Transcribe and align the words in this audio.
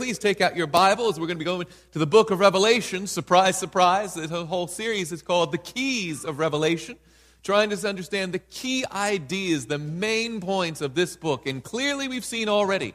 please 0.00 0.18
take 0.18 0.40
out 0.40 0.56
your 0.56 0.66
Bibles. 0.66 1.20
We're 1.20 1.26
going 1.26 1.36
to 1.36 1.40
be 1.40 1.44
going 1.44 1.66
to 1.92 1.98
the 1.98 2.06
book 2.06 2.30
of 2.30 2.40
Revelation. 2.40 3.06
Surprise, 3.06 3.58
surprise. 3.58 4.14
The 4.14 4.46
whole 4.46 4.66
series 4.66 5.12
is 5.12 5.20
called 5.20 5.52
The 5.52 5.58
Keys 5.58 6.24
of 6.24 6.38
Revelation, 6.38 6.96
trying 7.42 7.68
to 7.68 7.86
understand 7.86 8.32
the 8.32 8.38
key 8.38 8.86
ideas, 8.90 9.66
the 9.66 9.76
main 9.76 10.40
points 10.40 10.80
of 10.80 10.94
this 10.94 11.16
book. 11.16 11.46
And 11.46 11.62
clearly, 11.62 12.08
we've 12.08 12.24
seen 12.24 12.48
already 12.48 12.94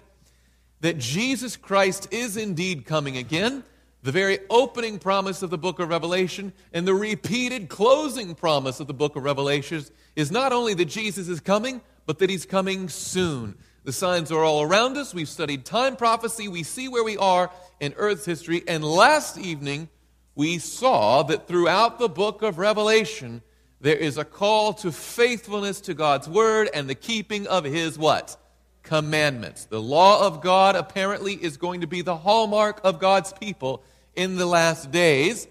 that 0.81 0.97
Jesus 0.97 1.55
Christ 1.55 2.07
is 2.09 2.37
indeed 2.37 2.87
coming 2.87 3.17
again. 3.17 3.63
The 4.01 4.11
very 4.11 4.39
opening 4.49 4.97
promise 4.97 5.43
of 5.43 5.51
the 5.51 5.59
book 5.59 5.77
of 5.77 5.89
Revelation 5.89 6.53
and 6.73 6.87
the 6.87 6.95
repeated 6.95 7.69
closing 7.69 8.33
promise 8.33 8.79
of 8.79 8.87
the 8.87 8.95
book 8.95 9.15
of 9.15 9.23
Revelation 9.23 9.85
is 10.15 10.31
not 10.31 10.51
only 10.51 10.73
that 10.73 10.85
Jesus 10.85 11.27
is 11.27 11.39
coming, 11.39 11.81
but 12.07 12.17
that 12.17 12.31
he's 12.31 12.47
coming 12.47 12.89
soon. 12.89 13.59
The 13.85 13.93
signs 13.93 14.31
are 14.31 14.43
all 14.43 14.63
around 14.63 14.97
us. 14.97 15.13
We've 15.13 15.29
studied 15.29 15.63
time 15.63 15.95
prophecy. 15.95 16.47
We 16.47 16.63
see 16.63 16.87
where 16.87 17.03
we 17.03 17.17
are 17.17 17.51
in 17.79 17.93
Earth's 17.97 18.25
history. 18.25 18.63
And 18.67 18.83
last 18.83 19.37
evening, 19.37 19.89
we 20.33 20.57
saw 20.57 21.21
that 21.21 21.47
throughout 21.47 21.99
the 21.99 22.09
book 22.09 22.41
of 22.41 22.57
Revelation, 22.57 23.43
there 23.79 23.95
is 23.95 24.17
a 24.17 24.25
call 24.25 24.73
to 24.73 24.91
faithfulness 24.91 25.81
to 25.81 25.93
God's 25.93 26.27
word 26.27 26.67
and 26.73 26.89
the 26.89 26.95
keeping 26.95 27.45
of 27.45 27.63
his 27.63 27.95
what? 27.99 28.35
Commandments. 28.81 29.65
The 29.65 29.81
law 29.81 30.25
of 30.25 30.41
God 30.41 30.75
apparently 30.75 31.33
is 31.35 31.57
going 31.57 31.81
to 31.81 31.87
be 31.87 32.01
the 32.01 32.17
hallmark 32.17 32.81
of 32.83 32.99
God's 32.99 33.33
people 33.33 33.83
in 34.15 34.37
the 34.37 34.47
last 34.47 34.89
days, 34.91 35.47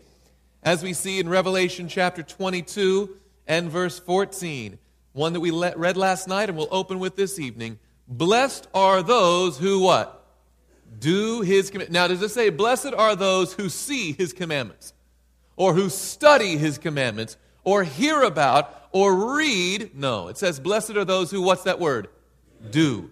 as 0.64 0.82
we 0.82 0.92
see 0.92 1.20
in 1.20 1.28
Revelation 1.28 1.86
chapter 1.86 2.24
22 2.24 3.14
and 3.46 3.70
verse 3.70 4.00
14, 4.00 4.78
one 5.12 5.34
that 5.34 5.40
we 5.40 5.52
read 5.52 5.96
last 5.96 6.26
night 6.26 6.48
and 6.48 6.58
we'll 6.58 6.66
open 6.72 6.98
with 6.98 7.14
this 7.14 7.38
evening. 7.38 7.78
Blessed 8.06 8.68
are 8.74 9.02
those 9.02 9.58
who 9.58 9.80
what? 9.80 10.20
Do 10.98 11.40
his 11.40 11.70
commandments. 11.70 11.94
Now, 11.94 12.08
does 12.08 12.22
it 12.22 12.30
say, 12.30 12.50
blessed 12.50 12.92
are 12.94 13.16
those 13.16 13.52
who 13.54 13.68
see 13.68 14.12
his 14.12 14.32
commandments, 14.32 14.92
or 15.56 15.74
who 15.74 15.88
study 15.88 16.56
his 16.56 16.78
commandments, 16.78 17.36
or 17.64 17.82
hear 17.82 18.22
about, 18.22 18.88
or 18.92 19.36
read? 19.36 19.96
No, 19.96 20.28
it 20.28 20.38
says, 20.38 20.60
blessed 20.60 20.96
are 20.96 21.04
those 21.04 21.30
who, 21.30 21.42
what's 21.42 21.64
that 21.64 21.80
word? 21.80 22.08
Do. 22.70 23.10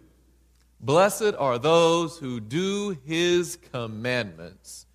Blessed 0.81 1.35
are 1.39 1.59
those 1.59 2.19
who 2.19 2.41
do 2.41 2.97
his 3.05 3.57
commandments, 3.73 4.87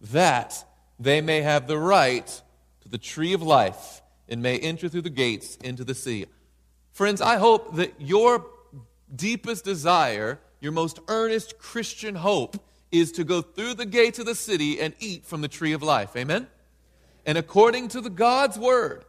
that 0.00 0.64
they 0.98 1.20
may 1.20 1.42
have 1.42 1.66
the 1.66 1.78
right 1.78 2.26
to 2.80 2.88
the 2.88 2.98
tree 2.98 3.32
of 3.32 3.42
life 3.42 4.02
and 4.28 4.42
may 4.42 4.58
enter 4.58 4.88
through 4.88 5.02
the 5.02 5.10
gates 5.10 5.56
into 5.56 5.84
the 5.84 5.94
sea. 5.94 6.26
Friends, 6.92 7.20
I 7.20 7.36
hope 7.36 7.76
that 7.76 7.94
your 8.00 8.46
deepest 9.14 9.64
desire, 9.64 10.40
your 10.60 10.72
most 10.72 10.98
earnest 11.08 11.58
Christian 11.58 12.14
hope, 12.14 12.56
is 12.90 13.12
to 13.12 13.24
go 13.24 13.40
through 13.40 13.74
the 13.74 13.86
gates 13.86 14.18
of 14.18 14.26
the 14.26 14.34
city 14.34 14.80
and 14.80 14.94
eat 15.00 15.24
from 15.24 15.40
the 15.40 15.48
tree 15.48 15.72
of 15.72 15.82
life. 15.82 16.14
Amen? 16.16 16.46
And 17.24 17.38
according 17.38 17.88
to 17.88 18.00
the 18.00 18.10
God's 18.10 18.58
word, 18.58 19.04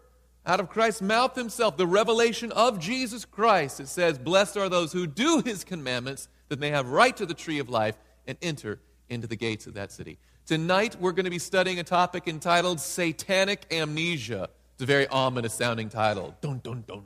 out 0.46 0.60
of 0.60 0.70
Christ's 0.70 1.02
mouth 1.02 1.36
himself, 1.36 1.78
the 1.78 1.88
revelation 1.88 2.52
of 2.52 2.80
Jesus 2.80 3.26
Christ, 3.26 3.80
it 3.80 3.88
says, 3.88 4.18
Blessed 4.18 4.58
are 4.58 4.70
those 4.70 4.92
who 4.92 5.08
do 5.08 5.42
his 5.44 5.64
commandments, 5.64 6.28
that 6.50 6.60
they 6.60 6.72
have 6.72 6.90
right 6.90 7.16
to 7.18 7.26
the 7.26 7.34
tree 7.34 7.60
of 7.60 7.70
life 7.70 7.98
and 8.28 8.38
enter 8.42 8.80
into 9.10 9.28
the 9.28 9.36
gates 9.36 9.68
of 9.68 9.74
that 9.76 9.92
city. 9.92 10.18
Tonight, 10.46 10.98
we're 11.00 11.14
going 11.14 11.24
to 11.24 11.32
be 11.32 11.40
studying 11.40 11.80
a 11.80 11.84
topic 11.84 12.28
entitled 12.28 12.80
Satanic 12.80 13.66
Amnesia. 13.72 14.50
It's 14.74 14.84
a 14.84 14.86
very 14.86 15.08
ominous 15.08 15.54
sounding 15.54 15.90
title. 15.90 16.36
Dun, 16.42 16.60
dun, 16.64 16.84
dun. 16.86 17.04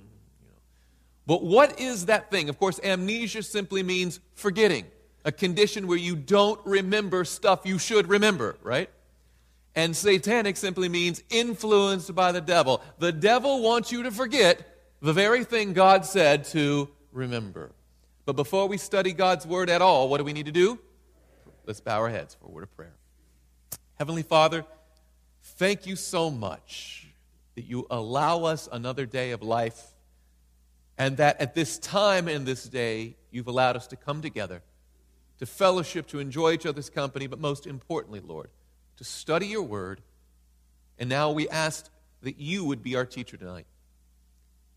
But 1.27 1.43
what 1.43 1.79
is 1.79 2.05
that 2.05 2.31
thing? 2.31 2.47
Of 2.47 2.57
course, 2.57 2.79
amnesia 2.81 3.43
simply 3.43 3.83
means 3.83 4.21
forgetting, 4.33 4.85
a 5.25 5.31
condition 5.31 5.85
where 5.85 5.97
you 5.97 6.15
don't 6.15 6.59
remember 6.65 7.25
stuff 7.25 7.65
you 7.65 7.77
should 7.77 8.07
remember, 8.07 8.55
right? 8.63 8.89
And 9.75 9.95
satanic 9.95 10.55
simply 10.55 10.87
means 10.87 11.21
influenced 11.29 12.15
by 12.15 12.31
the 12.31 12.39
devil. 12.39 12.81
The 12.97 13.11
devil 13.11 13.61
wants 13.61 13.91
you 13.91 14.03
to 14.03 14.11
forget 14.11 14.65
the 15.01 15.11
very 15.11 15.43
thing 15.43 15.73
God 15.73 16.05
said 16.05 16.45
to 16.45 16.89
remember. 17.11 17.71
But 18.25 18.37
before 18.37 18.67
we 18.67 18.77
study 18.77 19.11
God's 19.11 19.45
word 19.45 19.69
at 19.69 19.81
all, 19.81 20.07
what 20.07 20.19
do 20.19 20.23
we 20.23 20.33
need 20.33 20.45
to 20.45 20.51
do? 20.51 20.79
Let's 21.65 21.81
bow 21.81 21.97
our 21.99 22.09
heads 22.09 22.35
for 22.39 22.47
a 22.47 22.51
word 22.51 22.63
of 22.63 22.75
prayer. 22.75 22.93
Heavenly 23.95 24.23
Father, 24.23 24.63
thank 25.43 25.85
you 25.85 25.97
so 25.97 26.31
much 26.31 27.07
that 27.55 27.65
you 27.65 27.85
allow 27.91 28.45
us 28.45 28.69
another 28.71 29.05
day 29.05 29.31
of 29.31 29.43
life 29.43 29.93
and 30.97 31.17
that 31.17 31.39
at 31.39 31.53
this 31.53 31.77
time 31.77 32.27
and 32.27 32.45
this 32.45 32.63
day, 32.63 33.15
you've 33.31 33.47
allowed 33.47 33.75
us 33.75 33.87
to 33.87 33.95
come 33.95 34.21
together, 34.21 34.61
to 35.39 35.45
fellowship, 35.45 36.07
to 36.07 36.19
enjoy 36.19 36.53
each 36.53 36.65
other's 36.65 36.89
company, 36.89 37.27
but 37.27 37.39
most 37.39 37.67
importantly, 37.67 38.19
Lord, 38.19 38.49
to 38.97 39.03
study 39.03 39.47
your 39.47 39.63
word. 39.63 40.01
And 40.97 41.09
now 41.09 41.31
we 41.31 41.47
ask 41.49 41.89
that 42.23 42.39
you 42.39 42.65
would 42.65 42.81
be 42.81 42.95
our 42.95 43.05
teacher 43.05 43.37
tonight. 43.37 43.67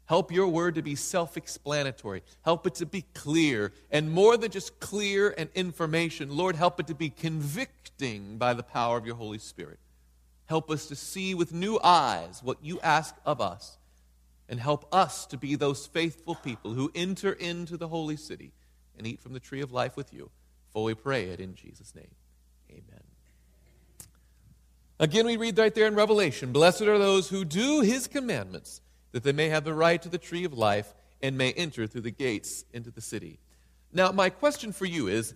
Help 0.05 0.33
your 0.33 0.49
word 0.49 0.75
to 0.75 0.83
be 0.83 0.97
self 0.97 1.37
explanatory. 1.37 2.23
Help 2.43 2.67
it 2.67 2.75
to 2.75 2.87
be 2.87 3.03
clear. 3.15 3.73
And 3.91 4.11
more 4.11 4.37
than 4.37 4.51
just 4.51 4.81
clear 4.81 5.33
and 5.39 5.49
information, 5.55 6.37
Lord, 6.37 6.57
help 6.57 6.81
it 6.81 6.89
to 6.89 6.95
be 6.95 7.11
convicting 7.11 8.37
by 8.37 8.53
the 8.53 8.65
power 8.65 8.99
of 8.99 9.07
your 9.07 9.15
Holy 9.15 9.39
Spirit. 9.39 9.79
Help 10.47 10.69
us 10.69 10.87
to 10.87 10.97
see 10.97 11.33
with 11.33 11.55
new 11.55 11.79
eyes 11.83 12.41
what 12.43 12.59
you 12.61 12.81
ask 12.81 13.15
of 13.25 13.41
us 13.41 13.79
and 14.51 14.59
help 14.59 14.93
us 14.93 15.27
to 15.27 15.39
be 15.39 15.55
those 15.55 15.87
faithful 15.87 16.35
people 16.35 16.73
who 16.73 16.91
enter 16.93 17.33
into 17.33 17.77
the 17.77 17.89
holy 17.89 18.17
city 18.17 18.53
and 18.99 19.07
eat 19.07 19.23
from 19.23 19.33
the 19.33 19.41
tree 19.41 19.63
of 19.63 19.73
life 19.73 19.97
with 19.97 20.13
you. 20.13 20.29
For 20.73 20.83
we 20.83 20.95
pray 20.95 21.27
it 21.27 21.39
in 21.41 21.55
Jesus' 21.55 21.95
name. 21.95 22.11
Amen. 22.69 23.03
Again, 24.99 25.25
we 25.25 25.37
read 25.37 25.57
right 25.57 25.75
there 25.75 25.87
in 25.87 25.95
Revelation 25.95 26.53
Blessed 26.53 26.83
are 26.83 26.99
those 26.99 27.29
who 27.29 27.45
do 27.45 27.81
his 27.81 28.09
commandments, 28.09 28.81
that 29.13 29.23
they 29.23 29.33
may 29.33 29.49
have 29.49 29.65
the 29.65 29.73
right 29.73 30.03
to 30.03 30.09
the 30.09 30.19
tree 30.19 30.45
of 30.45 30.53
life 30.53 30.93
and 31.23 31.39
may 31.39 31.53
enter 31.53 31.87
through 31.87 32.03
the 32.03 32.11
gates 32.11 32.65
into 32.73 32.91
the 32.91 33.01
city. 33.01 33.39
Now, 33.93 34.11
my 34.11 34.31
question 34.31 34.73
for 34.73 34.85
you 34.85 35.07
is 35.07 35.33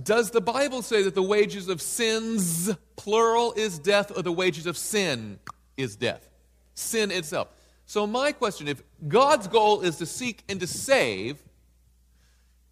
Does 0.00 0.30
the 0.30 0.40
Bible 0.40 0.82
say 0.82 1.02
that 1.02 1.16
the 1.16 1.22
wages 1.22 1.68
of 1.68 1.82
sins, 1.82 2.72
plural, 2.94 3.52
is 3.54 3.78
death, 3.80 4.16
or 4.16 4.22
the 4.22 4.32
wages 4.32 4.66
of 4.66 4.76
sin 4.76 5.40
is 5.76 5.96
death? 5.96 6.28
Sin 6.74 7.10
itself. 7.10 7.48
So, 7.86 8.06
my 8.06 8.32
question 8.32 8.68
if 8.68 8.82
God's 9.06 9.46
goal 9.46 9.82
is 9.82 9.96
to 9.96 10.06
seek 10.06 10.42
and 10.48 10.58
to 10.60 10.66
save, 10.66 11.42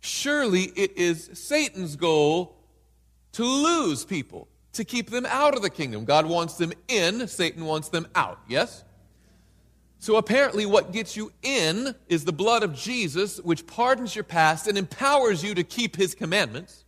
surely 0.00 0.64
it 0.74 0.96
is 0.96 1.30
Satan's 1.34 1.96
goal 1.96 2.56
to 3.32 3.44
lose 3.44 4.04
people, 4.04 4.48
to 4.72 4.84
keep 4.84 5.10
them 5.10 5.26
out 5.26 5.54
of 5.54 5.62
the 5.62 5.70
kingdom. 5.70 6.04
God 6.04 6.26
wants 6.26 6.54
them 6.54 6.72
in, 6.88 7.28
Satan 7.28 7.64
wants 7.64 7.88
them 7.88 8.06
out. 8.14 8.40
Yes? 8.48 8.84
So, 9.98 10.16
apparently, 10.16 10.66
what 10.66 10.92
gets 10.92 11.16
you 11.16 11.30
in 11.42 11.94
is 12.08 12.24
the 12.24 12.32
blood 12.32 12.62
of 12.62 12.74
Jesus, 12.74 13.38
which 13.38 13.66
pardons 13.66 14.16
your 14.16 14.24
past 14.24 14.66
and 14.66 14.76
empowers 14.76 15.44
you 15.44 15.54
to 15.54 15.62
keep 15.62 15.94
his 15.94 16.14
commandments. 16.14 16.84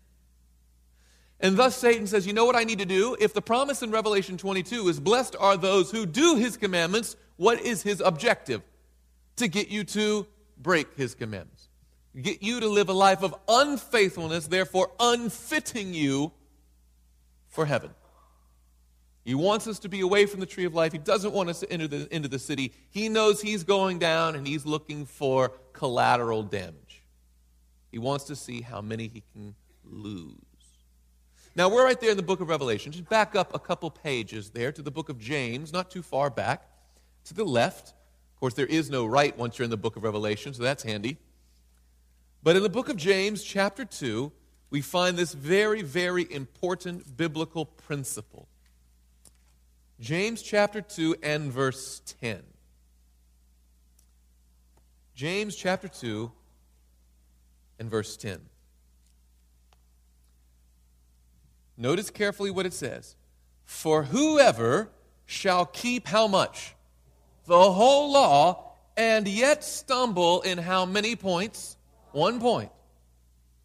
And 1.41 1.57
thus 1.59 1.77
Satan 1.77 2.07
says, 2.07 2.27
You 2.27 2.33
know 2.33 2.47
what 2.47 2.57
I 2.57 2.65
need 2.65 2.79
to 2.79 2.87
do? 2.87 3.17
If 3.21 3.35
the 3.35 3.43
promise 3.43 3.83
in 3.83 3.91
Revelation 3.91 4.39
22 4.39 4.89
is, 4.89 4.99
Blessed 4.99 5.37
are 5.39 5.57
those 5.57 5.91
who 5.91 6.07
do 6.07 6.37
his 6.37 6.57
commandments, 6.57 7.17
what 7.37 7.61
is 7.61 7.83
his 7.83 8.01
objective? 8.01 8.63
To 9.37 9.49
get 9.49 9.69
you 9.69 9.85
to 9.85 10.27
break 10.57 10.95
his 10.95 11.15
commandments. 11.15 11.69
Get 12.21 12.43
you 12.43 12.61
to 12.61 12.69
live 12.69 12.89
a 12.89 12.93
life 12.93 13.23
of 13.23 13.35
unfaithfulness, 13.49 14.47
therefore 14.47 14.93
unfitting 15.01 15.95
you 15.95 16.33
for 17.49 17.67
heaven. 17.67 17.91
He 19.25 19.35
wants 19.35 19.67
us 19.67 19.81
to 19.81 19.89
be 19.89 20.01
away 20.01 20.27
from 20.27 20.41
the 20.41 20.47
tree 20.47 20.65
of 20.65 20.75
life. 20.75 20.93
He 20.93 20.99
doesn't 20.99 21.33
want 21.33 21.49
us 21.49 21.61
to 21.61 21.73
enter 21.73 21.89
the, 21.89 22.15
into 22.15 22.29
the 22.29 22.39
city. 22.39 22.73
He 22.91 23.09
knows 23.09 23.41
he's 23.41 23.65
going 23.65 23.99
down 23.99 24.37
and 24.37 24.47
he's 24.47 24.67
looking 24.67 25.07
for 25.07 25.53
collateral 25.73 26.43
damage. 26.43 27.03
He 27.91 27.99
wants 27.99 28.25
to 28.25 28.37
see 28.37 28.61
how 28.61 28.81
many 28.81 29.09
he 29.09 29.23
can 29.33 29.55
lose. 29.83 30.37
Now, 31.57 31.69
we're 31.69 31.85
right 31.85 31.99
there 31.99 32.11
in 32.11 32.17
the 32.17 32.23
book 32.23 32.41
of 32.41 32.49
Revelation. 32.49 32.93
Just 32.93 33.09
back 33.09 33.35
up 33.35 33.55
a 33.55 33.59
couple 33.59 33.91
pages 33.91 34.51
there 34.51 34.73
to 34.73 34.83
the 34.83 34.91
book 34.91 35.09
of 35.09 35.19
James, 35.19 35.73
not 35.73 35.91
too 35.91 36.03
far 36.03 36.29
back 36.29 36.69
to 37.25 37.35
the 37.35 37.45
left. 37.45 37.89
Of 37.89 38.41
course, 38.41 38.55
there 38.55 38.67
is 38.67 38.91
no 38.91 39.07
right 39.07 39.37
once 39.37 39.59
you're 39.59 39.65
in 39.65 39.71
the 39.71 39.77
book 39.77 39.97
of 39.97 40.03
Revelation, 40.05 40.55
so 40.55 40.63
that's 40.63 40.83
handy. 40.83 41.19
But 42.43 42.57
in 42.57 42.63
the 42.63 42.69
book 42.69 42.89
of 42.89 42.97
James, 42.97 43.43
chapter 43.43 43.85
2, 43.85 44.31
we 44.71 44.81
find 44.81 45.17
this 45.17 45.33
very, 45.33 45.83
very 45.83 46.31
important 46.31 47.17
biblical 47.17 47.65
principle. 47.65 48.49
James 50.01 50.43
chapter 50.43 50.81
2 50.81 51.17
and 51.23 51.53
verse 51.53 52.03
10. 52.21 52.43
James 55.15 55.55
chapter 55.55 55.89
2 55.89 56.31
and 57.79 57.89
verse 57.89 58.17
10. 58.17 58.41
Notice 61.77 62.11
carefully 62.11 62.51
what 62.51 62.67
it 62.67 62.73
says. 62.73 63.17
For 63.65 64.05
whoever 64.05 64.91
shall 65.27 65.67
keep 65.67 66.09
how 66.09 66.27
much? 66.27 66.75
The 67.47 67.73
whole 67.73 68.13
law 68.13 68.73
and 68.97 69.27
yet 69.27 69.65
stumble 69.65 70.43
in 70.43 70.59
how 70.59 70.87
many 70.87 71.17
points? 71.17 71.77
One 72.13 72.41
point. 72.41 72.71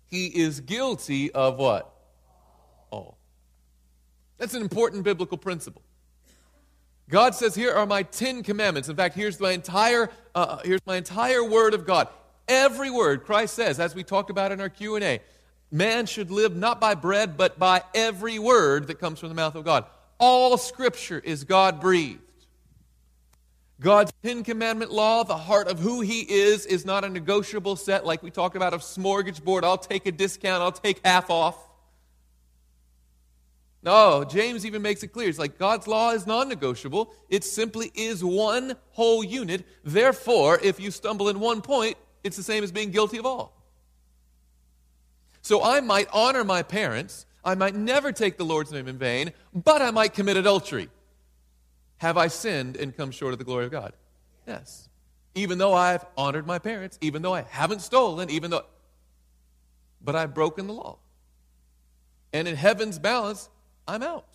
He 0.07 0.27
is 0.27 0.59
guilty 0.61 1.31
of 1.31 1.57
what? 1.57 1.93
all. 2.91 3.17
That's 4.37 4.53
an 4.53 4.61
important 4.61 5.03
biblical 5.03 5.37
principle. 5.37 5.83
God 7.09 7.35
says, 7.35 7.55
"Here 7.55 7.73
are 7.73 7.85
my 7.85 8.03
Ten 8.03 8.43
Commandments." 8.43 8.89
In 8.89 8.95
fact, 8.95 9.15
here's 9.15 9.39
my 9.39 9.51
entire 9.51 10.09
uh, 10.35 10.37
uh, 10.37 10.57
here's 10.63 10.85
my 10.85 10.95
entire 10.95 11.43
Word 11.43 11.73
of 11.73 11.85
God. 11.85 12.07
Every 12.47 12.89
word 12.89 13.25
Christ 13.25 13.53
says, 13.53 13.79
as 13.79 13.93
we 13.93 14.03
talked 14.03 14.31
about 14.31 14.51
in 14.51 14.59
our 14.59 14.69
Q 14.69 14.95
and 14.95 15.03
A, 15.03 15.21
man 15.71 16.07
should 16.07 16.31
live 16.31 16.55
not 16.55 16.81
by 16.81 16.95
bread, 16.95 17.37
but 17.37 17.59
by 17.59 17.83
every 17.93 18.39
word 18.39 18.87
that 18.87 18.99
comes 18.99 19.19
from 19.19 19.29
the 19.29 19.35
mouth 19.35 19.53
of 19.53 19.63
God. 19.63 19.85
All 20.17 20.57
Scripture 20.57 21.21
is 21.23 21.43
God 21.43 21.79
breathed. 21.79 22.21
God's 23.79 24.11
Ten 24.23 24.43
Commandment 24.43 24.91
law, 24.91 25.23
the 25.23 25.37
heart 25.37 25.67
of 25.67 25.79
who 25.79 26.01
He 26.01 26.21
is, 26.21 26.65
is 26.65 26.85
not 26.85 27.05
a 27.05 27.09
negotiable 27.09 27.77
set 27.77 28.05
like 28.05 28.21
we 28.21 28.29
talked 28.29 28.57
about 28.57 28.73
of 28.73 28.81
smorgasbord. 28.81 29.63
I'll 29.63 29.77
take 29.77 30.05
a 30.05 30.11
discount, 30.11 30.61
I'll 30.61 30.71
take 30.71 30.99
half 31.05 31.29
off. 31.29 31.55
No, 33.81 34.25
James 34.25 34.65
even 34.65 34.81
makes 34.81 35.03
it 35.03 35.07
clear. 35.07 35.29
It's 35.29 35.39
like 35.39 35.57
God's 35.57 35.87
law 35.87 36.11
is 36.11 36.27
non 36.27 36.49
negotiable. 36.49 37.13
It 37.29 37.45
simply 37.45 37.91
is 37.95 38.23
one 38.23 38.75
whole 38.91 39.23
unit. 39.23 39.65
Therefore, 39.85 40.59
if 40.61 40.81
you 40.81 40.91
stumble 40.91 41.29
in 41.29 41.39
one 41.39 41.61
point, 41.61 41.97
it's 42.21 42.35
the 42.35 42.43
same 42.43 42.65
as 42.65 42.73
being 42.73 42.91
guilty 42.91 43.17
of 43.17 43.25
all. 43.25 43.55
So 45.41 45.63
I 45.63 45.79
might 45.79 46.09
honor 46.11 46.43
my 46.43 46.63
parents, 46.63 47.25
I 47.45 47.55
might 47.55 47.73
never 47.73 48.11
take 48.11 48.37
the 48.37 48.43
Lord's 48.43 48.73
name 48.73 48.89
in 48.89 48.97
vain, 48.97 49.31
but 49.53 49.81
I 49.81 49.91
might 49.91 50.13
commit 50.13 50.35
adultery. 50.35 50.89
Have 51.99 52.17
I 52.17 52.27
sinned 52.27 52.75
and 52.75 52.95
come 52.95 53.11
short 53.11 53.33
of 53.33 53.39
the 53.39 53.45
glory 53.45 53.65
of 53.65 53.71
God? 53.71 53.93
Yes. 54.47 54.89
Even 55.35 55.57
though 55.57 55.73
I've 55.73 56.05
honored 56.17 56.47
my 56.47 56.59
parents, 56.59 56.97
even 57.01 57.21
though 57.21 57.33
I 57.33 57.43
haven't 57.43 57.81
stolen, 57.81 58.29
even 58.29 58.51
though. 58.51 58.65
But 60.01 60.15
I've 60.15 60.33
broken 60.33 60.67
the 60.67 60.73
law. 60.73 60.97
And 62.33 62.47
in 62.47 62.55
heaven's 62.55 62.99
balance, 62.99 63.49
I'm 63.87 64.01
out. 64.01 64.33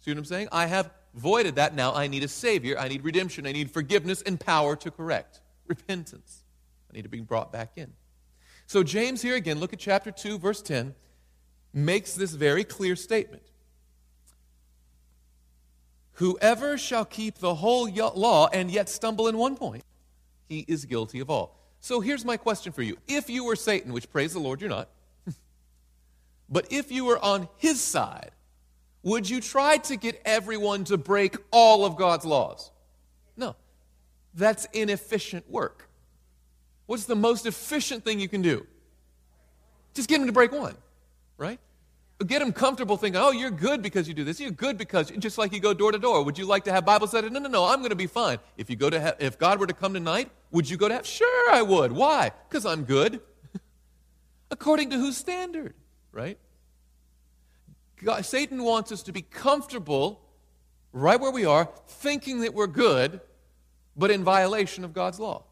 See 0.00 0.10
what 0.10 0.18
I'm 0.18 0.24
saying? 0.24 0.48
I 0.52 0.66
have 0.66 0.90
voided 1.14 1.56
that. 1.56 1.74
Now 1.74 1.94
I 1.94 2.06
need 2.06 2.22
a 2.22 2.28
Savior. 2.28 2.78
I 2.78 2.88
need 2.88 3.04
redemption. 3.04 3.46
I 3.46 3.52
need 3.52 3.70
forgiveness 3.70 4.22
and 4.22 4.38
power 4.38 4.76
to 4.76 4.90
correct. 4.90 5.40
Repentance. 5.66 6.44
I 6.90 6.96
need 6.96 7.02
to 7.02 7.08
be 7.08 7.20
brought 7.20 7.50
back 7.50 7.72
in. 7.76 7.92
So, 8.66 8.82
James, 8.82 9.22
here 9.22 9.36
again, 9.36 9.58
look 9.58 9.72
at 9.72 9.78
chapter 9.78 10.10
2, 10.10 10.38
verse 10.38 10.60
10, 10.62 10.94
makes 11.72 12.14
this 12.14 12.32
very 12.32 12.64
clear 12.64 12.96
statement. 12.96 13.42
Whoever 16.14 16.78
shall 16.78 17.04
keep 17.04 17.38
the 17.38 17.56
whole 17.56 17.88
law 17.90 18.48
and 18.52 18.70
yet 18.70 18.88
stumble 18.88 19.28
in 19.28 19.36
one 19.36 19.56
point, 19.56 19.84
he 20.48 20.64
is 20.68 20.84
guilty 20.84 21.20
of 21.20 21.28
all. 21.28 21.58
So 21.80 22.00
here's 22.00 22.24
my 22.24 22.36
question 22.36 22.72
for 22.72 22.82
you. 22.82 22.96
If 23.08 23.28
you 23.28 23.44
were 23.44 23.56
Satan, 23.56 23.92
which 23.92 24.10
praise 24.10 24.32
the 24.32 24.38
Lord, 24.38 24.60
you're 24.60 24.70
not, 24.70 24.88
but 26.48 26.66
if 26.70 26.92
you 26.92 27.04
were 27.04 27.18
on 27.18 27.48
his 27.56 27.80
side, 27.80 28.30
would 29.02 29.28
you 29.28 29.40
try 29.40 29.76
to 29.78 29.96
get 29.96 30.20
everyone 30.24 30.84
to 30.84 30.96
break 30.96 31.36
all 31.50 31.84
of 31.84 31.96
God's 31.96 32.24
laws? 32.24 32.70
No. 33.36 33.56
That's 34.34 34.66
inefficient 34.72 35.50
work. 35.50 35.88
What's 36.86 37.04
the 37.04 37.16
most 37.16 37.44
efficient 37.44 38.04
thing 38.04 38.20
you 38.20 38.28
can 38.28 38.40
do? 38.40 38.66
Just 39.94 40.08
get 40.08 40.18
them 40.18 40.26
to 40.26 40.32
break 40.32 40.52
one, 40.52 40.76
right? 41.36 41.58
Get 42.22 42.38
them 42.38 42.52
comfortable 42.52 42.96
thinking, 42.96 43.20
oh, 43.20 43.32
you're 43.32 43.50
good 43.50 43.82
because 43.82 44.06
you 44.06 44.14
do 44.14 44.24
this. 44.24 44.38
You're 44.38 44.50
good 44.50 44.78
because, 44.78 45.10
just 45.10 45.36
like 45.36 45.52
you 45.52 45.60
go 45.60 45.74
door 45.74 45.92
to 45.92 45.98
door. 45.98 46.24
Would 46.24 46.38
you 46.38 46.46
like 46.46 46.64
to 46.64 46.72
have 46.72 46.84
Bible 46.84 47.06
study? 47.06 47.28
No, 47.28 47.40
no, 47.40 47.48
no, 47.48 47.64
I'm 47.64 47.80
going 47.80 47.90
to 47.90 47.96
be 47.96 48.06
fine. 48.06 48.38
If, 48.56 48.70
you 48.70 48.76
go 48.76 48.88
to 48.88 49.00
he- 49.00 49.24
if 49.24 49.38
God 49.38 49.58
were 49.58 49.66
to 49.66 49.74
come 49.74 49.94
tonight, 49.94 50.30
would 50.52 50.70
you 50.70 50.76
go 50.76 50.88
to 50.88 50.94
heaven? 50.94 51.04
Sure, 51.04 51.50
I 51.50 51.62
would. 51.62 51.92
Why? 51.92 52.30
Because 52.48 52.64
I'm 52.64 52.84
good. 52.84 53.20
According 54.50 54.90
to 54.90 54.96
whose 54.96 55.16
standard, 55.16 55.74
right? 56.12 56.38
God, 58.02 58.24
Satan 58.24 58.62
wants 58.62 58.92
us 58.92 59.02
to 59.04 59.12
be 59.12 59.22
comfortable 59.22 60.20
right 60.92 61.18
where 61.18 61.32
we 61.32 61.44
are, 61.44 61.68
thinking 61.88 62.40
that 62.42 62.54
we're 62.54 62.68
good, 62.68 63.20
but 63.96 64.10
in 64.10 64.22
violation 64.22 64.84
of 64.84 64.92
God's 64.92 65.18
law. 65.18 65.44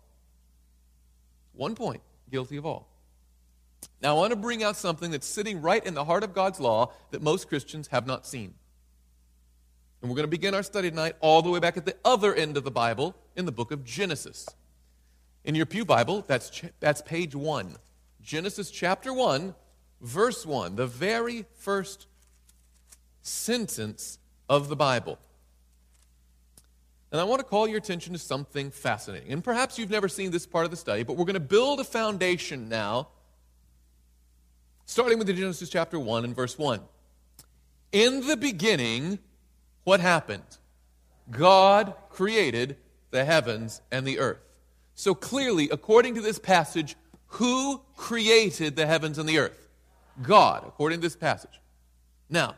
One 1.54 1.74
point, 1.74 2.02
guilty 2.30 2.56
of 2.56 2.64
all. 2.64 2.88
Now, 4.02 4.16
I 4.16 4.18
want 4.18 4.30
to 4.32 4.36
bring 4.36 4.64
out 4.64 4.76
something 4.76 5.12
that's 5.12 5.26
sitting 5.26 5.62
right 5.62 5.84
in 5.84 5.94
the 5.94 6.04
heart 6.04 6.24
of 6.24 6.34
God's 6.34 6.58
law 6.58 6.92
that 7.12 7.22
most 7.22 7.48
Christians 7.48 7.86
have 7.88 8.04
not 8.04 8.26
seen. 8.26 8.54
And 10.00 10.10
we're 10.10 10.16
going 10.16 10.24
to 10.24 10.28
begin 10.28 10.54
our 10.54 10.64
study 10.64 10.90
tonight 10.90 11.14
all 11.20 11.40
the 11.40 11.50
way 11.50 11.60
back 11.60 11.76
at 11.76 11.86
the 11.86 11.94
other 12.04 12.34
end 12.34 12.56
of 12.56 12.64
the 12.64 12.72
Bible 12.72 13.14
in 13.36 13.46
the 13.46 13.52
book 13.52 13.70
of 13.70 13.84
Genesis. 13.84 14.48
In 15.44 15.54
your 15.54 15.66
Pew 15.66 15.84
Bible, 15.84 16.24
that's, 16.26 16.50
ch- 16.50 16.64
that's 16.80 17.00
page 17.00 17.36
1. 17.36 17.76
Genesis 18.20 18.72
chapter 18.72 19.12
1, 19.12 19.54
verse 20.00 20.44
1, 20.44 20.74
the 20.74 20.86
very 20.88 21.44
first 21.54 22.08
sentence 23.22 24.18
of 24.48 24.68
the 24.68 24.76
Bible. 24.76 25.18
And 27.12 27.20
I 27.20 27.24
want 27.24 27.38
to 27.38 27.46
call 27.46 27.68
your 27.68 27.78
attention 27.78 28.14
to 28.14 28.18
something 28.18 28.72
fascinating. 28.72 29.32
And 29.32 29.44
perhaps 29.44 29.78
you've 29.78 29.90
never 29.90 30.08
seen 30.08 30.32
this 30.32 30.46
part 30.46 30.64
of 30.64 30.72
the 30.72 30.76
study, 30.76 31.04
but 31.04 31.16
we're 31.16 31.24
going 31.24 31.34
to 31.34 31.40
build 31.40 31.78
a 31.78 31.84
foundation 31.84 32.68
now 32.68 33.08
Starting 34.84 35.18
with 35.18 35.26
the 35.26 35.32
Genesis 35.32 35.68
chapter 35.68 35.98
1 35.98 36.24
and 36.24 36.34
verse 36.34 36.58
1. 36.58 36.80
In 37.92 38.26
the 38.26 38.36
beginning, 38.36 39.18
what 39.84 40.00
happened? 40.00 40.42
God 41.30 41.94
created 42.10 42.76
the 43.10 43.24
heavens 43.24 43.80
and 43.90 44.06
the 44.06 44.18
earth. 44.18 44.40
So 44.94 45.14
clearly, 45.14 45.68
according 45.70 46.14
to 46.16 46.20
this 46.20 46.38
passage, 46.38 46.96
who 47.26 47.80
created 47.96 48.76
the 48.76 48.86
heavens 48.86 49.18
and 49.18 49.28
the 49.28 49.38
earth? 49.38 49.68
God, 50.20 50.64
according 50.66 50.98
to 50.98 51.06
this 51.06 51.16
passage. 51.16 51.60
Now, 52.28 52.56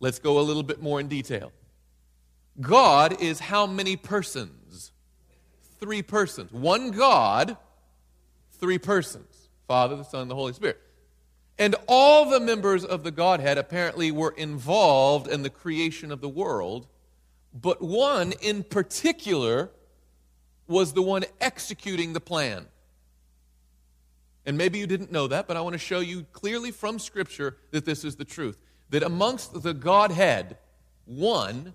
let's 0.00 0.18
go 0.18 0.38
a 0.38 0.42
little 0.42 0.62
bit 0.62 0.80
more 0.80 1.00
in 1.00 1.08
detail. 1.08 1.52
God 2.60 3.20
is 3.20 3.40
how 3.40 3.66
many 3.66 3.96
persons? 3.96 4.92
Three 5.78 6.02
persons. 6.02 6.52
One 6.52 6.90
God, 6.90 7.56
three 8.52 8.78
persons 8.78 9.46
Father, 9.66 9.96
the 9.96 10.04
Son, 10.04 10.22
and 10.22 10.30
the 10.30 10.34
Holy 10.34 10.52
Spirit. 10.52 10.80
And 11.58 11.74
all 11.88 12.28
the 12.28 12.40
members 12.40 12.84
of 12.84 13.02
the 13.02 13.10
Godhead 13.10 13.56
apparently 13.56 14.10
were 14.10 14.32
involved 14.32 15.26
in 15.26 15.42
the 15.42 15.50
creation 15.50 16.12
of 16.12 16.20
the 16.20 16.28
world, 16.28 16.86
but 17.54 17.80
one 17.80 18.32
in 18.42 18.62
particular 18.62 19.70
was 20.68 20.92
the 20.92 21.02
one 21.02 21.24
executing 21.40 22.12
the 22.12 22.20
plan. 22.20 22.66
And 24.44 24.58
maybe 24.58 24.78
you 24.78 24.86
didn't 24.86 25.10
know 25.10 25.26
that, 25.28 25.48
but 25.48 25.56
I 25.56 25.60
want 25.60 25.72
to 25.72 25.78
show 25.78 26.00
you 26.00 26.24
clearly 26.32 26.70
from 26.70 26.98
Scripture 26.98 27.56
that 27.70 27.84
this 27.84 28.04
is 28.04 28.16
the 28.16 28.24
truth. 28.24 28.58
That 28.90 29.02
amongst 29.02 29.62
the 29.62 29.74
Godhead, 29.74 30.58
one 31.04 31.72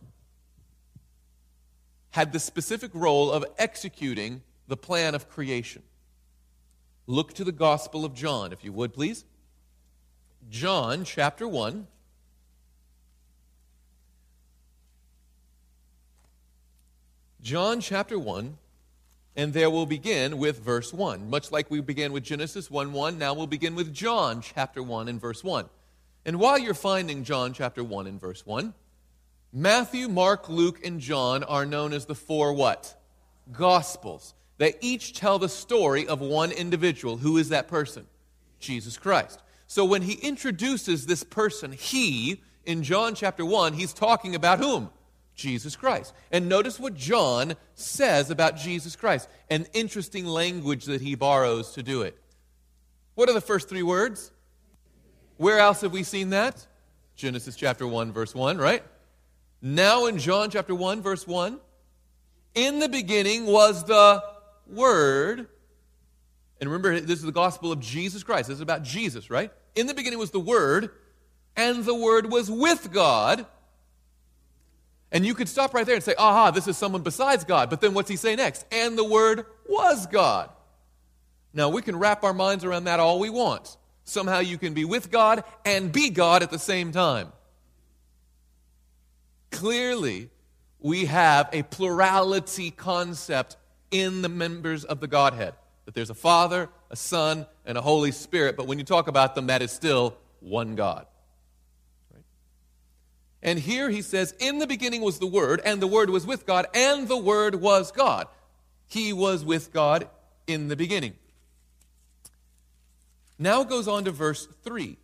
had 2.12 2.32
the 2.32 2.40
specific 2.40 2.92
role 2.94 3.32
of 3.32 3.44
executing 3.58 4.42
the 4.68 4.78
plan 4.78 5.16
of 5.16 5.28
creation. 5.28 5.84
Look 7.08 7.34
to 7.34 7.44
the 7.44 7.52
Gospel 7.52 8.06
of 8.06 8.14
John, 8.14 8.54
if 8.54 8.64
you 8.64 8.72
would, 8.72 8.94
please. 8.94 9.26
John 10.50 11.04
chapter 11.04 11.48
1. 11.48 11.88
John 17.42 17.82
chapter 17.82 18.20
1, 18.20 18.58
and 19.36 19.54
there 19.54 19.70
we'll 19.70 19.88
begin 19.88 20.38
with 20.38 20.60
verse 20.60 20.94
1. 20.94 21.30
Much 21.30 21.52
like 21.52 21.72
we 21.72 21.82
began 21.82 22.12
with 22.12 22.24
Genesis 22.24 22.70
1 22.70 22.94
1, 22.94 23.18
now 23.18 23.34
we'll 23.34 23.48
begin 23.48 23.74
with 23.74 23.92
John 23.94 24.42
chapter 24.42 24.84
1 24.84 25.08
and 25.08 25.20
verse 25.20 25.44
1. 25.44 25.66
And 26.26 26.40
while 26.40 26.60
you're 26.60 26.76
finding 26.76 27.24
John 27.24 27.54
chapter 27.54 27.84
1 27.84 28.06
and 28.06 28.22
verse 28.22 28.46
1, 28.46 28.76
Matthew, 29.52 30.08
Mark, 30.08 30.50
Luke, 30.50 30.86
and 30.86 31.00
John 31.00 31.44
are 31.44 31.66
known 31.66 31.94
as 31.94 32.06
the 32.06 32.16
four 32.16 32.54
what? 32.54 32.96
Gospels. 33.52 34.36
They 34.58 34.76
each 34.80 35.14
tell 35.14 35.40
the 35.40 35.50
story 35.50 36.08
of 36.08 36.22
one 36.22 36.52
individual. 36.52 37.18
Who 37.18 37.38
is 37.38 37.50
that 37.50 37.68
person? 37.68 38.06
Jesus 38.60 38.98
Christ. 38.98 39.42
So 39.72 39.86
when 39.86 40.02
he 40.02 40.16
introduces 40.16 41.06
this 41.06 41.24
person, 41.24 41.72
he, 41.72 42.42
in 42.66 42.84
John 42.84 43.16
chapter 43.16 43.46
1, 43.46 43.72
he's 43.72 43.94
talking 43.94 44.36
about 44.36 44.60
whom? 44.60 44.90
Jesus 45.34 45.78
Christ. 45.78 46.14
And 46.30 46.50
notice 46.50 46.78
what 46.78 46.94
John 46.94 47.56
says 47.74 48.30
about 48.30 48.58
Jesus 48.58 48.98
Christ. 48.98 49.30
An 49.50 49.66
interesting 49.72 50.26
language 50.26 50.84
that 50.88 51.00
he 51.00 51.16
borrows 51.16 51.72
to 51.76 51.84
do 51.84 52.02
it. 52.02 52.18
What 53.16 53.30
are 53.30 53.34
the 53.34 53.40
first 53.40 53.70
three 53.70 53.82
words? 53.82 54.34
Where 55.38 55.60
else 55.60 55.80
have 55.80 55.94
we 55.94 56.04
seen 56.04 56.32
that? 56.32 56.68
Genesis 57.16 57.56
chapter 57.56 57.88
1, 57.88 58.12
verse 58.12 58.36
1, 58.36 58.58
right? 58.58 58.84
Now 59.62 60.08
in 60.08 60.18
John 60.18 60.50
chapter 60.50 60.76
1, 60.76 61.02
verse 61.02 61.26
1, 61.26 61.62
in 62.56 62.80
the 62.80 62.90
beginning 62.90 63.46
was 63.46 63.86
the 63.86 64.22
Word. 64.68 65.48
And 66.60 66.70
remember, 66.70 67.00
this 67.00 67.20
is 67.20 67.26
the 67.26 67.32
gospel 67.32 67.72
of 67.72 67.80
Jesus 67.80 68.22
Christ. 68.22 68.50
This 68.50 68.56
is 68.56 68.62
about 68.62 68.84
Jesus, 68.84 69.30
right? 69.30 69.50
In 69.76 69.88
the 69.88 69.94
beginning 69.94 70.20
was 70.20 70.32
the 70.32 70.40
Word, 70.40 70.92
and 71.56 71.84
the 71.84 71.96
Word 71.96 72.32
was 72.32 72.50
with 72.50 72.92
God. 72.92 73.46
And 75.12 75.26
you 75.26 75.34
could 75.34 75.50
stop 75.50 75.74
right 75.74 75.86
there 75.86 75.96
and 75.96 76.04
say, 76.04 76.16
aha, 76.18 76.52
this 76.52 76.68
is 76.68 76.78
someone 76.78 77.02
besides 77.02 77.44
God. 77.44 77.70
But 77.70 77.82
then 77.82 77.94
what's 77.94 78.10
he 78.10 78.16
say 78.16 78.36
next? 78.36 78.66
And 78.72 78.98
the 78.98 79.04
Word 79.04 79.46
was 79.68 80.08
God. 80.08 80.50
Now, 81.54 81.70
we 81.70 81.82
can 81.82 81.98
wrap 81.98 82.24
our 82.24 82.34
minds 82.34 82.64
around 82.64 82.86
that 82.86 83.00
all 83.00 83.20
we 83.20 83.30
want. 83.30 83.76
Somehow 84.06 84.40
you 84.40 84.58
can 84.58 84.74
be 84.74 84.86
with 84.86 85.12
God 85.12 85.44
and 85.66 85.92
be 85.92 86.10
God 86.10 86.44
at 86.44 86.50
the 86.50 86.60
same 86.60 86.92
time. 86.92 87.32
Clearly, 89.52 90.30
we 90.80 91.06
have 91.06 91.50
a 91.52 91.64
plurality 91.64 92.72
concept 92.72 93.58
in 93.92 94.22
the 94.22 94.30
members 94.30 94.86
of 94.86 95.02
the 95.02 95.08
Godhead 95.08 95.54
that 95.86 95.94
there's 95.94 96.10
a 96.10 96.16
Father, 96.16 96.70
a 96.90 96.96
Son, 96.96 97.46
and 97.72 97.78
a 97.78 97.82
Holy 97.82 98.12
Spirit, 98.12 98.58
but 98.58 98.68
when 98.68 98.78
you 98.78 98.84
talk 98.84 99.08
about 99.08 99.34
them, 99.34 99.48
that 99.48 99.62
is 99.62 99.72
still 99.72 100.18
one 100.42 100.76
God. 100.76 101.06
Right? 102.14 102.26
And 103.42 103.58
here 103.58 103.90
he 103.90 104.02
says, 104.02 104.36
In 104.42 104.60
the 104.60 104.68
beginning 104.68 105.00
was 105.00 105.20
the 105.20 105.26
Word, 105.26 105.62
and 105.64 105.82
the 105.82 105.88
Word 105.88 106.10
was 106.10 106.28
with 106.28 106.46
God, 106.46 106.66
and 106.74 107.08
the 107.08 107.16
Word 107.16 107.56
was 107.56 107.94
God. 107.94 108.28
He 108.88 109.14
was 109.14 109.46
with 109.46 109.72
God 109.72 110.10
in 110.48 110.68
the 110.68 110.76
beginning. 110.76 111.14
Now 113.40 113.64
goes 113.64 113.88
on 113.88 114.04
to 114.04 114.12
verse 114.12 114.50
3. 114.64 114.98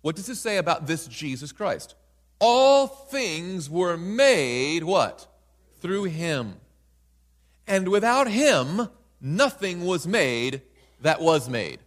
What 0.00 0.16
does 0.16 0.30
it 0.30 0.36
say 0.36 0.56
about 0.56 0.86
this 0.86 1.06
Jesus 1.08 1.52
Christ? 1.52 1.94
All 2.38 2.86
things 2.86 3.68
were 3.68 3.98
made 3.98 4.82
what? 4.82 5.26
Through 5.82 6.04
him. 6.04 6.54
And 7.66 7.88
without 7.88 8.30
him, 8.30 8.88
nothing 9.20 9.84
was 9.84 10.06
made 10.06 10.62
that 11.02 11.20
was 11.20 11.50
made. 11.50 11.80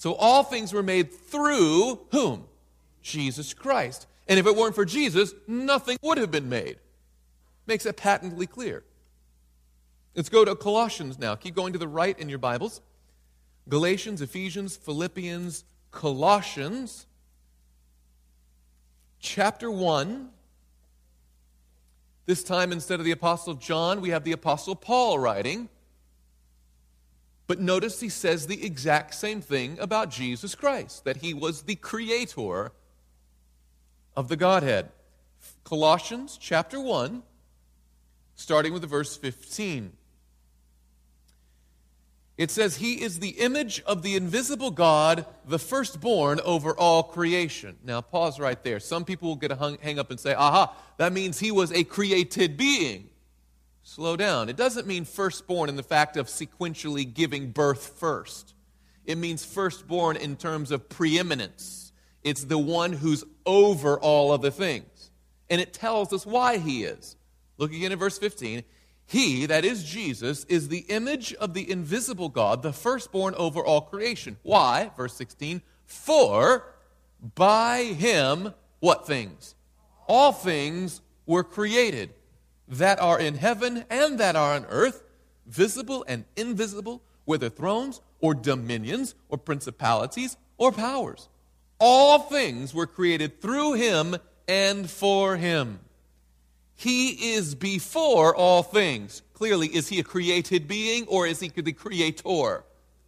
So 0.00 0.14
all 0.14 0.42
things 0.42 0.72
were 0.72 0.82
made 0.82 1.12
through 1.12 2.00
whom? 2.10 2.46
Jesus 3.02 3.52
Christ. 3.52 4.06
And 4.28 4.38
if 4.38 4.46
it 4.46 4.56
weren't 4.56 4.74
for 4.74 4.86
Jesus, 4.86 5.34
nothing 5.46 5.98
would 6.00 6.16
have 6.16 6.30
been 6.30 6.48
made. 6.48 6.78
Makes 7.66 7.84
it 7.84 7.98
patently 7.98 8.46
clear. 8.46 8.82
Let's 10.14 10.30
go 10.30 10.42
to 10.42 10.56
Colossians 10.56 11.18
now. 11.18 11.34
Keep 11.34 11.54
going 11.54 11.74
to 11.74 11.78
the 11.78 11.86
right 11.86 12.18
in 12.18 12.30
your 12.30 12.38
Bibles. 12.38 12.80
Galatians, 13.68 14.22
Ephesians, 14.22 14.74
Philippians, 14.74 15.64
Colossians, 15.90 17.04
chapter 19.18 19.70
1. 19.70 20.30
This 22.24 22.42
time, 22.42 22.72
instead 22.72 23.00
of 23.00 23.04
the 23.04 23.12
Apostle 23.12 23.52
John, 23.52 24.00
we 24.00 24.08
have 24.08 24.24
the 24.24 24.32
Apostle 24.32 24.76
Paul 24.76 25.18
writing. 25.18 25.68
But 27.50 27.58
notice 27.58 27.98
he 27.98 28.10
says 28.10 28.46
the 28.46 28.64
exact 28.64 29.12
same 29.12 29.40
thing 29.40 29.76
about 29.80 30.08
Jesus 30.08 30.54
Christ 30.54 31.02
that 31.02 31.16
he 31.16 31.34
was 31.34 31.62
the 31.62 31.74
creator 31.74 32.70
of 34.16 34.28
the 34.28 34.36
Godhead. 34.36 34.90
Colossians 35.64 36.38
chapter 36.40 36.80
1, 36.80 37.24
starting 38.36 38.72
with 38.72 38.88
verse 38.88 39.16
15. 39.16 39.90
It 42.38 42.52
says, 42.52 42.76
He 42.76 43.02
is 43.02 43.18
the 43.18 43.30
image 43.30 43.82
of 43.84 44.04
the 44.04 44.14
invisible 44.14 44.70
God, 44.70 45.26
the 45.44 45.58
firstborn 45.58 46.38
over 46.44 46.72
all 46.78 47.02
creation. 47.02 47.78
Now, 47.82 48.00
pause 48.00 48.38
right 48.38 48.62
there. 48.62 48.78
Some 48.78 49.04
people 49.04 49.26
will 49.30 49.34
get 49.34 49.50
a 49.50 49.56
hung, 49.56 49.76
hang 49.82 49.98
up 49.98 50.12
and 50.12 50.20
say, 50.20 50.34
Aha, 50.34 50.72
that 50.98 51.12
means 51.12 51.40
He 51.40 51.50
was 51.50 51.72
a 51.72 51.82
created 51.82 52.56
being. 52.56 53.09
Slow 53.82 54.16
down. 54.16 54.48
It 54.48 54.56
doesn't 54.56 54.86
mean 54.86 55.04
firstborn 55.04 55.68
in 55.68 55.76
the 55.76 55.82
fact 55.82 56.16
of 56.16 56.26
sequentially 56.26 57.12
giving 57.12 57.50
birth 57.50 57.98
first. 57.98 58.54
It 59.04 59.18
means 59.18 59.44
firstborn 59.44 60.16
in 60.16 60.36
terms 60.36 60.70
of 60.70 60.88
preeminence. 60.88 61.92
It's 62.22 62.44
the 62.44 62.58
one 62.58 62.92
who's 62.92 63.24
over 63.46 63.98
all 63.98 64.30
other 64.30 64.50
things. 64.50 65.10
And 65.48 65.60
it 65.60 65.72
tells 65.72 66.12
us 66.12 66.26
why 66.26 66.58
he 66.58 66.84
is. 66.84 67.16
Look 67.58 67.72
again 67.72 67.92
at 67.92 67.98
verse 67.98 68.18
15. 68.18 68.62
He, 69.06 69.46
that 69.46 69.64
is 69.64 69.82
Jesus, 69.82 70.44
is 70.44 70.68
the 70.68 70.84
image 70.88 71.34
of 71.34 71.52
the 71.52 71.68
invisible 71.68 72.28
God, 72.28 72.62
the 72.62 72.72
firstborn 72.72 73.34
over 73.34 73.64
all 73.64 73.80
creation. 73.80 74.36
Why? 74.42 74.92
Verse 74.96 75.14
16. 75.14 75.62
For 75.84 76.64
by 77.34 77.82
him, 77.82 78.54
what 78.78 79.06
things? 79.06 79.56
All 80.06 80.30
things 80.30 81.00
were 81.26 81.42
created 81.42 82.10
that 82.70 83.00
are 83.00 83.18
in 83.18 83.34
heaven 83.34 83.84
and 83.90 84.18
that 84.18 84.36
are 84.36 84.54
on 84.54 84.64
earth, 84.70 85.02
visible 85.46 86.04
and 86.08 86.24
invisible, 86.36 87.02
whether 87.24 87.50
thrones 87.50 88.00
or 88.20 88.32
dominions 88.34 89.14
or 89.28 89.36
principalities 89.36 90.36
or 90.56 90.72
powers. 90.72 91.28
All 91.78 92.20
things 92.20 92.72
were 92.72 92.86
created 92.86 93.40
through 93.40 93.74
him 93.74 94.16
and 94.46 94.88
for 94.88 95.36
him. 95.36 95.80
He 96.74 97.34
is 97.34 97.54
before 97.54 98.34
all 98.34 98.62
things. 98.62 99.22
Clearly, 99.34 99.66
is 99.68 99.88
he 99.88 99.98
a 99.98 100.04
created 100.04 100.68
being 100.68 101.06
or 101.08 101.26
is 101.26 101.40
he 101.40 101.48
the 101.48 101.72
creator? 101.72 102.64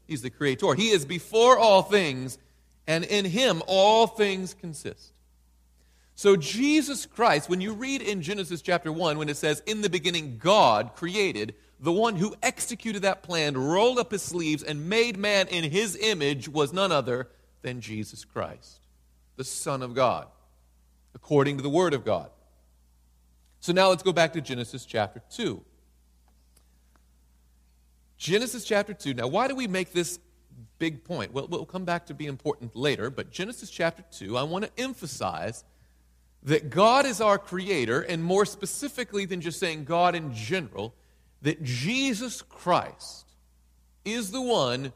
He's 0.07 0.23
the 0.23 0.31
creator. 0.31 0.75
He 0.75 0.91
is 0.91 1.07
before 1.07 1.59
all 1.59 1.83
things, 1.83 2.39
and 2.87 3.05
in 3.05 3.25
him 3.25 3.63
all 3.67 4.07
things 4.07 4.55
consist. 4.55 5.12
So, 6.15 6.37
Jesus 6.37 7.07
Christ, 7.07 7.49
when 7.49 7.61
you 7.61 7.73
read 7.73 8.03
in 8.03 8.23
Genesis 8.23 8.61
chapter 8.61 8.93
1, 8.93 9.17
when 9.17 9.29
it 9.29 9.37
says, 9.37 9.63
In 9.67 9.81
the 9.81 9.89
beginning, 9.89 10.39
God 10.39 10.95
created, 10.95 11.55
the 11.81 11.93
one 11.93 12.17
who 12.17 12.35
executed 12.43 13.03
that 13.03 13.23
plan, 13.23 13.57
rolled 13.57 13.99
up 13.99 14.13
his 14.13 14.23
sleeves, 14.23 14.63
and 14.63 14.89
made 14.89 15.17
man 15.17 15.49
in 15.49 15.71
his 15.71 15.97
image 15.97 16.49
was 16.49 16.73
none 16.73 16.93
other 16.93 17.29
than 17.63 17.81
Jesus 17.81 18.25
Christ, 18.25 18.81
the 19.37 19.45
Son 19.45 19.83
of 19.83 19.95
God, 19.95 20.27
according 21.15 21.57
to 21.57 21.63
the 21.63 21.71
Word 21.71 21.95
of 21.95 22.05
God. 22.05 22.31
So, 23.61 23.73
now 23.73 23.89
let's 23.89 24.03
go 24.03 24.13
back 24.13 24.35
to 24.35 24.41
Genesis 24.41 24.85
chapter 24.85 25.23
2. 25.35 25.65
Genesis 28.19 28.65
chapter 28.65 28.93
2. 28.93 29.15
Now, 29.15 29.27
why 29.27 29.49
do 29.49 29.57
we 29.57 29.67
make 29.67 29.93
this 29.93 30.21
big 30.79 31.05
point? 31.05 31.33
Well, 31.33 31.49
we'll 31.49 31.65
come 31.65 31.85
back 31.85 32.07
to 32.07 32.15
be 32.15 32.27
important 32.27 32.77
later, 32.77 33.09
but 33.09 33.33
Genesis 33.33 33.71
chapter 33.71 34.05
2, 34.13 34.37
I 34.37 34.43
want 34.43 34.65
to 34.65 34.71
emphasize 34.81 35.65
that 36.43 36.71
God 36.71 37.07
is 37.07 37.21
our 37.21 37.39
creator, 37.39 38.01
and 38.01 38.25
more 38.25 38.45
specifically 38.45 39.25
than 39.25 39.41
just 39.41 39.61
saying 39.61 39.85
God 39.85 40.15
in 40.15 40.35
general, 40.35 40.95
that 41.43 41.63
Jesus 41.63 42.43
Christ 42.43 43.27
is 44.05 44.31
the 44.31 44.43
one 44.43 44.93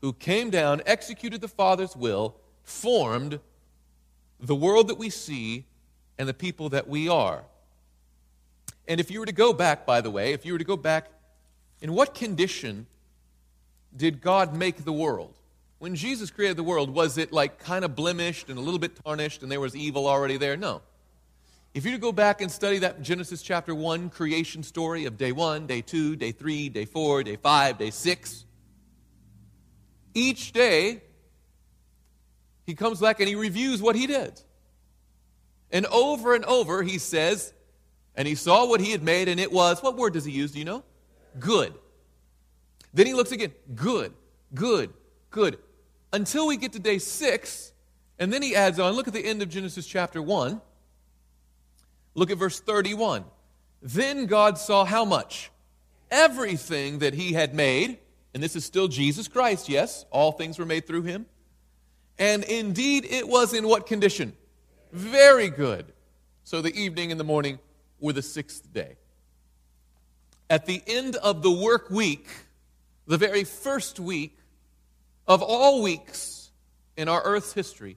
who 0.00 0.12
came 0.12 0.50
down, 0.50 0.82
executed 0.86 1.40
the 1.40 1.48
Father's 1.48 1.96
will, 1.96 2.36
formed 2.64 3.40
the 4.40 4.54
world 4.54 4.88
that 4.88 4.98
we 4.98 5.08
see 5.08 5.64
and 6.18 6.28
the 6.28 6.34
people 6.34 6.68
that 6.70 6.88
we 6.88 7.08
are. 7.08 7.44
And 8.88 9.00
if 9.00 9.10
you 9.10 9.20
were 9.20 9.26
to 9.26 9.32
go 9.32 9.52
back, 9.52 9.86
by 9.86 10.00
the 10.00 10.10
way, 10.10 10.32
if 10.32 10.44
you 10.44 10.52
were 10.52 10.58
to 10.58 10.64
go 10.64 10.76
back, 10.76 11.08
in 11.80 11.92
what 11.92 12.14
condition 12.14 12.86
did 13.96 14.20
God 14.20 14.54
make 14.54 14.84
the 14.84 14.92
world? 14.92 15.35
When 15.78 15.94
Jesus 15.94 16.30
created 16.30 16.56
the 16.56 16.62
world, 16.62 16.90
was 16.90 17.18
it 17.18 17.32
like 17.32 17.58
kind 17.58 17.84
of 17.84 17.94
blemished 17.94 18.48
and 18.48 18.58
a 18.58 18.62
little 18.62 18.78
bit 18.78 18.98
tarnished 19.04 19.42
and 19.42 19.52
there 19.52 19.60
was 19.60 19.76
evil 19.76 20.06
already 20.06 20.36
there? 20.36 20.56
No. 20.56 20.82
If 21.74 21.84
you 21.84 21.98
go 21.98 22.12
back 22.12 22.40
and 22.40 22.50
study 22.50 22.78
that 22.78 23.02
Genesis 23.02 23.42
chapter 23.42 23.74
1 23.74 24.08
creation 24.08 24.62
story 24.62 25.04
of 25.04 25.18
day 25.18 25.32
1, 25.32 25.66
day 25.66 25.82
2, 25.82 26.16
day 26.16 26.32
3, 26.32 26.70
day 26.70 26.86
4, 26.86 27.22
day 27.24 27.36
5, 27.36 27.78
day 27.78 27.90
6, 27.90 28.44
each 30.14 30.52
day 30.52 31.02
he 32.64 32.74
comes 32.74 33.00
back 33.00 33.20
and 33.20 33.28
he 33.28 33.34
reviews 33.34 33.82
what 33.82 33.94
he 33.94 34.06
did. 34.06 34.40
And 35.70 35.84
over 35.86 36.34
and 36.34 36.46
over 36.46 36.82
he 36.82 36.96
says, 36.96 37.52
and 38.14 38.26
he 38.26 38.34
saw 38.34 38.66
what 38.66 38.80
he 38.80 38.92
had 38.92 39.02
made 39.02 39.28
and 39.28 39.38
it 39.38 39.52
was, 39.52 39.82
what 39.82 39.98
word 39.98 40.14
does 40.14 40.24
he 40.24 40.32
use? 40.32 40.52
Do 40.52 40.58
you 40.58 40.64
know? 40.64 40.82
Good. 41.38 41.74
Then 42.94 43.06
he 43.06 43.12
looks 43.12 43.32
again, 43.32 43.52
good, 43.74 44.14
good, 44.54 44.94
good 45.36 45.58
until 46.14 46.46
we 46.46 46.56
get 46.56 46.72
to 46.72 46.78
day 46.78 46.98
six, 46.98 47.70
and 48.18 48.32
then 48.32 48.42
he 48.42 48.56
adds 48.56 48.80
on, 48.80 48.94
look 48.94 49.06
at 49.06 49.12
the 49.12 49.24
end 49.24 49.42
of 49.42 49.50
Genesis 49.50 49.86
chapter 49.86 50.22
1. 50.22 50.62
Look 52.14 52.30
at 52.30 52.38
verse 52.38 52.58
31. 52.58 53.24
Then 53.82 54.24
God 54.24 54.56
saw 54.56 54.86
how 54.86 55.04
much? 55.04 55.50
Everything 56.10 57.00
that 57.00 57.12
he 57.12 57.34
had 57.34 57.54
made, 57.54 57.98
and 58.32 58.42
this 58.42 58.56
is 58.56 58.64
still 58.64 58.88
Jesus 58.88 59.28
Christ, 59.28 59.68
yes, 59.68 60.06
all 60.10 60.32
things 60.32 60.58
were 60.58 60.64
made 60.64 60.86
through 60.86 61.02
him. 61.02 61.26
And 62.18 62.42
indeed, 62.44 63.04
it 63.04 63.28
was 63.28 63.52
in 63.52 63.68
what 63.68 63.86
condition? 63.86 64.32
Very 64.90 65.50
good. 65.50 65.92
So 66.44 66.62
the 66.62 66.74
evening 66.74 67.10
and 67.10 67.20
the 67.20 67.24
morning 67.24 67.58
were 68.00 68.14
the 68.14 68.22
sixth 68.22 68.72
day. 68.72 68.96
At 70.48 70.64
the 70.64 70.82
end 70.86 71.16
of 71.16 71.42
the 71.42 71.50
work 71.50 71.90
week, 71.90 72.26
the 73.06 73.18
very 73.18 73.44
first 73.44 74.00
week, 74.00 74.38
of 75.26 75.42
all 75.42 75.82
weeks 75.82 76.50
in 76.96 77.08
our 77.08 77.22
earth's 77.24 77.52
history, 77.52 77.96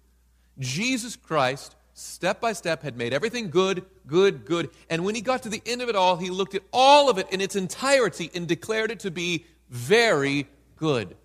Jesus 0.58 1.16
Christ, 1.16 1.76
step 1.94 2.42
by 2.42 2.54
step, 2.54 2.84
had 2.84 2.98
made 2.98 3.14
everything 3.14 3.50
good, 3.50 3.86
good, 4.08 4.46
good. 4.46 4.70
And 4.90 5.06
when 5.06 5.16
he 5.16 5.22
got 5.22 5.44
to 5.44 5.50
the 5.50 5.62
end 5.66 5.82
of 5.82 5.90
it 5.90 5.96
all, 5.96 6.18
he 6.18 6.30
looked 6.30 6.56
at 6.56 6.64
all 6.74 7.10
of 7.10 7.18
it 7.18 7.28
in 7.32 7.42
its 7.42 7.56
entirety 7.56 8.30
and 8.34 8.48
declared 8.48 8.92
it 8.92 9.00
to 9.02 9.12
be 9.12 9.46
very 9.70 10.48
good. 10.76 11.16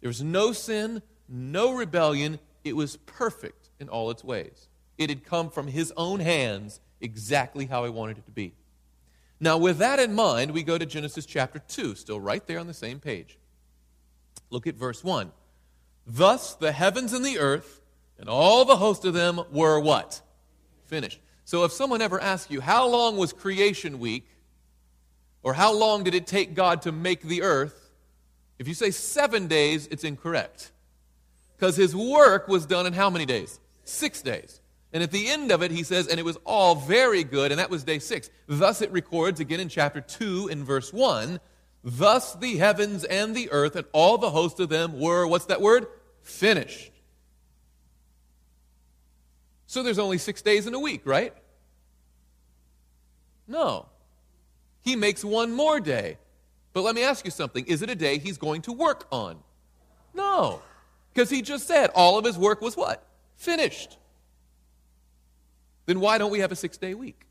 There 0.00 0.08
was 0.08 0.22
no 0.22 0.52
sin, 0.52 1.02
no 1.28 1.72
rebellion. 1.72 2.38
It 2.62 2.76
was 2.76 2.96
perfect 2.96 3.70
in 3.80 3.88
all 3.88 4.10
its 4.10 4.24
ways. 4.24 4.68
It 4.98 5.08
had 5.08 5.24
come 5.24 5.50
from 5.50 5.66
his 5.66 5.92
own 5.96 6.20
hands 6.20 6.80
exactly 7.00 7.66
how 7.66 7.84
he 7.84 7.90
wanted 7.90 8.18
it 8.18 8.26
to 8.26 8.32
be. 8.32 8.54
Now, 9.40 9.58
with 9.58 9.78
that 9.78 9.98
in 9.98 10.14
mind, 10.14 10.52
we 10.52 10.62
go 10.62 10.78
to 10.78 10.86
Genesis 10.86 11.26
chapter 11.26 11.58
2, 11.58 11.94
still 11.96 12.20
right 12.20 12.46
there 12.46 12.58
on 12.58 12.66
the 12.66 12.74
same 12.74 13.00
page. 13.00 13.38
Look 14.50 14.66
at 14.66 14.76
verse 14.76 15.02
1. 15.02 15.32
Thus 16.06 16.54
the 16.54 16.72
heavens 16.72 17.12
and 17.12 17.24
the 17.24 17.38
earth 17.38 17.80
and 18.18 18.28
all 18.28 18.64
the 18.64 18.76
host 18.76 19.04
of 19.04 19.14
them 19.14 19.40
were 19.50 19.80
what? 19.80 20.20
Finished. 20.86 21.20
So 21.44 21.64
if 21.64 21.72
someone 21.72 22.02
ever 22.02 22.20
asks 22.20 22.50
you, 22.50 22.60
how 22.60 22.88
long 22.88 23.16
was 23.16 23.32
creation 23.32 23.98
week? 23.98 24.26
Or 25.42 25.52
how 25.52 25.74
long 25.74 26.04
did 26.04 26.14
it 26.14 26.26
take 26.26 26.54
God 26.54 26.82
to 26.82 26.92
make 26.92 27.22
the 27.22 27.42
earth? 27.42 27.90
If 28.58 28.66
you 28.66 28.74
say 28.74 28.90
seven 28.90 29.46
days, 29.46 29.86
it's 29.90 30.04
incorrect. 30.04 30.72
Because 31.56 31.76
his 31.76 31.94
work 31.94 32.48
was 32.48 32.64
done 32.64 32.86
in 32.86 32.94
how 32.94 33.10
many 33.10 33.26
days? 33.26 33.60
Six 33.84 34.22
days. 34.22 34.60
And 34.92 35.02
at 35.02 35.10
the 35.10 35.28
end 35.28 35.50
of 35.50 35.62
it, 35.62 35.70
he 35.70 35.82
says, 35.82 36.06
and 36.06 36.18
it 36.18 36.24
was 36.24 36.38
all 36.44 36.76
very 36.76 37.24
good, 37.24 37.50
and 37.50 37.58
that 37.58 37.68
was 37.68 37.84
day 37.84 37.98
six. 37.98 38.30
Thus 38.46 38.80
it 38.80 38.90
records 38.92 39.40
again 39.40 39.60
in 39.60 39.68
chapter 39.68 40.00
2 40.00 40.48
in 40.48 40.64
verse 40.64 40.92
1 40.92 41.40
Thus 41.84 42.34
the 42.34 42.56
heavens 42.56 43.04
and 43.04 43.36
the 43.36 43.50
earth 43.50 43.76
and 43.76 43.86
all 43.92 44.16
the 44.16 44.30
host 44.30 44.58
of 44.58 44.70
them 44.70 44.98
were, 44.98 45.26
what's 45.26 45.44
that 45.46 45.60
word? 45.60 45.86
Finished. 46.22 46.90
So 49.66 49.82
there's 49.82 49.98
only 49.98 50.16
six 50.16 50.40
days 50.40 50.66
in 50.66 50.72
a 50.72 50.78
week, 50.78 51.02
right? 51.04 51.34
No. 53.46 53.86
He 54.80 54.96
makes 54.96 55.22
one 55.22 55.52
more 55.52 55.78
day. 55.78 56.16
But 56.72 56.82
let 56.82 56.94
me 56.94 57.04
ask 57.04 57.24
you 57.24 57.30
something. 57.30 57.66
Is 57.66 57.82
it 57.82 57.90
a 57.90 57.94
day 57.94 58.18
he's 58.18 58.38
going 58.38 58.62
to 58.62 58.72
work 58.72 59.06
on? 59.12 59.36
No. 60.14 60.62
Because 61.12 61.28
he 61.28 61.42
just 61.42 61.68
said 61.68 61.90
all 61.94 62.18
of 62.18 62.24
his 62.24 62.38
work 62.38 62.62
was 62.62 62.76
what? 62.76 63.06
Finished. 63.36 63.98
Then 65.86 66.00
why 66.00 66.16
don't 66.16 66.30
we 66.30 66.40
have 66.40 66.50
a 66.50 66.56
six 66.56 66.78
day 66.78 66.94
week? 66.94 67.26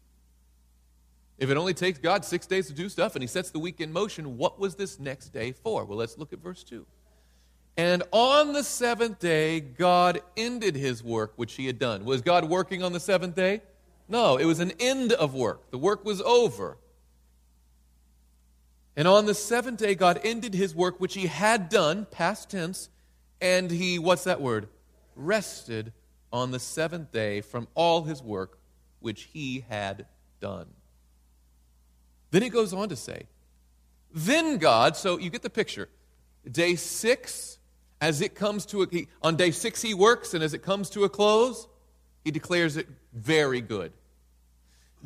If 1.44 1.50
it 1.50 1.58
only 1.58 1.74
takes 1.74 2.00
God 2.00 2.24
six 2.24 2.48
days 2.48 2.68
to 2.68 2.74
do 2.74 2.88
stuff 2.88 3.16
and 3.16 3.22
he 3.22 3.28
sets 3.28 3.52
the 3.52 3.60
week 3.60 3.82
in 3.82 3.92
motion, 3.92 4.38
what 4.38 4.62
was 4.62 4.76
this 4.76 4.98
next 4.98 5.34
day 5.34 5.52
for? 5.52 5.84
Well, 5.84 5.98
let's 5.98 6.18
look 6.18 6.32
at 6.32 6.40
verse 6.40 6.64
2. 6.64 6.86
And 7.76 8.02
on 8.14 8.54
the 8.54 8.64
seventh 8.64 9.20
day, 9.20 9.60
God 9.60 10.22
ended 10.38 10.78
his 10.78 11.04
work 11.04 11.34
which 11.36 11.56
he 11.56 11.68
had 11.68 11.80
done. 11.80 12.06
Was 12.06 12.22
God 12.22 12.46
working 12.46 12.82
on 12.82 12.94
the 12.94 13.00
seventh 13.02 13.36
day? 13.36 13.62
No, 14.08 14.38
it 14.38 14.46
was 14.46 14.62
an 14.62 14.72
end 14.80 15.12
of 15.12 15.34
work. 15.34 15.70
The 15.70 15.78
work 15.78 16.06
was 16.06 16.22
over. 16.22 16.78
And 18.96 19.06
on 19.06 19.26
the 19.26 19.34
seventh 19.34 19.80
day, 19.80 19.96
God 19.96 20.22
ended 20.24 20.54
his 20.54 20.74
work 20.74 21.02
which 21.02 21.14
he 21.14 21.28
had 21.28 21.68
done, 21.68 22.08
past 22.10 22.52
tense, 22.52 22.88
and 23.42 23.70
he, 23.70 24.00
what's 24.00 24.24
that 24.24 24.40
word? 24.40 24.70
Rested 25.14 25.92
on 26.32 26.52
the 26.52 26.60
seventh 26.60 27.12
day 27.12 27.42
from 27.42 27.68
all 27.76 28.04
his 28.04 28.24
work 28.24 28.60
which 29.02 29.24
he 29.24 29.66
had 29.68 30.06
done. 30.40 30.68
Then 32.34 32.42
he 32.42 32.50
goes 32.50 32.74
on 32.74 32.90
to 32.90 32.96
say, 32.96 33.28
Then 34.12 34.58
God, 34.58 34.98
so 34.98 35.20
you 35.20 35.30
get 35.30 35.44
the 35.44 35.52
picture. 35.52 35.88
Day 36.52 36.76
six, 36.76 37.60
as 38.02 38.22
it 38.22 38.34
comes 38.34 38.66
to 38.66 38.82
a, 38.82 38.88
he, 38.90 39.08
on 39.22 39.36
day 39.36 39.52
six 39.52 39.84
he 39.84 39.94
works, 39.94 40.34
and 40.34 40.44
as 40.44 40.56
it 40.56 40.64
comes 40.64 40.90
to 40.90 41.04
a 41.04 41.10
close, 41.10 41.68
he 42.24 42.32
declares 42.32 42.76
it 42.76 42.88
very 43.14 43.62
good. 43.62 43.94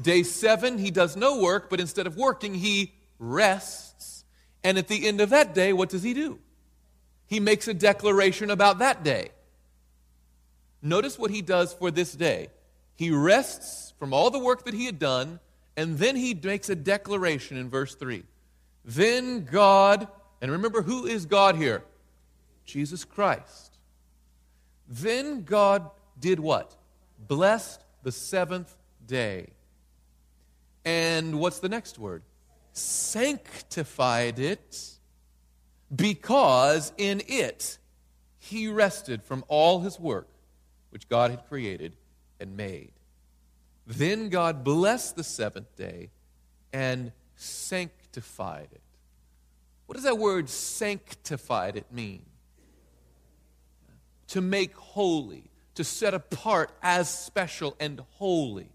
Day 0.01 0.23
seven, 0.23 0.77
he 0.77 0.89
does 0.89 1.17
no 1.17 1.41
work, 1.41 1.69
but 1.69 1.81
instead 1.81 2.07
of 2.07 2.15
working, 2.15 2.53
he 2.53 2.93
rests. 3.19 4.23
And 4.63 4.77
at 4.77 4.87
the 4.87 5.05
end 5.05 5.19
of 5.19 5.31
that 5.31 5.53
day, 5.53 5.73
what 5.73 5.89
does 5.89 6.03
he 6.03 6.13
do? 6.13 6.39
He 7.25 7.41
makes 7.41 7.67
a 7.67 7.73
declaration 7.73 8.49
about 8.49 8.79
that 8.79 9.03
day. 9.03 9.31
Notice 10.81 11.19
what 11.19 11.31
he 11.31 11.41
does 11.41 11.73
for 11.73 11.91
this 11.91 12.13
day. 12.13 12.47
He 12.95 13.11
rests 13.11 13.93
from 13.99 14.13
all 14.13 14.29
the 14.29 14.39
work 14.39 14.63
that 14.63 14.73
he 14.73 14.85
had 14.85 14.97
done, 14.97 15.41
and 15.77 15.99
then 15.99 16.15
he 16.15 16.33
makes 16.33 16.69
a 16.69 16.75
declaration 16.75 17.55
in 17.55 17.69
verse 17.69 17.93
3. 17.93 18.23
Then 18.83 19.45
God, 19.45 20.07
and 20.41 20.51
remember 20.51 20.81
who 20.81 21.05
is 21.05 21.27
God 21.27 21.55
here? 21.55 21.83
Jesus 22.65 23.05
Christ. 23.05 23.77
Then 24.89 25.43
God 25.43 25.89
did 26.19 26.39
what? 26.39 26.75
Blessed 27.27 27.83
the 28.01 28.11
seventh 28.11 28.75
day. 29.05 29.49
And 30.83 31.39
what's 31.39 31.59
the 31.59 31.69
next 31.69 31.99
word? 31.99 32.23
Sanctified 32.71 34.39
it 34.39 34.97
because 35.93 36.91
in 36.97 37.21
it 37.27 37.77
he 38.39 38.67
rested 38.67 39.21
from 39.21 39.43
all 39.47 39.81
his 39.81 39.99
work 39.99 40.27
which 40.89 41.07
God 41.07 41.31
had 41.31 41.47
created 41.47 41.95
and 42.39 42.57
made. 42.57 42.91
Then 43.87 44.27
God 44.27 44.65
blessed 44.65 45.15
the 45.15 45.23
seventh 45.23 45.73
day 45.77 46.09
and 46.73 47.13
sanctified 47.37 48.67
it. 48.73 48.81
What 49.85 49.95
does 49.95 50.03
that 50.03 50.17
word 50.17 50.49
sanctified 50.49 51.77
it 51.77 51.85
mean? 51.89 52.25
To 54.27 54.41
make 54.41 54.75
holy, 54.75 55.49
to 55.75 55.85
set 55.85 56.13
apart 56.13 56.71
as 56.83 57.09
special 57.09 57.77
and 57.79 58.01
holy. 58.15 58.67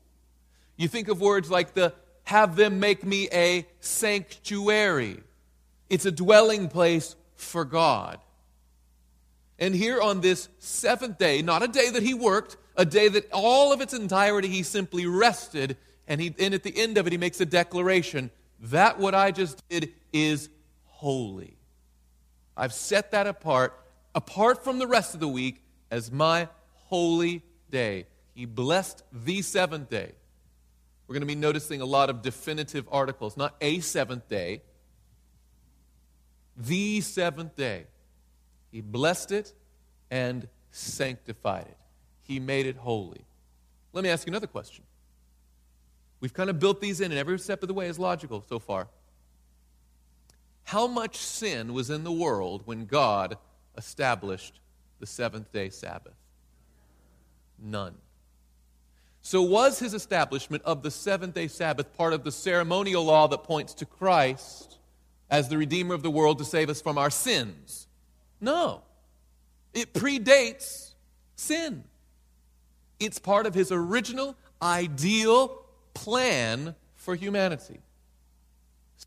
You 0.77 0.89
think 0.89 1.09
of 1.09 1.21
words 1.21 1.51
like 1.51 1.75
the 1.75 1.93
have 2.25 2.57
them 2.57 2.81
make 2.81 3.05
me 3.05 3.29
a 3.33 3.67
sanctuary. 3.81 5.23
It's 5.91 6.07
a 6.07 6.13
dwelling 6.13 6.69
place 6.69 7.17
for 7.37 7.67
God. 7.67 8.19
And 9.59 9.75
here 9.75 10.01
on 10.01 10.23
this 10.23 10.49
seventh 10.59 11.19
day, 11.19 11.43
not 11.43 11.63
a 11.63 11.69
day 11.69 11.91
that 11.91 12.03
he 12.03 12.15
worked, 12.15 12.57
a 12.77 12.85
day 12.85 13.09
that 13.09 13.29
all 13.33 13.73
of 13.73 13.81
its 13.81 13.93
entirety 13.93 14.49
he 14.49 14.63
simply 14.63 15.07
rested, 15.07 15.77
and, 16.07 16.21
he, 16.21 16.35
and 16.39 16.55
at 16.55 16.63
the 16.63 16.77
end 16.77 16.99
of 16.99 17.07
it, 17.07 17.13
he 17.13 17.19
makes 17.19 17.41
a 17.41 17.47
declaration 17.47 18.31
that 18.61 18.99
what 18.99 19.15
I 19.15 19.31
just 19.31 19.67
did 19.69 19.93
is 20.13 20.49
holy. 20.85 21.57
I've 22.57 22.73
set 22.73 23.11
that 23.11 23.27
apart, 23.27 23.79
apart 24.15 24.65
from 24.65 24.79
the 24.79 24.87
rest 24.87 25.15
of 25.15 25.21
the 25.21 25.29
week, 25.29 25.63
as 25.91 26.11
my 26.11 26.49
holy 26.87 27.43
day. 27.71 28.07
He 28.35 28.47
blessed 28.47 29.03
the 29.13 29.43
seventh 29.43 29.91
day. 29.91 30.13
We're 31.07 31.15
going 31.15 31.23
to 31.23 31.27
be 31.27 31.35
noticing 31.35 31.81
a 31.81 31.87
lot 31.87 32.09
of 32.09 32.23
definitive 32.23 32.89
articles, 32.91 33.37
not 33.37 33.57
a 33.61 33.81
seventh 33.81 34.29
day, 34.29 34.63
the 36.57 37.01
seventh 37.01 37.57
day. 37.57 37.85
He 38.71 38.81
blessed 38.81 39.33
it 39.33 39.53
and 40.11 40.49
sanctified 40.71 41.67
it 41.69 41.77
he 42.33 42.41
made 42.41 42.67
it 42.67 42.77
holy. 42.77 43.25
Let 43.93 44.05
me 44.05 44.11
ask 44.11 44.27
you 44.27 44.31
another 44.31 44.47
question. 44.47 44.85
We've 46.21 46.33
kind 46.33 46.49
of 46.49 46.59
built 46.59 46.81
these 46.81 47.01
in, 47.01 47.11
and 47.11 47.19
every 47.19 47.39
step 47.39 47.63
of 47.63 47.69
the 47.69 47.75
way 47.75 47.89
is 47.89 47.99
logical 47.99 48.45
so 48.49 48.59
far. 48.59 48.89
How 50.65 50.87
much 50.87 51.17
sin 51.17 51.75
was 51.75 51.91
in 51.91 52.05
the 52.05 52.13
world 52.13 52.63
when 52.65 52.87
God 52.87 53.37
established 53.77 54.61
the 55.01 55.07
seventh 55.07 55.53
day 55.53 55.69
Sabbath? 55.69 56.15
None. 57.59 57.95
So, 59.21 59.43
was 59.43 59.79
his 59.79 59.95
establishment 59.95 60.63
of 60.65 60.83
the 60.83 60.91
seventh 60.91 61.35
day 61.35 61.49
Sabbath 61.49 61.93
part 61.97 62.13
of 62.13 62.25
the 62.25 62.33
ceremonial 62.33 63.05
law 63.05 63.29
that 63.29 63.45
points 63.45 63.75
to 63.75 63.85
Christ 63.85 64.79
as 65.31 65.49
the 65.49 65.59
Redeemer 65.59 65.95
of 65.95 66.03
the 66.03 66.11
world 66.11 66.39
to 66.39 66.45
save 66.45 66.71
us 66.71 66.81
from 66.81 66.99
our 66.99 67.11
sins? 67.11 67.89
No. 68.41 68.83
It 69.75 69.93
predates 69.93 70.95
sin. 71.37 71.85
It's 73.05 73.19
part 73.19 73.47
of 73.47 73.55
his 73.55 73.73
original, 73.73 74.37
ideal 74.61 75.65
plan 75.93 76.77
for 76.95 77.15
humanity. 77.17 77.81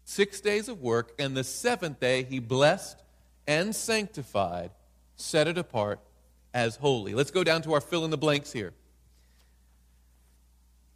Six 0.03 0.41
days 0.41 0.67
of 0.67 0.81
work, 0.81 1.13
and 1.17 1.35
the 1.35 1.43
seventh 1.43 1.99
day 2.01 2.23
he 2.23 2.39
blessed 2.39 3.01
and 3.47 3.73
sanctified, 3.73 4.71
set 5.15 5.47
it 5.47 5.57
apart 5.57 5.99
as 6.53 6.75
holy. 6.75 7.13
Let's 7.13 7.31
go 7.31 7.43
down 7.43 7.61
to 7.63 7.73
our 7.73 7.81
fill 7.81 8.03
in 8.03 8.11
the 8.11 8.17
blanks 8.17 8.51
here. 8.51 8.73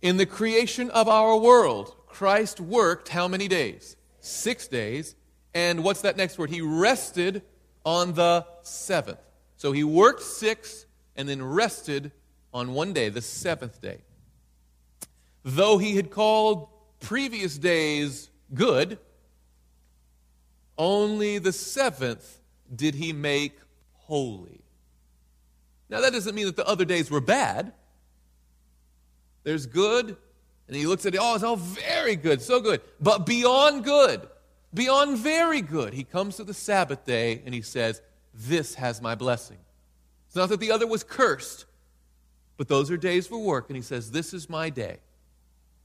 In 0.02 0.18
the 0.18 0.26
creation 0.26 0.90
of 0.90 1.08
our 1.08 1.38
world, 1.38 1.96
Christ 2.08 2.60
worked 2.60 3.10
how 3.10 3.28
many 3.28 3.48
days? 3.48 3.96
Six 4.20 4.68
days. 4.68 5.16
And 5.54 5.84
what's 5.84 6.02
that 6.02 6.18
next 6.18 6.38
word? 6.38 6.50
He 6.50 6.62
rested 6.62 7.44
on 7.86 8.14
the 8.14 8.46
seventh. 8.62 9.20
So 9.58 9.72
he 9.72 9.84
worked 9.84 10.22
six 10.22 10.86
and 11.16 11.28
then 11.28 11.44
rested 11.44 12.12
on 12.54 12.74
one 12.74 12.94
day, 12.94 13.10
the 13.10 13.22
seventh 13.22 13.82
day. 13.82 14.00
Though 15.44 15.78
he 15.78 15.96
had 15.96 16.12
called 16.12 16.70
previous 17.00 17.58
days 17.58 18.30
good, 18.54 18.98
only 20.78 21.38
the 21.38 21.54
seventh 21.54 22.40
did 22.74 22.96
he 22.96 23.14
make 23.14 23.58
holy. 23.94 24.62
Now, 25.90 26.02
that 26.02 26.14
doesn't 26.14 26.36
mean 26.36 26.46
that 26.46 26.56
the 26.56 26.68
other 26.68 26.86
days 26.86 27.10
were 27.10 27.22
bad. 27.22 27.74
There's 29.44 29.66
good, 29.66 30.16
and 30.68 30.76
he 30.76 30.86
looks 30.86 31.06
at 31.06 31.16
it, 31.16 31.20
oh, 31.22 31.36
it's 31.36 31.44
all 31.44 31.56
very 31.56 32.16
good, 32.16 32.42
so 32.42 32.60
good. 32.60 32.82
But 33.00 33.26
beyond 33.26 33.84
good, 33.84 34.28
beyond 34.74 35.18
very 35.18 35.62
good, 35.62 35.94
he 35.94 36.04
comes 36.04 36.36
to 36.38 36.44
the 36.44 36.54
Sabbath 36.54 37.06
day 37.06 37.42
and 37.46 37.54
he 37.54 37.62
says, 37.62 38.02
This 38.34 38.76
has 38.76 39.02
my 39.02 39.16
blessing. 39.16 39.58
It's 40.28 40.36
not 40.36 40.50
that 40.50 40.60
the 40.60 40.72
other 40.72 40.86
was 40.86 41.04
cursed, 41.04 41.66
but 42.60 42.68
those 42.68 42.92
are 42.92 42.98
days 42.98 43.26
for 43.26 43.40
work. 43.40 43.70
And 43.70 43.78
he 43.78 43.82
says, 43.82 44.12
This 44.12 44.34
is 44.34 44.50
my 44.50 44.70
day 44.70 44.98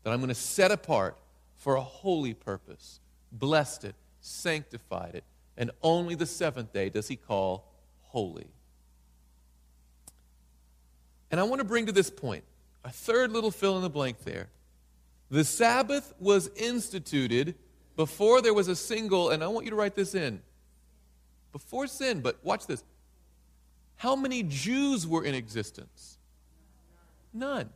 that 0.03 0.11
I'm 0.11 0.19
going 0.19 0.29
to 0.29 0.35
set 0.35 0.73
apart 0.73 1.17
for 1.57 1.77
a 1.77 1.81
holy 1.81 2.35
purpose. 2.35 2.99
Blessed 3.31 3.85
it, 3.85 3.95
sanctified 4.21 5.15
it, 5.15 5.23
and 5.57 5.71
only 5.83 6.17
the 6.17 6.27
seventh 6.27 6.73
day 6.73 6.89
does 6.89 7.07
he 7.07 7.15
call 7.15 7.73
holy. 8.01 8.49
And 11.31 11.39
I 11.39 11.45
want 11.45 11.61
to 11.61 11.65
bring 11.65 11.87
to 11.87 11.93
this 11.93 12.11
point 12.11 12.43
a 12.85 12.91
third 12.91 13.31
little 13.31 13.53
fill 13.53 13.77
in 13.77 13.83
the 13.85 13.89
blank 13.89 14.25
there. 14.25 14.49
The 15.31 15.45
Sabbath 15.45 16.13
was 16.19 16.51
instituted 16.57 17.55
before 17.95 18.43
there 18.43 18.53
was 18.53 18.67
a 18.67 18.75
single, 18.75 19.31
and 19.31 19.45
I 19.45 19.47
want 19.47 19.65
you 19.65 19.71
to 19.71 19.77
write 19.77 19.95
this 19.95 20.17
in, 20.17 20.43
before 21.53 21.87
sin, 21.87 22.21
but 22.21 22.45
watch 22.45 22.67
this. 22.67 22.83
How 23.95 24.17
many 24.17 24.43
Jews 24.43 25.07
were 25.07 25.25
in 25.25 25.37
existence? 25.37 26.14
None. 27.35 27.69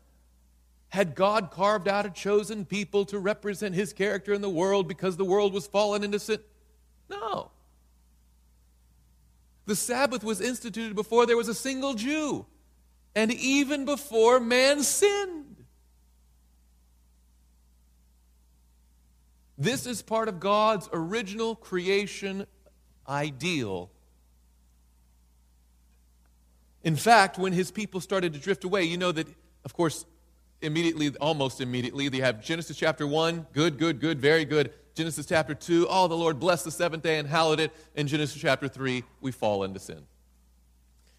Had 0.90 1.14
God 1.14 1.50
carved 1.50 1.88
out 1.88 2.06
a 2.06 2.10
chosen 2.10 2.64
people 2.64 3.04
to 3.06 3.18
represent 3.18 3.74
his 3.74 3.92
character 3.92 4.32
in 4.32 4.40
the 4.40 4.48
world 4.48 4.88
because 4.88 5.16
the 5.16 5.24
world 5.24 5.52
was 5.52 5.66
fallen 5.66 6.02
into 6.04 6.18
sin? 6.18 6.38
No. 7.10 7.50
The 9.66 9.76
Sabbath 9.76 10.24
was 10.24 10.40
instituted 10.40 10.94
before 10.94 11.26
there 11.26 11.36
was 11.36 11.48
a 11.48 11.54
single 11.54 11.92
Jew, 11.92 12.46
and 13.14 13.30
even 13.32 13.84
before 13.84 14.40
man 14.40 14.82
sinned. 14.82 15.56
This 19.58 19.86
is 19.86 20.00
part 20.00 20.28
of 20.28 20.40
God's 20.40 20.88
original 20.92 21.54
creation 21.56 22.46
ideal. 23.06 23.90
In 26.82 26.96
fact, 26.96 27.38
when 27.38 27.52
his 27.52 27.70
people 27.70 28.00
started 28.00 28.32
to 28.32 28.38
drift 28.38 28.64
away, 28.64 28.84
you 28.84 28.96
know 28.96 29.12
that, 29.12 29.26
of 29.64 29.74
course, 29.74 30.04
immediately, 30.60 31.14
almost 31.20 31.60
immediately, 31.60 32.08
they 32.08 32.18
have 32.18 32.42
Genesis 32.42 32.76
chapter 32.76 33.06
1, 33.06 33.46
good, 33.52 33.78
good, 33.78 34.00
good, 34.00 34.20
very 34.20 34.44
good. 34.44 34.72
Genesis 34.94 35.26
chapter 35.26 35.54
2, 35.54 35.86
oh, 35.88 36.08
the 36.08 36.16
Lord 36.16 36.40
blessed 36.40 36.64
the 36.64 36.70
seventh 36.70 37.04
day 37.04 37.18
and 37.18 37.28
hallowed 37.28 37.60
it. 37.60 37.72
In 37.94 38.08
Genesis 38.08 38.40
chapter 38.40 38.66
3, 38.66 39.04
we 39.20 39.30
fall 39.30 39.62
into 39.62 39.78
sin. 39.78 40.02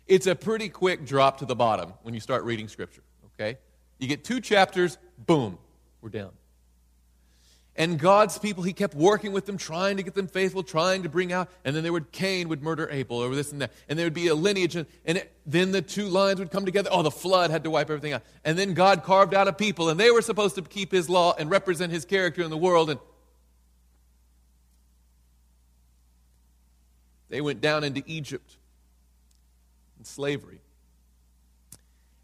It's 0.06 0.28
a 0.28 0.36
pretty 0.36 0.70
quick 0.70 1.06
drop 1.06 1.38
to 1.38 1.46
the 1.46 1.56
bottom 1.56 1.94
when 2.02 2.14
you 2.14 2.20
start 2.20 2.44
reading 2.44 2.68
Scripture, 2.68 3.04
okay? 3.34 3.58
You 4.00 4.08
get 4.08 4.24
two 4.24 4.42
chapters, 4.42 4.98
boom, 5.18 5.58
we're 6.02 6.10
down. 6.10 6.32
And 7.80 7.98
God's 7.98 8.38
people, 8.38 8.64
he 8.64 8.74
kept 8.74 8.94
working 8.94 9.32
with 9.32 9.46
them, 9.46 9.58
trying 9.58 9.96
to 9.96 10.04
get 10.04 10.14
them 10.14 10.28
faithful, 10.28 10.64
trying 10.64 11.04
to 11.04 11.10
bring 11.10 11.32
out. 11.32 11.48
And 11.64 11.74
then 11.74 11.82
there 11.82 11.94
would 11.94 12.12
Cain 12.12 12.50
would 12.50 12.62
murder 12.62 12.90
Abel 12.92 13.24
or 13.24 13.34
this 13.34 13.54
and 13.54 13.62
that. 13.62 13.72
And 13.88 13.98
there 13.98 14.06
would 14.06 14.14
be 14.14 14.28
a 14.28 14.36
lineage. 14.36 14.76
And, 14.76 14.86
and 15.06 15.20
it, 15.20 15.32
then 15.46 15.72
the 15.72 15.82
two 15.82 16.10
lines 16.10 16.40
would 16.40 16.52
come 16.52 16.66
together. 16.66 16.90
Oh, 16.92 17.04
the 17.04 17.10
flood 17.10 17.52
had 17.52 17.64
to 17.64 17.70
wipe 17.70 17.90
everything 17.90 18.12
out. 18.12 18.24
And 18.44 18.60
then 18.60 18.74
God 18.74 19.04
carved 19.04 19.34
out 19.34 19.48
a 19.48 19.54
people, 19.54 19.88
and 19.88 19.98
they 19.98 20.12
were 20.12 20.22
supposed 20.22 20.56
to 20.56 20.62
keep 20.62 20.92
his 20.92 21.10
law 21.10 21.34
and 21.40 21.50
represent 21.50 21.94
his 21.94 22.04
character 22.04 22.42
in 22.42 22.50
the 22.50 22.58
world. 22.58 22.90
And 22.90 23.00
they 27.30 27.40
went 27.40 27.62
down 27.62 27.86
into 27.86 28.04
Egypt 28.06 28.58
in 29.98 30.04
slavery. 30.04 30.60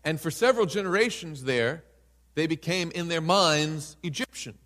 And 0.03 0.19
for 0.19 0.31
several 0.31 0.65
generations 0.65 1.45
there, 1.45 1.85
they 2.33 2.45
became 2.45 2.91
in 2.91 3.07
their 3.07 3.21
minds 3.21 3.95
Egyptian. 4.03 4.57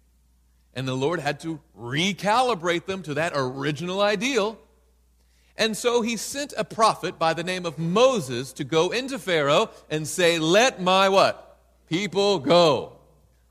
And 0.79 0.87
the 0.87 0.95
Lord 0.95 1.19
had 1.19 1.41
to 1.41 1.59
recalibrate 1.77 2.85
them 2.85 3.03
to 3.03 3.15
that 3.15 3.33
original 3.35 3.99
ideal. 3.99 4.57
And 5.57 5.75
so 5.75 6.01
he 6.01 6.15
sent 6.15 6.53
a 6.55 6.63
prophet 6.63 7.19
by 7.19 7.33
the 7.33 7.43
name 7.43 7.65
of 7.65 7.77
Moses 7.77 8.53
to 8.53 8.63
go 8.63 8.91
into 8.91 9.19
Pharaoh 9.19 9.71
and 9.89 10.07
say, 10.07 10.39
Let 10.39 10.81
my 10.81 11.09
what? 11.09 11.59
People 11.89 12.39
go. 12.39 12.93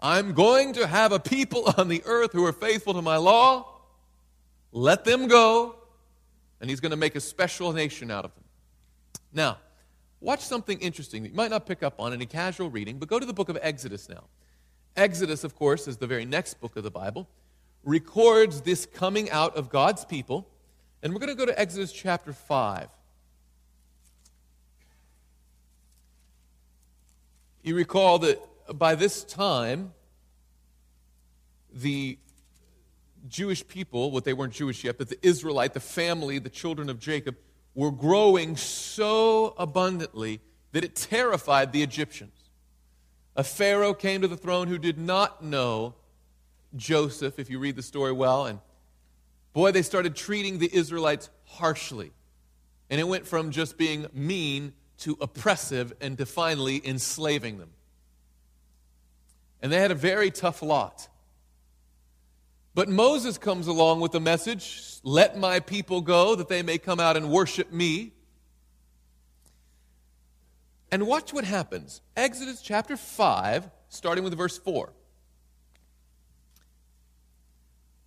I'm 0.01 0.33
going 0.33 0.73
to 0.73 0.87
have 0.87 1.13
a 1.13 1.21
people 1.21 1.71
on 1.77 1.89
the 1.89 2.03
earth 2.07 2.33
who 2.33 2.47
are 2.47 2.53
faithful 2.55 2.95
to 2.95 3.03
my 3.03 3.19
law. 3.19 3.75
Let 4.73 5.05
them 5.05 5.29
go. 5.29 5.77
And 6.63 6.71
he's 6.71 6.81
going 6.81 6.93
to 6.93 6.97
make 6.97 7.15
a 7.15 7.21
special 7.21 7.75
nation 7.75 8.11
out 8.11 8.25
of 8.25 8.35
them. 8.35 8.45
Now, 9.35 9.59
watch 10.23 10.41
something 10.41 10.79
interesting 10.79 11.25
that 11.25 11.29
you 11.29 11.37
might 11.37 11.51
not 11.51 11.67
pick 11.67 11.83
up 11.83 12.01
on 12.01 12.15
in 12.15 12.23
a 12.23 12.27
casual 12.27 12.71
reading, 12.71 12.99
but 12.99 13.11
go 13.11 13.19
to 13.19 13.27
the 13.27 13.35
book 13.35 13.51
of 13.51 13.59
Exodus 13.61 14.09
now. 14.09 14.25
Exodus, 14.99 15.45
of 15.45 15.55
course, 15.55 15.87
is 15.87 15.97
the 15.97 16.07
very 16.07 16.25
next 16.25 16.61
book 16.61 16.77
of 16.77 16.83
the 16.83 16.91
Bible, 16.91 17.29
records 17.85 18.63
this 18.63 18.85
coming 18.85 19.31
out 19.31 19.57
of 19.57 19.71
God's 19.71 20.05
people. 20.05 20.49
And 21.03 21.13
we're 21.13 21.21
going 21.21 21.31
to 21.31 21.37
go 21.37 21.47
to 21.47 21.59
Exodus 21.59 21.93
chapter 21.93 22.33
5. 22.33 22.89
You 27.63 27.75
recall 27.77 28.19
that 28.21 28.41
by 28.75 28.95
this 28.95 29.25
time, 29.25 29.93
the 31.73 32.19
Jewish 33.29 33.67
people, 33.67 34.11
what 34.11 34.25
they 34.25 34.33
weren't 34.33 34.53
Jewish 34.53 34.85
yet, 34.85 34.99
but 34.99 35.09
the 35.09 35.19
Israelite, 35.27 35.75
the 35.75 35.81
family, 35.81 36.39
the 36.39 36.51
children 36.51 36.89
of 36.89 36.99
Jacob, 36.99 37.37
were 37.75 37.93
growing 37.93 38.57
so 38.57 39.55
abundantly 39.59 40.41
that 40.73 40.83
it 40.83 40.97
terrified 40.97 41.73
the 41.73 41.83
Egyptians. 41.83 42.38
A 43.39 43.45
Pharaoh 43.45 43.95
came 43.95 44.23
to 44.23 44.29
the 44.29 44.37
throne 44.37 44.67
who 44.67 44.79
did 44.79 44.99
not 44.99 45.45
know 45.45 45.95
Joseph, 46.75 47.39
if 47.39 47.49
you 47.49 47.61
read 47.61 47.77
the 47.77 47.83
story 47.83 48.11
well. 48.11 48.47
And 48.47 48.59
boy, 49.53 49.71
they 49.71 49.83
started 49.83 50.17
treating 50.17 50.59
the 50.59 50.69
Israelites 50.75 51.31
harshly. 51.45 52.11
And 52.91 53.01
it 53.01 53.05
went 53.05 53.29
from 53.29 53.53
just 53.53 53.79
being 53.79 54.09
mean 54.13 54.73
to 54.99 55.17
oppressive 55.21 55.93
and 56.01 56.19
to 56.19 56.27
finally 56.27 56.83
enslaving 56.85 57.59
them. 57.59 57.71
And 59.63 59.71
they 59.71 59.79
had 59.79 59.93
a 59.93 59.95
very 59.97 60.33
tough 60.33 60.61
lot. 60.61 61.09
But 62.75 62.89
Moses 62.89 63.39
comes 63.39 63.69
along 63.69 64.01
with 64.01 64.11
the 64.11 64.21
message 64.21 64.85
let 65.05 65.39
my 65.39 65.61
people 65.61 66.01
go 66.01 66.35
that 66.35 66.49
they 66.49 66.63
may 66.63 66.77
come 66.77 66.99
out 66.99 67.17
and 67.17 67.31
worship 67.31 67.73
me. 67.73 68.15
And 70.91 71.07
watch 71.07 71.33
what 71.33 71.45
happens. 71.45 72.01
Exodus 72.17 72.63
chapter 72.63 72.97
5, 72.97 73.69
starting 73.89 74.25
with 74.25 74.37
verse 74.37 74.59
4. 74.59 74.93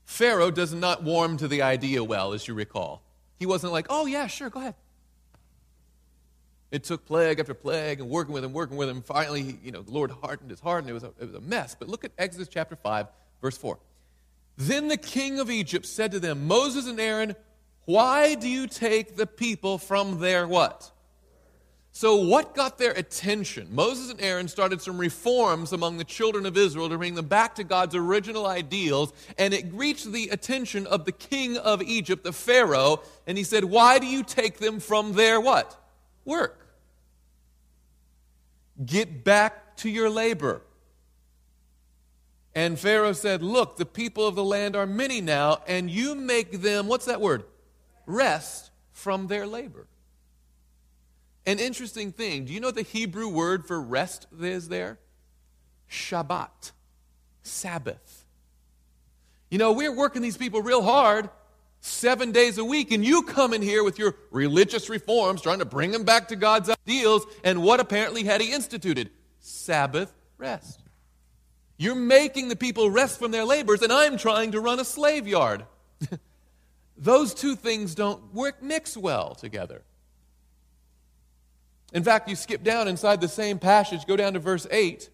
Pharaoh 0.05 0.51
does 0.51 0.73
not 0.73 1.03
warm 1.03 1.37
to 1.37 1.47
the 1.47 1.61
idea 1.61 2.03
well, 2.03 2.33
as 2.33 2.47
you 2.47 2.53
recall. 2.53 3.01
He 3.39 3.45
wasn't 3.45 3.71
like, 3.71 3.87
oh, 3.89 4.05
yeah, 4.05 4.27
sure, 4.27 4.49
go 4.49 4.59
ahead. 4.59 4.75
It 6.71 6.83
took 6.83 7.05
plague 7.05 7.39
after 7.39 7.53
plague 7.53 7.99
and 7.99 8.09
working 8.09 8.33
with 8.33 8.43
him, 8.43 8.53
working 8.53 8.77
with 8.77 8.89
him. 8.89 9.01
Finally, 9.01 9.59
you 9.63 9.71
know, 9.71 9.81
the 9.81 9.91
Lord 9.91 10.11
hardened 10.11 10.49
his 10.49 10.59
heart 10.59 10.83
and 10.83 10.89
it 10.89 10.93
was, 10.93 11.03
a, 11.03 11.07
it 11.19 11.25
was 11.25 11.35
a 11.35 11.41
mess. 11.41 11.75
But 11.77 11.89
look 11.89 12.05
at 12.05 12.11
Exodus 12.17 12.47
chapter 12.47 12.75
5, 12.75 13.07
verse 13.41 13.57
4. 13.57 13.77
Then 14.57 14.87
the 14.87 14.97
king 14.97 15.39
of 15.39 15.49
Egypt 15.49 15.85
said 15.85 16.11
to 16.11 16.19
them, 16.19 16.47
Moses 16.47 16.87
and 16.87 16.99
Aaron, 16.99 17.35
why 17.85 18.35
do 18.35 18.47
you 18.47 18.67
take 18.67 19.17
the 19.17 19.27
people 19.27 19.77
from 19.77 20.19
their 20.19 20.47
what? 20.47 20.91
So, 21.93 22.15
what 22.15 22.56
got 22.56 22.77
their 22.77 22.91
attention? 22.91 23.67
Moses 23.69 24.12
and 24.12 24.21
Aaron 24.21 24.47
started 24.47 24.82
some 24.82 24.97
reforms 24.97 25.73
among 25.73 25.97
the 25.97 26.06
children 26.06 26.45
of 26.45 26.56
Israel 26.56 26.88
to 26.88 26.97
bring 26.97 27.15
them 27.15 27.27
back 27.27 27.56
to 27.56 27.65
God's 27.65 27.95
original 27.95 28.47
ideals, 28.47 29.12
and 29.38 29.54
it 29.54 29.65
reached 29.73 30.10
the 30.12 30.30
attention 30.30 30.88
of 30.88 31.04
the 31.04 31.12
king 31.12 31.58
of 31.58 31.82
Egypt, 31.82 32.23
the 32.23 32.32
Pharaoh, 32.32 33.01
and 33.27 33.38
he 33.38 33.43
said, 33.43 33.65
Why 33.65 33.99
do 33.99 34.08
you 34.08 34.23
take 34.23 34.58
them 34.58 34.80
from 34.80 35.13
their 35.13 35.41
what? 35.41 35.77
Work. 36.23 36.65
Get 38.84 39.23
back 39.25 39.75
to 39.77 39.89
your 39.89 40.10
labor. 40.10 40.62
And 42.56 42.80
Pharaoh 42.80 43.13
said, 43.13 43.43
Look, 43.43 43.75
the 43.75 43.86
people 43.86 44.25
of 44.25 44.36
the 44.36 44.43
land 44.43 44.77
are 44.77 44.86
many 44.86 45.19
now, 45.19 45.62
and 45.67 45.89
you 45.89 46.15
make 46.15 46.62
them, 46.62 46.88
what's 46.88 47.06
that 47.06 47.19
word? 47.21 47.43
Rest 48.06 48.71
from 48.91 49.27
their 49.27 49.45
labor. 49.45 49.88
An 51.45 51.60
interesting 51.60 52.12
thing. 52.12 52.45
Do 52.45 52.54
you 52.54 52.60
know 52.60 52.67
what 52.67 52.75
the 52.75 52.84
Hebrew 52.84 53.27
word 53.27 53.65
for 53.65 53.82
rest 53.82 54.27
is 54.39 54.69
there? 54.69 54.99
Shabbat. 55.89 56.71
Sabbath. 57.43 58.25
You 59.49 59.58
know, 59.58 59.71
we're 59.71 59.95
working 59.95 60.21
these 60.21 60.38
people 60.38 60.62
real 60.62 60.84
hard 60.84 61.30
seven 61.82 62.32
days 62.32 62.58
a 62.58 62.63
week, 62.63 62.91
and 62.91 63.04
you 63.04 63.23
come 63.23 63.54
in 63.54 63.62
here 63.62 63.84
with 63.84 63.99
your 63.99 64.15
religious 64.30 64.88
reforms 64.88 65.41
trying 65.41 65.60
to 65.60 65.65
bring 65.65 65.91
them 65.91 66.04
back 66.04 66.30
to 66.30 66.36
God's 66.36 66.69
ideals, 66.69 67.25
and 67.43 67.63
what 67.63 67.80
apparently 67.80 68.23
had 68.23 68.39
he 68.39 68.54
instituted? 68.54 69.10
Sabbath 69.39 70.13
rest. 70.38 70.80
You're 71.77 71.95
making 71.95 72.49
the 72.49 72.56
people 72.56 72.91
rest 72.91 73.17
from 73.17 73.32
their 73.32 73.43
labors, 73.43 73.82
and 73.82 73.91
I'm 73.91 74.17
trying 74.17 74.51
to 74.51 74.62
run 74.62 74.80
a 74.80 74.86
slave 74.86 75.27
yard. 75.27 75.65
Those 76.97 77.34
two 77.34 77.56
things 77.56 77.95
don't 77.95 78.32
work 78.34 78.62
mix 78.62 78.95
well 78.95 79.34
together. 79.34 79.82
In 81.91 82.04
fact, 82.04 82.30
you 82.30 82.36
skip 82.36 82.63
down 82.63 82.88
inside 82.88 83.19
the 83.21 83.27
same 83.27 83.60
passage, 83.60 84.06
go 84.06 84.15
down 84.15 84.34
to 84.34 84.39
verse 84.39 84.65
8. 84.71 85.10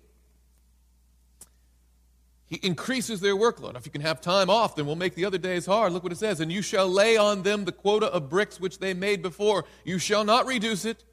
He 2.46 2.60
increases 2.63 3.20
their 3.20 3.36
workload. 3.36 3.76
If 3.76 3.86
you 3.86 3.92
can 3.92 4.02
have 4.02 4.22
time 4.22 4.50
off, 4.50 4.76
then 4.76 4.86
we'll 4.86 4.96
make 4.96 5.16
the 5.16 5.26
other 5.26 5.38
days 5.38 5.66
hard. 5.66 5.92
Look 5.92 6.04
what 6.04 6.13
it 6.13 6.18
says. 6.18 6.40
And 6.40 6.50
you 6.50 6.62
shall 6.62 6.88
lay 6.88 7.18
on 7.18 7.44
them 7.44 7.66
the 7.66 7.74
quota 7.74 8.06
of 8.06 8.30
bricks 8.30 8.60
which 8.60 8.80
they 8.80 8.94
made 8.94 9.22
before. 9.22 9.66
You 9.84 10.00
shall 10.00 10.24
not 10.24 10.46
reduce 10.46 10.86
it, 10.86 11.04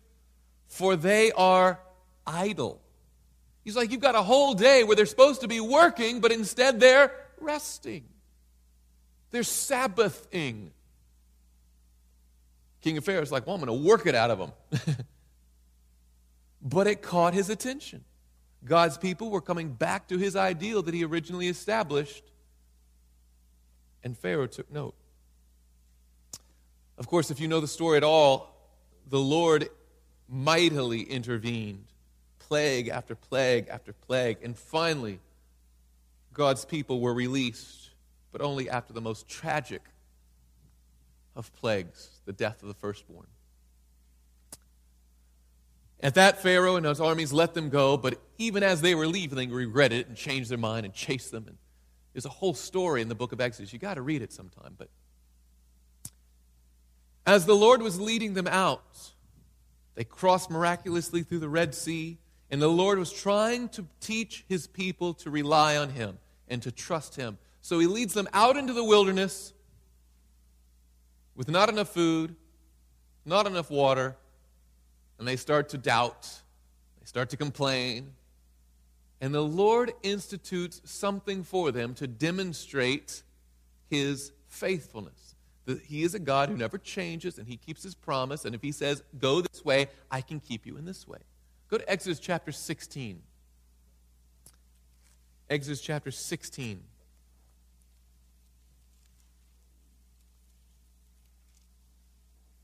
for 0.68 0.94
they 0.94 1.32
are 1.32 1.80
idle. 2.24 2.80
He's 3.64 3.74
like, 3.74 3.90
you've 3.90 4.00
got 4.00 4.14
a 4.14 4.22
whole 4.22 4.54
day 4.54 4.84
where 4.84 4.94
they're 4.94 5.06
supposed 5.06 5.40
to 5.40 5.48
be 5.48 5.58
working, 5.58 6.20
but 6.20 6.30
instead 6.30 6.78
they're 6.78 7.10
resting. 7.40 8.04
They're 9.32 9.42
Sabbathing. 9.42 10.70
King 12.82 12.98
of 12.98 13.04
Pharaoh's 13.04 13.32
like, 13.32 13.46
well, 13.46 13.56
I'm 13.56 13.64
going 13.64 13.82
to 13.82 13.88
work 13.88 14.06
it 14.06 14.14
out 14.14 14.30
of 14.30 14.38
them. 14.38 14.52
But 16.64 16.86
it 16.86 17.02
caught 17.02 17.34
his 17.34 17.50
attention. 17.50 18.02
God's 18.64 18.96
people 18.96 19.28
were 19.28 19.42
coming 19.42 19.70
back 19.70 20.08
to 20.08 20.16
his 20.16 20.34
ideal 20.34 20.82
that 20.82 20.94
he 20.94 21.04
originally 21.04 21.48
established, 21.48 22.24
and 24.02 24.16
Pharaoh 24.16 24.46
took 24.46 24.72
note. 24.72 24.94
Of 26.96 27.06
course, 27.06 27.30
if 27.30 27.40
you 27.40 27.48
know 27.48 27.60
the 27.60 27.68
story 27.68 27.98
at 27.98 28.04
all, 28.04 28.56
the 29.08 29.20
Lord 29.20 29.68
mightily 30.28 31.02
intervened, 31.02 31.84
plague 32.38 32.88
after 32.88 33.14
plague 33.14 33.68
after 33.68 33.92
plague, 33.92 34.38
and 34.42 34.56
finally, 34.56 35.20
God's 36.32 36.64
people 36.64 37.00
were 37.00 37.12
released, 37.12 37.90
but 38.32 38.40
only 38.40 38.70
after 38.70 38.94
the 38.94 39.02
most 39.02 39.28
tragic 39.28 39.82
of 41.36 41.52
plagues 41.54 42.20
the 42.24 42.32
death 42.32 42.62
of 42.62 42.68
the 42.68 42.74
firstborn. 42.74 43.26
At 46.04 46.16
that, 46.16 46.42
Pharaoh 46.42 46.76
and 46.76 46.84
his 46.84 47.00
armies 47.00 47.32
let 47.32 47.54
them 47.54 47.70
go, 47.70 47.96
but 47.96 48.20
even 48.36 48.62
as 48.62 48.82
they 48.82 48.94
were 48.94 49.06
leaving, 49.06 49.38
they 49.38 49.46
regretted 49.46 50.00
it 50.00 50.08
and 50.08 50.14
changed 50.14 50.50
their 50.50 50.58
mind 50.58 50.84
and 50.84 50.94
chased 50.94 51.30
them. 51.32 51.46
And 51.46 51.56
there's 52.12 52.26
a 52.26 52.28
whole 52.28 52.52
story 52.52 53.00
in 53.00 53.08
the 53.08 53.14
book 53.14 53.32
of 53.32 53.40
Exodus. 53.40 53.72
You 53.72 53.78
got 53.78 53.94
to 53.94 54.02
read 54.02 54.20
it 54.20 54.30
sometime. 54.30 54.74
But 54.76 54.90
as 57.26 57.46
the 57.46 57.54
Lord 57.54 57.80
was 57.80 57.98
leading 57.98 58.34
them 58.34 58.46
out, 58.46 58.84
they 59.94 60.04
crossed 60.04 60.50
miraculously 60.50 61.22
through 61.22 61.38
the 61.38 61.48
Red 61.48 61.74
Sea, 61.74 62.18
and 62.50 62.60
the 62.60 62.68
Lord 62.68 62.98
was 62.98 63.10
trying 63.10 63.70
to 63.70 63.86
teach 64.00 64.44
his 64.46 64.66
people 64.66 65.14
to 65.14 65.30
rely 65.30 65.78
on 65.78 65.88
him 65.88 66.18
and 66.48 66.60
to 66.64 66.70
trust 66.70 67.16
him. 67.16 67.38
So 67.62 67.78
he 67.78 67.86
leads 67.86 68.12
them 68.12 68.28
out 68.34 68.58
into 68.58 68.74
the 68.74 68.84
wilderness 68.84 69.54
with 71.34 71.48
not 71.48 71.70
enough 71.70 71.88
food, 71.88 72.36
not 73.24 73.46
enough 73.46 73.70
water, 73.70 74.18
and 75.18 75.26
they 75.26 75.36
start 75.36 75.68
to 75.70 75.78
doubt, 75.78 76.28
they 77.00 77.06
start 77.06 77.30
to 77.30 77.36
complain. 77.36 78.12
And 79.20 79.34
the 79.34 79.42
Lord 79.42 79.92
institutes 80.02 80.82
something 80.84 81.44
for 81.44 81.72
them 81.72 81.94
to 81.94 82.06
demonstrate 82.06 83.22
his 83.88 84.32
faithfulness. 84.48 85.34
That 85.66 85.80
he 85.80 86.02
is 86.02 86.14
a 86.14 86.18
God 86.18 86.50
who 86.50 86.56
never 86.56 86.76
changes 86.76 87.38
and 87.38 87.48
he 87.48 87.56
keeps 87.56 87.82
his 87.82 87.94
promise. 87.94 88.44
And 88.44 88.54
if 88.54 88.60
he 88.60 88.72
says, 88.72 89.02
go 89.18 89.40
this 89.40 89.64
way, 89.64 89.86
I 90.10 90.20
can 90.20 90.40
keep 90.40 90.66
you 90.66 90.76
in 90.76 90.84
this 90.84 91.08
way. 91.08 91.20
Go 91.70 91.78
to 91.78 91.90
Exodus 91.90 92.18
chapter 92.18 92.52
16. 92.52 93.22
Exodus 95.48 95.80
chapter 95.80 96.10
16. 96.10 96.82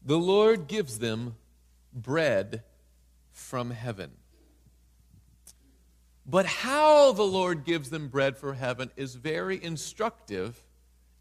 The 0.05 0.19
Lord 0.19 0.67
gives 0.67 0.99
them 0.99 1.37
bread 1.93 2.63
from 3.33 3.71
heaven. 3.71 4.11
But 6.27 6.47
how 6.47 7.13
the 7.13 7.25
Lord 7.25 7.65
gives 7.65 7.91
them 7.91 8.09
bread 8.09 8.37
from 8.37 8.55
heaven 8.55 8.91
is 8.97 9.15
very 9.17 9.63
instructive 9.63 10.63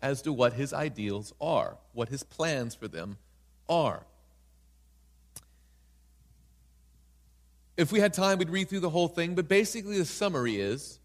as 0.02 0.22
to 0.22 0.34
what 0.34 0.54
his 0.54 0.74
ideals 0.74 1.34
are, 1.42 1.78
what 1.94 2.10
his 2.10 2.24
plans 2.24 2.76
for 2.76 2.88
them 2.88 3.18
are. 3.68 4.06
If 7.76 7.92
we 7.92 8.00
had 8.00 8.14
time, 8.14 8.38
we'd 8.38 8.50
read 8.50 8.70
through 8.70 8.82
the 8.82 8.90
whole 8.90 9.08
thing, 9.08 9.36
but 9.36 9.48
basically 9.48 9.98
the 9.98 10.06
summary 10.06 10.60
is 10.60 11.00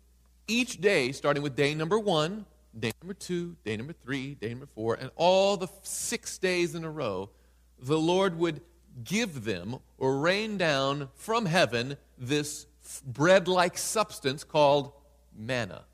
each 0.48 0.80
day, 0.80 1.12
starting 1.12 1.42
with 1.42 1.56
day 1.56 1.74
number 1.74 1.98
one, 1.98 2.46
day 2.78 2.92
number 3.00 3.14
two, 3.14 3.56
day 3.64 3.76
number 3.76 3.92
three, 3.92 4.34
day 4.34 4.50
number 4.50 4.66
four, 4.74 4.94
and 4.94 5.10
all 5.16 5.56
the 5.56 5.68
six 5.82 6.36
days 6.36 6.74
in 6.74 6.84
a 6.84 6.90
row, 6.90 7.30
the 7.78 7.98
Lord 7.98 8.38
would 8.38 8.60
give 9.02 9.44
them 9.44 9.78
or 9.98 10.18
rain 10.18 10.56
down 10.56 11.08
from 11.14 11.46
heaven 11.46 11.96
this 12.18 12.66
bread 13.06 13.48
like 13.48 13.78
substance 13.78 14.44
called 14.44 14.92
manna. 15.36 15.84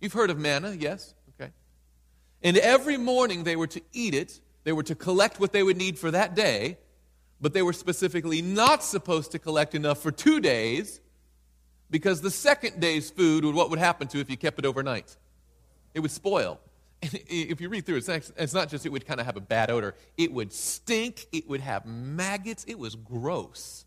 You've 0.00 0.12
heard 0.12 0.30
of 0.30 0.38
manna, 0.38 0.72
yes? 0.72 1.14
Okay. 1.40 1.50
And 2.42 2.56
every 2.56 2.96
morning 2.96 3.44
they 3.44 3.56
were 3.56 3.66
to 3.68 3.80
eat 3.92 4.14
it, 4.14 4.40
they 4.64 4.72
were 4.72 4.82
to 4.82 4.94
collect 4.94 5.38
what 5.38 5.52
they 5.52 5.62
would 5.62 5.76
need 5.76 5.98
for 5.98 6.10
that 6.10 6.34
day, 6.34 6.78
but 7.40 7.52
they 7.52 7.62
were 7.62 7.72
specifically 7.72 8.42
not 8.42 8.82
supposed 8.82 9.32
to 9.32 9.38
collect 9.38 9.74
enough 9.74 10.02
for 10.02 10.10
two 10.10 10.40
days 10.40 11.00
because 11.90 12.20
the 12.20 12.30
second 12.30 12.80
day's 12.80 13.10
food 13.10 13.44
would 13.44 13.54
what 13.54 13.70
would 13.70 13.78
happen 13.78 14.08
to 14.08 14.18
if 14.18 14.30
you 14.30 14.36
kept 14.36 14.58
it 14.58 14.66
overnight? 14.66 15.16
It 15.92 16.00
would 16.00 16.10
spoil. 16.10 16.58
If 17.12 17.60
you 17.60 17.68
read 17.68 17.86
through 17.86 17.96
it, 17.96 18.32
it's 18.36 18.54
not 18.54 18.68
just 18.68 18.86
it 18.86 18.88
would 18.90 19.06
kind 19.06 19.20
of 19.20 19.26
have 19.26 19.36
a 19.36 19.40
bad 19.40 19.70
odor, 19.70 19.94
it 20.16 20.32
would 20.32 20.52
stink, 20.52 21.26
it 21.32 21.48
would 21.48 21.60
have 21.60 21.84
maggots, 21.86 22.64
it 22.64 22.78
was 22.78 22.94
gross. 22.94 23.84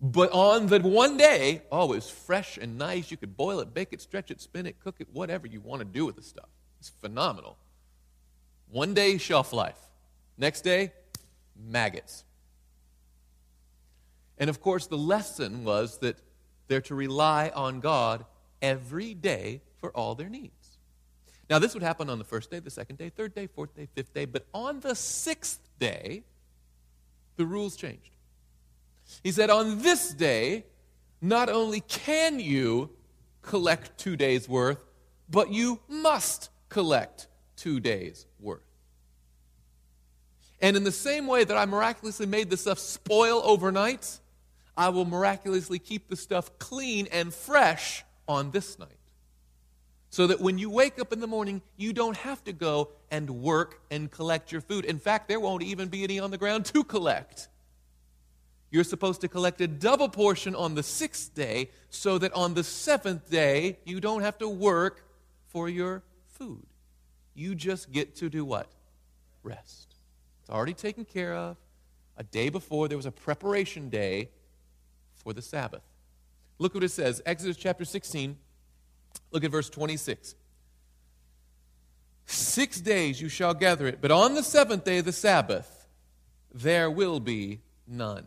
But 0.00 0.30
on 0.32 0.66
the 0.66 0.80
one 0.80 1.16
day, 1.16 1.62
oh, 1.72 1.92
it 1.92 1.96
was 1.96 2.10
fresh 2.10 2.58
and 2.58 2.76
nice. 2.76 3.10
You 3.10 3.16
could 3.16 3.36
boil 3.36 3.60
it, 3.60 3.72
bake 3.72 3.92
it, 3.92 4.02
stretch 4.02 4.30
it, 4.30 4.40
spin 4.40 4.66
it, 4.66 4.78
cook 4.78 4.96
it, 4.98 5.08
whatever 5.12 5.46
you 5.46 5.60
want 5.60 5.80
to 5.80 5.86
do 5.86 6.04
with 6.04 6.16
the 6.16 6.22
stuff. 6.22 6.48
It's 6.78 6.90
phenomenal. 6.90 7.56
One 8.70 8.92
day, 8.92 9.16
shelf 9.16 9.52
life. 9.52 9.78
Next 10.36 10.60
day, 10.62 10.92
maggots. 11.58 12.24
And 14.38 14.50
of 14.50 14.60
course, 14.60 14.86
the 14.86 14.98
lesson 14.98 15.64
was 15.64 15.98
that 15.98 16.18
they're 16.68 16.82
to 16.82 16.94
rely 16.94 17.50
on 17.54 17.80
God 17.80 18.26
every 18.60 19.14
day 19.14 19.62
for 19.80 19.90
all 19.96 20.14
their 20.14 20.28
needs. 20.28 20.52
Now, 21.48 21.58
this 21.58 21.74
would 21.74 21.82
happen 21.82 22.10
on 22.10 22.18
the 22.18 22.24
first 22.24 22.50
day, 22.50 22.58
the 22.58 22.70
second 22.70 22.98
day, 22.98 23.08
third 23.08 23.34
day, 23.34 23.46
fourth 23.46 23.74
day, 23.76 23.88
fifth 23.94 24.12
day, 24.12 24.24
but 24.24 24.46
on 24.52 24.80
the 24.80 24.94
sixth 24.94 25.60
day, 25.78 26.24
the 27.36 27.46
rules 27.46 27.76
changed. 27.76 28.16
He 29.22 29.30
said, 29.30 29.50
On 29.50 29.82
this 29.82 30.12
day, 30.12 30.64
not 31.20 31.48
only 31.48 31.80
can 31.80 32.40
you 32.40 32.90
collect 33.42 33.96
two 33.98 34.16
days' 34.16 34.48
worth, 34.48 34.82
but 35.30 35.52
you 35.52 35.80
must 35.88 36.50
collect 36.68 37.28
two 37.56 37.78
days' 37.78 38.26
worth. 38.40 38.62
And 40.60 40.76
in 40.76 40.82
the 40.82 40.92
same 40.92 41.26
way 41.26 41.44
that 41.44 41.56
I 41.56 41.64
miraculously 41.66 42.26
made 42.26 42.50
the 42.50 42.56
stuff 42.56 42.78
spoil 42.78 43.40
overnight, 43.44 44.18
I 44.76 44.88
will 44.88 45.04
miraculously 45.04 45.78
keep 45.78 46.08
the 46.08 46.16
stuff 46.16 46.58
clean 46.58 47.06
and 47.12 47.32
fresh 47.32 48.04
on 48.26 48.50
this 48.50 48.78
night 48.78 48.88
so 50.10 50.26
that 50.26 50.40
when 50.40 50.58
you 50.58 50.70
wake 50.70 50.98
up 50.98 51.12
in 51.12 51.20
the 51.20 51.26
morning, 51.26 51.62
you 51.76 51.92
don't 51.92 52.16
have 52.16 52.42
to 52.44 52.52
go 52.52 52.90
and 53.10 53.28
work 53.28 53.80
and 53.90 54.10
collect 54.10 54.52
your 54.52 54.60
food. 54.60 54.84
In 54.84 54.98
fact, 54.98 55.28
there 55.28 55.40
won't 55.40 55.62
even 55.62 55.88
be 55.88 56.04
any 56.04 56.18
on 56.18 56.30
the 56.30 56.38
ground 56.38 56.64
to 56.66 56.84
collect. 56.84 57.48
You're 58.70 58.84
supposed 58.84 59.20
to 59.22 59.28
collect 59.28 59.60
a 59.60 59.66
double 59.68 60.08
portion 60.08 60.54
on 60.54 60.74
the 60.74 60.82
sixth 60.82 61.34
day 61.34 61.70
so 61.90 62.18
that 62.18 62.32
on 62.32 62.54
the 62.54 62.64
seventh 62.64 63.30
day, 63.30 63.78
you 63.84 64.00
don't 64.00 64.22
have 64.22 64.38
to 64.38 64.48
work 64.48 65.04
for 65.48 65.68
your 65.68 66.02
food. 66.26 66.66
You 67.34 67.54
just 67.54 67.92
get 67.92 68.16
to 68.16 68.28
do 68.28 68.44
what? 68.44 68.70
Rest. 69.42 69.94
It's 70.40 70.50
already 70.50 70.74
taken 70.74 71.04
care 71.04 71.34
of. 71.34 71.56
A 72.16 72.24
day 72.24 72.48
before, 72.48 72.88
there 72.88 72.96
was 72.96 73.06
a 73.06 73.12
preparation 73.12 73.88
day 73.88 74.30
for 75.14 75.32
the 75.32 75.42
Sabbath. 75.42 75.82
Look 76.58 76.74
what 76.74 76.82
it 76.82 76.90
says 76.90 77.20
Exodus 77.26 77.56
chapter 77.56 77.84
16 77.84 78.36
Look 79.30 79.44
at 79.44 79.50
verse 79.50 79.68
26. 79.68 80.34
Six 82.26 82.80
days 82.80 83.20
you 83.20 83.28
shall 83.28 83.54
gather 83.54 83.86
it, 83.86 84.00
but 84.00 84.10
on 84.10 84.34
the 84.34 84.42
seventh 84.42 84.84
day 84.84 84.98
of 84.98 85.04
the 85.04 85.12
Sabbath, 85.12 85.86
there 86.52 86.90
will 86.90 87.20
be 87.20 87.60
none. 87.86 88.26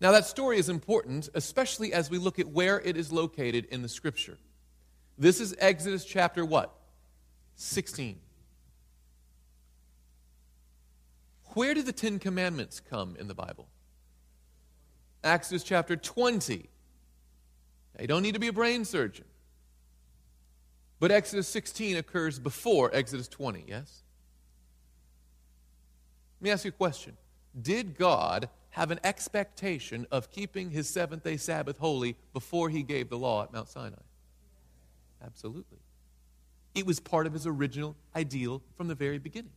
Now, 0.00 0.12
that 0.12 0.26
story 0.26 0.58
is 0.58 0.68
important, 0.68 1.28
especially 1.34 1.92
as 1.92 2.08
we 2.08 2.18
look 2.18 2.38
at 2.38 2.48
where 2.48 2.80
it 2.80 2.96
is 2.96 3.12
located 3.12 3.66
in 3.66 3.82
the 3.82 3.88
scripture. 3.88 4.38
This 5.18 5.40
is 5.40 5.56
Exodus 5.58 6.04
chapter 6.04 6.44
what? 6.44 6.72
16. 7.56 8.20
Where 11.54 11.74
do 11.74 11.82
the 11.82 11.92
Ten 11.92 12.20
Commandments 12.20 12.80
come 12.80 13.16
in 13.18 13.26
the 13.26 13.34
Bible? 13.34 13.68
Exodus 15.24 15.64
chapter 15.64 15.96
20. 15.96 16.68
Now, 17.98 18.02
you 18.02 18.08
don't 18.08 18.22
need 18.22 18.34
to 18.34 18.40
be 18.40 18.48
a 18.48 18.52
brain 18.52 18.84
surgeon. 18.84 19.24
But 21.00 21.10
Exodus 21.10 21.48
16 21.48 21.96
occurs 21.96 22.38
before 22.38 22.90
Exodus 22.94 23.28
20, 23.28 23.64
yes? 23.66 24.02
Let 26.40 26.44
me 26.44 26.50
ask 26.50 26.64
you 26.64 26.70
a 26.70 26.72
question. 26.72 27.16
Did 27.60 27.98
God 27.98 28.48
have 28.70 28.90
an 28.92 29.00
expectation 29.02 30.06
of 30.12 30.30
keeping 30.30 30.70
his 30.70 30.88
seventh 30.88 31.24
day 31.24 31.36
Sabbath 31.36 31.78
holy 31.78 32.16
before 32.32 32.68
he 32.68 32.82
gave 32.82 33.08
the 33.08 33.18
law 33.18 33.42
at 33.42 33.52
Mount 33.52 33.68
Sinai? 33.68 33.96
Absolutely. 35.24 35.78
It 36.74 36.86
was 36.86 37.00
part 37.00 37.26
of 37.26 37.32
his 37.32 37.46
original 37.46 37.96
ideal 38.14 38.62
from 38.76 38.86
the 38.86 38.94
very 38.94 39.18
beginning, 39.18 39.50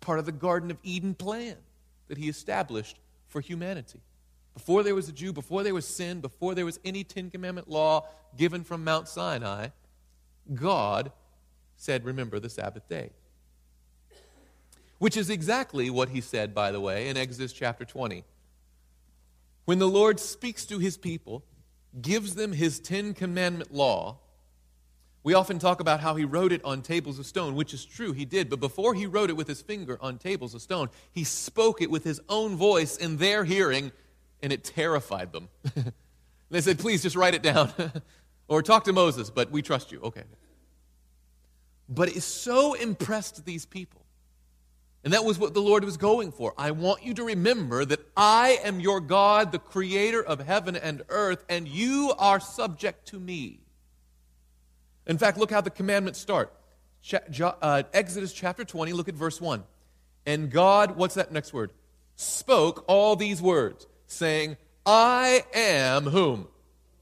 part 0.00 0.18
of 0.18 0.26
the 0.26 0.32
Garden 0.32 0.72
of 0.72 0.78
Eden 0.82 1.14
plan 1.14 1.56
that 2.08 2.18
he 2.18 2.28
established 2.28 2.98
for 3.28 3.40
humanity. 3.40 4.00
Before 4.54 4.82
there 4.82 4.94
was 4.94 5.08
a 5.08 5.12
Jew, 5.12 5.32
before 5.32 5.62
there 5.62 5.74
was 5.74 5.86
sin, 5.86 6.20
before 6.20 6.54
there 6.54 6.64
was 6.64 6.78
any 6.84 7.04
Ten 7.04 7.30
Commandment 7.30 7.68
law 7.68 8.06
given 8.36 8.64
from 8.64 8.84
Mount 8.84 9.08
Sinai, 9.08 9.68
God 10.54 11.12
said, 11.76 12.04
Remember 12.04 12.38
the 12.38 12.48
Sabbath 12.48 12.88
day. 12.88 13.10
Which 14.98 15.16
is 15.16 15.28
exactly 15.28 15.90
what 15.90 16.10
he 16.10 16.20
said, 16.20 16.54
by 16.54 16.70
the 16.70 16.80
way, 16.80 17.08
in 17.08 17.16
Exodus 17.16 17.52
chapter 17.52 17.84
20. 17.84 18.24
When 19.64 19.78
the 19.78 19.88
Lord 19.88 20.20
speaks 20.20 20.64
to 20.66 20.78
his 20.78 20.96
people, 20.96 21.44
gives 22.00 22.34
them 22.34 22.52
his 22.52 22.78
Ten 22.78 23.12
Commandment 23.12 23.74
law, 23.74 24.18
we 25.24 25.32
often 25.32 25.58
talk 25.58 25.80
about 25.80 26.00
how 26.00 26.14
he 26.16 26.26
wrote 26.26 26.52
it 26.52 26.62
on 26.64 26.82
tables 26.82 27.18
of 27.18 27.24
stone, 27.24 27.54
which 27.54 27.72
is 27.72 27.84
true, 27.84 28.12
he 28.12 28.26
did. 28.26 28.50
But 28.50 28.60
before 28.60 28.92
he 28.92 29.06
wrote 29.06 29.30
it 29.30 29.36
with 29.36 29.48
his 29.48 29.62
finger 29.62 29.98
on 30.02 30.18
tables 30.18 30.54
of 30.54 30.60
stone, 30.60 30.90
he 31.12 31.24
spoke 31.24 31.80
it 31.80 31.90
with 31.90 32.04
his 32.04 32.20
own 32.28 32.56
voice 32.56 32.98
in 32.98 33.16
their 33.16 33.44
hearing, 33.44 33.90
and 34.44 34.52
it 34.52 34.62
terrified 34.62 35.32
them. 35.32 35.48
they 36.50 36.60
said, 36.60 36.78
Please 36.78 37.02
just 37.02 37.16
write 37.16 37.34
it 37.34 37.42
down. 37.42 37.72
or 38.48 38.62
talk 38.62 38.84
to 38.84 38.92
Moses, 38.92 39.30
but 39.30 39.50
we 39.50 39.62
trust 39.62 39.90
you. 39.90 40.00
Okay. 40.02 40.22
But 41.88 42.10
it 42.10 42.22
so 42.22 42.74
impressed 42.74 43.44
these 43.46 43.64
people. 43.64 44.02
And 45.02 45.12
that 45.14 45.24
was 45.24 45.38
what 45.38 45.54
the 45.54 45.60
Lord 45.60 45.82
was 45.84 45.96
going 45.96 46.30
for. 46.30 46.54
I 46.56 46.70
want 46.70 47.04
you 47.04 47.14
to 47.14 47.24
remember 47.24 47.84
that 47.86 48.00
I 48.16 48.58
am 48.64 48.80
your 48.80 49.00
God, 49.00 49.50
the 49.50 49.58
creator 49.58 50.22
of 50.22 50.40
heaven 50.40 50.76
and 50.76 51.02
earth, 51.08 51.44
and 51.48 51.66
you 51.66 52.12
are 52.18 52.38
subject 52.38 53.08
to 53.08 53.18
me. 53.18 53.60
In 55.06 55.18
fact, 55.18 55.38
look 55.38 55.50
how 55.50 55.60
the 55.62 55.70
commandments 55.70 56.18
start. 56.18 56.52
Uh, 57.40 57.82
Exodus 57.92 58.32
chapter 58.32 58.64
20, 58.64 58.92
look 58.92 59.08
at 59.08 59.14
verse 59.14 59.40
1. 59.40 59.62
And 60.26 60.50
God, 60.50 60.96
what's 60.96 61.14
that 61.14 61.32
next 61.32 61.52
word? 61.52 61.72
Spoke 62.16 62.84
all 62.88 63.16
these 63.16 63.42
words, 63.42 63.86
saying, 64.14 64.56
I 64.86 65.44
am 65.54 66.04
whom? 66.04 66.48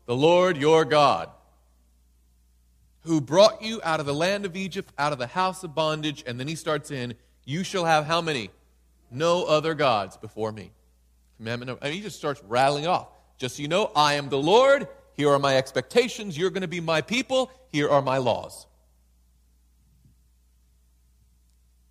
The 0.07 0.17
Lord 0.17 0.57
your 0.57 0.85
God, 0.85 1.31
who 3.03 3.21
brought 3.21 3.63
you 3.63 3.81
out 3.85 4.01
of 4.01 4.07
the 4.07 4.15
land 4.15 4.45
of 4.45 4.57
Egypt, 4.57 4.93
out 4.99 5.13
of 5.13 5.19
the 5.19 5.27
house 5.27 5.63
of 5.65 5.75
bondage. 5.75 6.25
And 6.27 6.39
then 6.39 6.49
he 6.49 6.55
starts 6.55 6.91
in, 6.91 7.15
You 7.45 7.65
shall 7.65 7.85
have 7.85 8.05
how 8.07 8.21
many? 8.21 8.51
No 9.11 9.45
other 9.45 9.75
gods 9.75 10.17
before 10.17 10.53
me. 10.53 10.73
Commandment 11.37 11.69
number. 11.69 11.85
And 11.85 11.95
he 11.95 12.01
just 12.01 12.17
starts 12.17 12.43
rattling 12.49 12.87
off. 12.87 13.09
Just 13.39 13.57
so 13.57 13.63
you 13.63 13.69
know, 13.69 13.91
I 13.95 14.15
am 14.15 14.29
the 14.29 14.39
Lord. 14.39 14.89
Here 15.15 15.29
are 15.31 15.39
my 15.39 15.57
expectations. 15.57 16.39
You're 16.39 16.51
going 16.51 16.63
to 16.63 16.69
be 16.69 16.81
my 16.81 17.01
people. 17.01 17.51
Here 17.71 17.89
are 17.89 18.03
my 18.03 18.19
laws. 18.19 18.67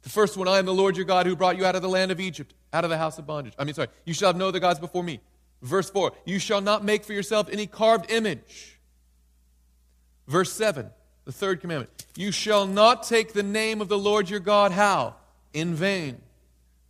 The 0.04 0.10
first 0.10 0.38
one, 0.38 0.48
I 0.48 0.58
am 0.58 0.66
the 0.66 0.74
Lord 0.74 0.98
your 0.98 1.06
God 1.06 1.26
who 1.26 1.36
brought 1.36 1.58
you 1.58 1.66
out 1.66 1.76
of 1.76 1.82
the 1.82 1.90
land 1.90 2.12
of 2.12 2.20
Egypt, 2.20 2.54
out 2.74 2.84
of 2.84 2.90
the 2.90 2.98
house 2.98 3.18
of 3.18 3.28
bondage. 3.28 3.54
I 3.58 3.64
mean, 3.64 3.74
sorry, 3.74 3.90
you 4.06 4.14
shall 4.14 4.30
have 4.30 4.38
no 4.38 4.48
other 4.48 4.60
gods 4.60 4.80
before 4.80 5.04
me. 5.04 5.20
Verse 5.62 5.90
4, 5.90 6.12
you 6.26 6.40
shall 6.40 6.62
not 6.62 6.84
make 6.84 7.04
for 7.04 7.14
yourself 7.14 7.48
any 7.52 7.68
carved 7.68 8.10
image. 8.10 8.80
Verse 10.28 10.52
7, 10.54 10.90
the 11.26 11.32
third 11.32 11.62
commandment, 11.62 12.06
you 12.16 12.32
shall 12.32 12.66
not 12.66 13.04
take 13.04 13.34
the 13.34 13.44
name 13.44 13.82
of 13.82 13.88
the 13.88 13.98
Lord 13.98 14.30
your 14.30 14.40
God, 14.40 14.72
how? 14.72 15.16
In 15.54 15.76
vain. 15.76 16.22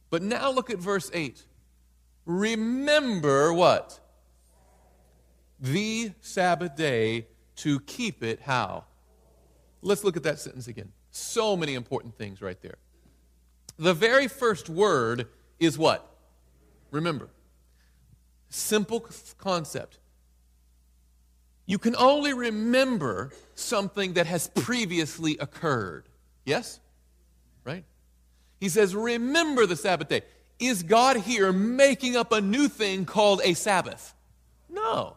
But 0.09 0.21
now 0.21 0.51
look 0.51 0.69
at 0.69 0.77
verse 0.77 1.09
8. 1.13 1.43
Remember 2.25 3.51
what? 3.51 3.99
The 5.59 6.11
Sabbath 6.21 6.75
day 6.75 7.27
to 7.57 7.79
keep 7.81 8.23
it 8.23 8.41
how? 8.41 8.85
Let's 9.81 10.03
look 10.03 10.15
at 10.15 10.23
that 10.23 10.39
sentence 10.39 10.67
again. 10.67 10.91
So 11.11 11.57
many 11.57 11.73
important 11.73 12.17
things 12.17 12.41
right 12.41 12.59
there. 12.61 12.75
The 13.77 13.93
very 13.93 14.27
first 14.27 14.69
word 14.69 15.27
is 15.61 15.77
what? 15.77 16.05
Remember. 16.89 17.29
Simple 18.49 19.05
concept. 19.37 19.99
You 21.65 21.77
can 21.77 21.95
only 21.95 22.33
remember 22.33 23.31
something 23.55 24.13
that 24.13 24.25
has 24.25 24.49
previously 24.49 25.37
occurred. 25.37 26.09
Yes? 26.43 26.81
Right? 27.63 27.85
He 28.59 28.67
says, 28.67 28.93
Remember 28.93 29.65
the 29.65 29.77
Sabbath 29.77 30.09
day. 30.09 30.23
Is 30.59 30.83
God 30.83 31.17
here 31.17 31.53
making 31.53 32.17
up 32.17 32.33
a 32.33 32.41
new 32.41 32.67
thing 32.67 33.05
called 33.05 33.39
a 33.43 33.53
Sabbath? 33.53 34.13
No. 34.69 35.15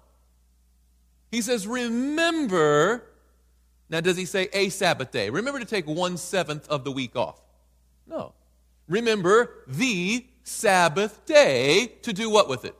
He 1.32 1.40
says, 1.40 1.66
Remember. 1.66 3.02
Now, 3.88 4.00
does 4.00 4.16
he 4.16 4.24
say 4.24 4.48
a 4.52 4.68
Sabbath 4.68 5.10
day? 5.10 5.30
Remember 5.30 5.58
to 5.58 5.64
take 5.64 5.86
one 5.86 6.16
seventh 6.16 6.68
of 6.68 6.84
the 6.84 6.92
week 6.92 7.16
off. 7.16 7.40
No. 8.06 8.32
Remember 8.88 9.50
the 9.66 10.24
Sabbath 10.44 11.24
day 11.26 11.92
to 12.02 12.12
do 12.12 12.30
what 12.30 12.48
with 12.48 12.64
it? 12.64 12.76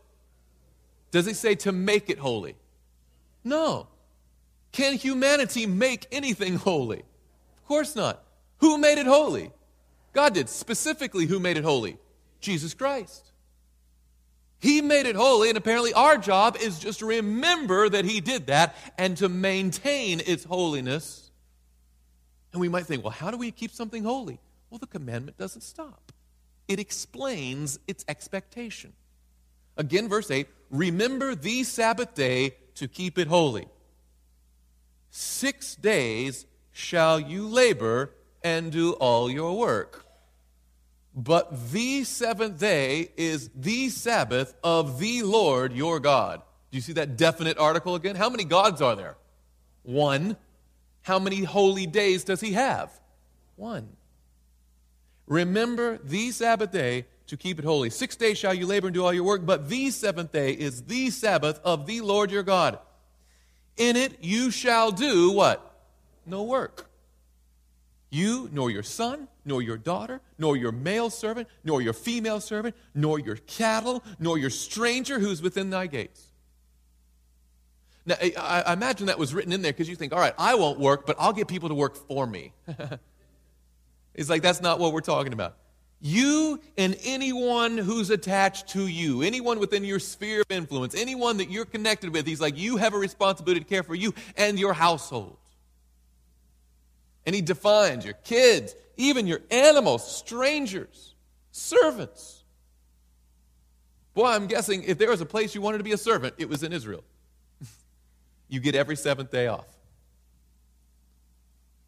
Does 1.11 1.27
it 1.27 1.37
say 1.37 1.55
to 1.57 1.73
make 1.73 2.11
it 2.11 2.19
holy? 2.19 2.57
No. 3.43 3.89
Can 4.73 4.95
humanity 4.95 5.67
make 5.67 6.07
anything 6.13 6.57
holy? 6.69 7.01
Of 7.01 7.65
course 7.67 7.97
not. 7.97 8.23
Who 8.59 8.79
made 8.79 8.99
it 8.99 9.07
holy? 9.07 9.51
God 10.13 10.35
did. 10.35 10.49
Specifically, 10.49 11.27
who 11.27 11.41
made 11.41 11.57
it 11.57 11.65
holy? 11.65 11.99
Jesus 12.41 12.75
Christ. 12.75 13.33
He 14.59 14.81
made 14.81 15.07
it 15.07 15.17
holy, 15.17 15.51
and 15.51 15.59
apparently 15.59 15.93
our 15.93 16.17
job 16.17 16.57
is 16.59 16.79
just 16.79 17.01
to 17.01 17.07
remember 17.07 17.89
that 17.89 18.05
He 18.05 18.21
did 18.21 18.47
that 18.47 18.75
and 18.97 19.17
to 19.19 19.29
maintain 19.29 20.21
its 20.21 20.45
holiness. 20.45 21.31
And 22.53 22.61
we 22.61 22.69
might 22.69 22.87
think, 22.87 23.03
well, 23.03 23.11
how 23.11 23.31
do 23.31 23.37
we 23.37 23.51
keep 23.51 23.73
something 23.73 24.05
holy? 24.05 24.39
Well, 24.71 24.79
the 24.79 24.87
commandment 24.87 25.37
doesn't 25.37 25.63
stop, 25.63 26.04
it 26.69 26.79
explains 26.79 27.79
its 27.87 28.05
expectation. 28.09 28.93
Again, 29.77 30.09
verse 30.09 30.31
8 30.31 30.47
Remember 30.71 31.35
the 31.35 31.65
Sabbath 31.65 32.15
day 32.15 32.57
to 32.77 32.89
keep 32.89 33.19
it 33.19 33.29
holy. 33.29 33.67
Six 35.11 35.77
days 35.77 36.47
shall 36.73 37.21
you 37.21 37.47
labor 37.47 38.11
and 38.43 38.73
do 38.73 38.93
all 38.95 39.31
your 39.31 39.57
work. 39.57 40.05
But 41.15 41.71
the 41.71 42.03
seventh 42.03 42.59
day 42.59 43.11
is 43.17 43.49
the 43.55 43.89
Sabbath 43.89 44.55
of 44.65 44.99
the 44.99 45.23
Lord 45.23 45.73
your 45.73 46.01
God. 46.01 46.43
Do 46.73 46.77
you 46.77 46.83
see 46.83 46.95
that 46.95 47.17
definite 47.17 47.57
article 47.57 47.95
again? 47.95 48.17
How 48.17 48.29
many 48.29 48.43
gods 48.43 48.83
are 48.83 48.97
there? 48.97 49.17
One. 49.85 50.37
How 51.03 51.21
many 51.21 51.45
holy 51.45 51.87
days 51.87 52.25
does 52.25 52.41
he 52.41 52.55
have? 52.55 52.91
One. 53.55 53.91
Remember 55.27 55.99
the 55.99 56.31
Sabbath 56.31 56.73
day 56.73 57.07
to 57.27 57.37
keep 57.37 57.59
it 57.59 57.65
holy. 57.65 57.91
Six 57.91 58.17
days 58.17 58.39
shall 58.39 58.55
you 58.55 58.67
labor 58.67 58.89
and 58.89 58.95
do 58.95 59.05
all 59.05 59.13
your 59.13 59.25
work, 59.25 59.47
but 59.47 59.69
the 59.69 59.91
seventh 59.91 60.33
day 60.33 60.53
is 60.53 60.83
the 60.83 61.11
Sabbath 61.11 61.61
of 61.65 61.87
the 61.87 62.01
Lord 62.01 62.31
your 62.31 62.43
God. 62.43 62.79
In 63.77 63.97
it 63.97 64.23
you 64.23 64.51
shall 64.51 64.91
do 64.91 65.33
what? 65.33 65.75
No 66.27 66.43
work. 66.43 66.89
You, 68.11 68.49
nor 68.53 68.71
your 68.71 68.83
son, 68.83 69.27
nor 69.45 69.61
your 69.61 69.77
daughter, 69.77 70.21
nor 70.39 70.57
your 70.57 70.71
male 70.71 71.11
servant, 71.11 71.49
nor 71.65 71.83
your 71.83 71.93
female 71.93 72.41
servant, 72.41 72.77
nor 72.95 73.19
your 73.19 73.37
cattle, 73.37 74.05
nor 74.21 74.39
your 74.39 74.51
stranger 74.51 75.19
who's 75.19 75.43
within 75.43 75.71
thy 75.71 75.87
gates. 75.87 76.23
Now, 78.07 78.17
I, 78.21 78.73
imagine 78.75 79.07
that 79.07 79.19
was 79.19 79.35
written 79.35 79.53
in 79.53 79.63
there 79.63 79.73
because 79.73 79.89
you 79.89 79.97
think, 79.97 80.13
all 80.13 80.21
right, 80.21 80.35
I 80.39 80.55
won't 80.55 80.79
work, 80.79 81.07
but 81.07 81.17
I'll 81.19 81.33
get 81.33 81.49
people 81.49 81.71
to 81.71 81.75
work 81.75 81.97
for 81.97 82.27
me. 82.27 82.53
it's 84.15 84.31
like, 84.31 84.43
that's 84.43 84.61
not 84.61 84.79
what 84.79 84.93
we're 84.93 85.01
talking 85.01 85.33
about. 85.33 85.57
You 86.01 86.61
and 86.77 86.97
anyone 87.03 87.79
who's 87.79 88.11
attached 88.11 88.69
to 88.71 88.87
you, 88.87 89.23
anyone 89.23 89.59
within 89.59 89.85
your 89.85 89.99
sphere 89.99 90.43
of 90.43 90.51
influence, 90.51 90.95
anyone 90.95 91.39
that 91.39 91.51
you're 91.51 91.65
connected 91.65 92.13
with, 92.13 92.27
he's 92.27 92.41
like, 92.41 92.59
you 92.59 92.77
have 92.77 92.95
a 92.95 92.99
responsibility 92.99 93.61
to 93.61 93.67
care 93.67 93.83
for 93.83 93.95
you 93.95 94.13
and 94.37 94.59
your 94.59 94.75
household. 94.75 95.39
And 97.27 97.35
he 97.35 97.41
defines 97.41 98.05
your 98.05 98.15
kids, 98.15 98.75
even 98.97 99.27
your 99.27 99.41
animals, 99.51 100.17
strangers, 100.17 101.15
servants. 101.53 102.45
Boy, 104.13 104.27
I'm 104.27 104.47
guessing 104.47 104.85
if 104.85 104.99
there 104.99 105.11
was 105.11 105.21
a 105.21 105.27
place 105.27 105.55
you 105.55 105.63
wanted 105.63 105.79
to 105.79 105.85
be 105.85 105.93
a 105.93 105.97
servant, 105.99 106.35
it 106.39 106.49
was 106.49 106.63
in 106.63 106.73
Israel. 106.73 107.03
you 108.49 108.61
get 108.61 108.75
every 108.75 108.97
seventh 108.97 109.31
day 109.31 109.47
off. 109.47 109.74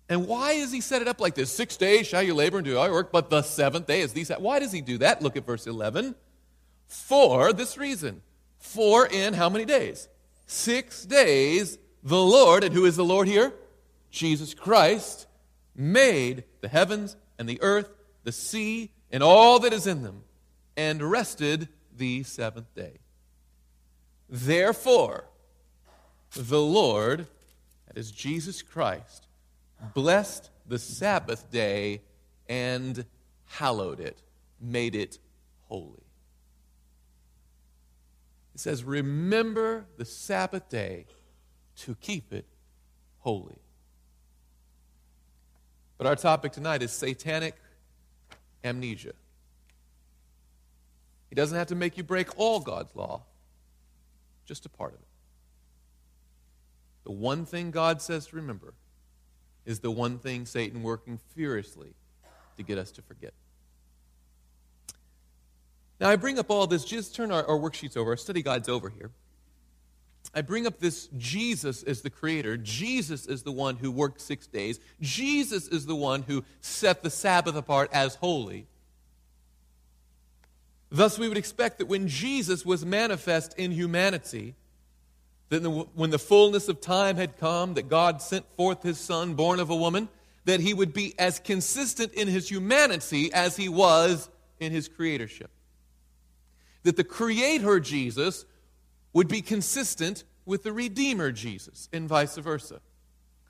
And 0.09 0.29
why 0.29 0.55
does 0.55 0.73
he 0.73 0.81
set 0.81 1.03
it 1.03 1.09
up 1.09 1.21
like 1.21 1.35
this? 1.35 1.53
Six 1.53 1.77
days 1.77 2.07
shall 2.07 2.23
you 2.23 2.35
labor 2.35 2.59
and 2.59 2.65
do 2.65 2.79
all 2.79 2.87
your 2.87 2.95
work, 2.95 3.11
but 3.11 3.29
the 3.29 3.43
seventh 3.43 3.87
day 3.87 4.01
is 4.01 4.13
these. 4.13 4.31
Why 4.31 4.61
does 4.61 4.73
he 4.73 4.81
do 4.81 4.99
that? 4.99 5.21
Look 5.21 5.37
at 5.37 5.47
verse 5.47 5.67
11. 5.67 6.15
For 6.87 7.53
this 7.53 7.77
reason. 7.77 8.23
For 8.59 9.07
in 9.07 9.35
how 9.35 9.49
many 9.49 9.65
days? 9.65 10.09
Six 10.47 11.05
days 11.05 11.79
the 12.03 12.23
Lord, 12.23 12.63
and 12.63 12.73
who 12.73 12.85
is 12.85 12.95
the 12.95 13.05
Lord 13.05 13.27
here? 13.27 13.53
Jesus 14.11 14.55
Christ, 14.55 15.27
made 15.75 16.45
the 16.61 16.69
heavens 16.69 17.17
and 17.39 17.49
the 17.49 17.61
earth, 17.61 17.91
the 18.23 18.33
sea, 18.33 18.93
and 19.11 19.23
all 19.23 19.59
that 19.61 19.73
is 19.73 19.87
in 19.87 20.03
them, 20.03 20.23
and 20.77 21.03
rested 21.03 21.69
the 21.97 22.23
seventh 22.23 22.73
day. 22.75 22.99
Therefore, 24.29 25.25
the 26.35 26.61
Lord, 26.61 27.27
that 27.87 27.99
is 27.99 28.11
Jesus 28.11 28.63
Christ, 28.63 29.26
blessed 29.95 30.51
the 30.67 30.79
Sabbath 30.79 31.51
day 31.51 32.03
and 32.49 33.05
hallowed 33.47 34.01
it, 34.01 34.23
made 34.61 34.95
it 34.95 35.19
holy. 35.69 36.03
It 38.55 38.61
says, 38.61 38.85
Remember 38.85 39.87
the 39.97 40.05
Sabbath 40.05 40.69
day 40.69 41.07
to 41.77 41.95
keep 41.97 42.33
it 42.33 42.47
holy. 43.19 43.59
But 45.99 46.07
our 46.07 46.17
topic 46.17 46.53
tonight 46.53 46.83
is 46.83 46.93
satanic 46.93 47.55
amnesia. 48.65 49.13
He 51.29 51.35
doesn't 51.35 51.57
have 51.57 51.67
to 51.69 51.75
make 51.75 51.97
you 51.97 52.03
break 52.03 52.39
all 52.39 52.61
God's 52.61 52.95
law, 52.95 53.23
just 54.47 54.65
a 54.67 54.69
part 54.69 54.95
of 54.95 55.01
it. 55.01 55.07
The 57.05 57.13
one 57.13 57.45
thing 57.45 57.71
God 57.71 58.01
says 58.03 58.27
to 58.29 58.37
remember 58.37 58.75
is 59.67 59.81
the 59.81 59.91
one 59.91 60.19
thing 60.19 60.47
Satan 60.47 60.83
working 60.83 61.19
furiously 61.35 61.93
to 62.57 62.63
get 62.63 62.79
us 62.79 62.91
to 62.93 63.03
forget. 63.03 63.35
Now, 66.01 66.11
I 66.11 66.17
bring 66.17 66.39
up 66.39 66.51
all 66.51 66.67
this, 66.67 66.85
just 66.85 67.15
turn 67.15 67.33
our, 67.33 67.45
our 67.47 67.59
worksheets 67.59 67.97
over, 67.97 68.11
our 68.11 68.17
study 68.17 68.43
guides 68.43 68.69
over 68.69 68.89
here. 68.89 69.11
I 70.35 70.43
bring 70.43 70.67
up 70.67 70.79
this 70.79 71.09
Jesus 71.17 71.83
as 71.83 72.03
the 72.03 72.11
creator. 72.11 72.57
Jesus 72.57 73.27
is 73.27 73.43
the 73.43 73.53
one 73.53 73.77
who 73.77 73.91
worked 73.91 74.21
six 74.21 74.47
days. 74.47 74.79
Jesus 75.01 75.69
is 75.69 75.87
the 75.87 75.95
one 75.95 76.23
who 76.23 76.45
set 76.61 77.03
the 77.03 77.11
Sabbath 77.11 77.57
apart 77.57 77.91
as 77.93 78.17
holy. 78.17 78.67
Thus, 80.91 81.19
we 81.19 81.29
would 81.29 81.39
expect 81.39 81.79
that 81.79 81.87
when 81.87 82.09
Jesus 82.09 82.65
was 82.67 82.85
manifest 82.85 83.55
in 83.59 83.73
humanity, 83.73 84.55
that 85.49 85.63
when 85.95 86.11
the 86.11 86.19
fullness 86.19 86.69
of 86.69 86.81
time 86.81 87.17
had 87.17 87.39
come, 87.39 87.75
that 87.75 87.89
God 87.89 88.21
sent 88.21 88.45
forth 88.57 88.83
his 88.83 88.99
Son, 88.99 89.35
born 89.35 89.61
of 89.61 89.71
a 89.71 89.77
woman, 89.77 90.09
that 90.45 90.61
he 90.61 90.75
would 90.75 90.93
be 90.93 91.15
as 91.19 91.39
consistent 91.39 92.13
in 92.15 92.29
his 92.29 92.49
humanity 92.49 93.33
as 93.33 93.57
he 93.57 93.69
was 93.69 94.29
in 94.59 94.73
his 94.73 94.89
creatorship. 94.89 95.51
That 96.83 96.97
the 96.97 97.05
Creator 97.05 97.81
Jesus 97.81 98.45
would 99.13 99.29
be 99.29 99.43
consistent 99.43 100.25
with 100.45 100.63
the 100.63 100.73
Redeemer 100.73 101.33
Jesus, 101.33 101.89
and 101.93 102.09
vice 102.09 102.37
versa, 102.37 102.81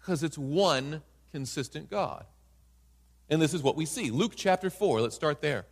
because 0.01 0.22
it's 0.22 0.38
one 0.38 1.03
consistent 1.30 1.90
God. 1.90 2.24
And 3.28 3.42
this 3.42 3.53
is 3.53 3.62
what 3.62 3.76
we 3.76 3.84
see. 3.84 4.11
Luke 4.11 4.32
chapter 4.34 4.70
4, 4.70 5.03
let's 5.03 5.16
start 5.16 5.42
there. 5.42 5.66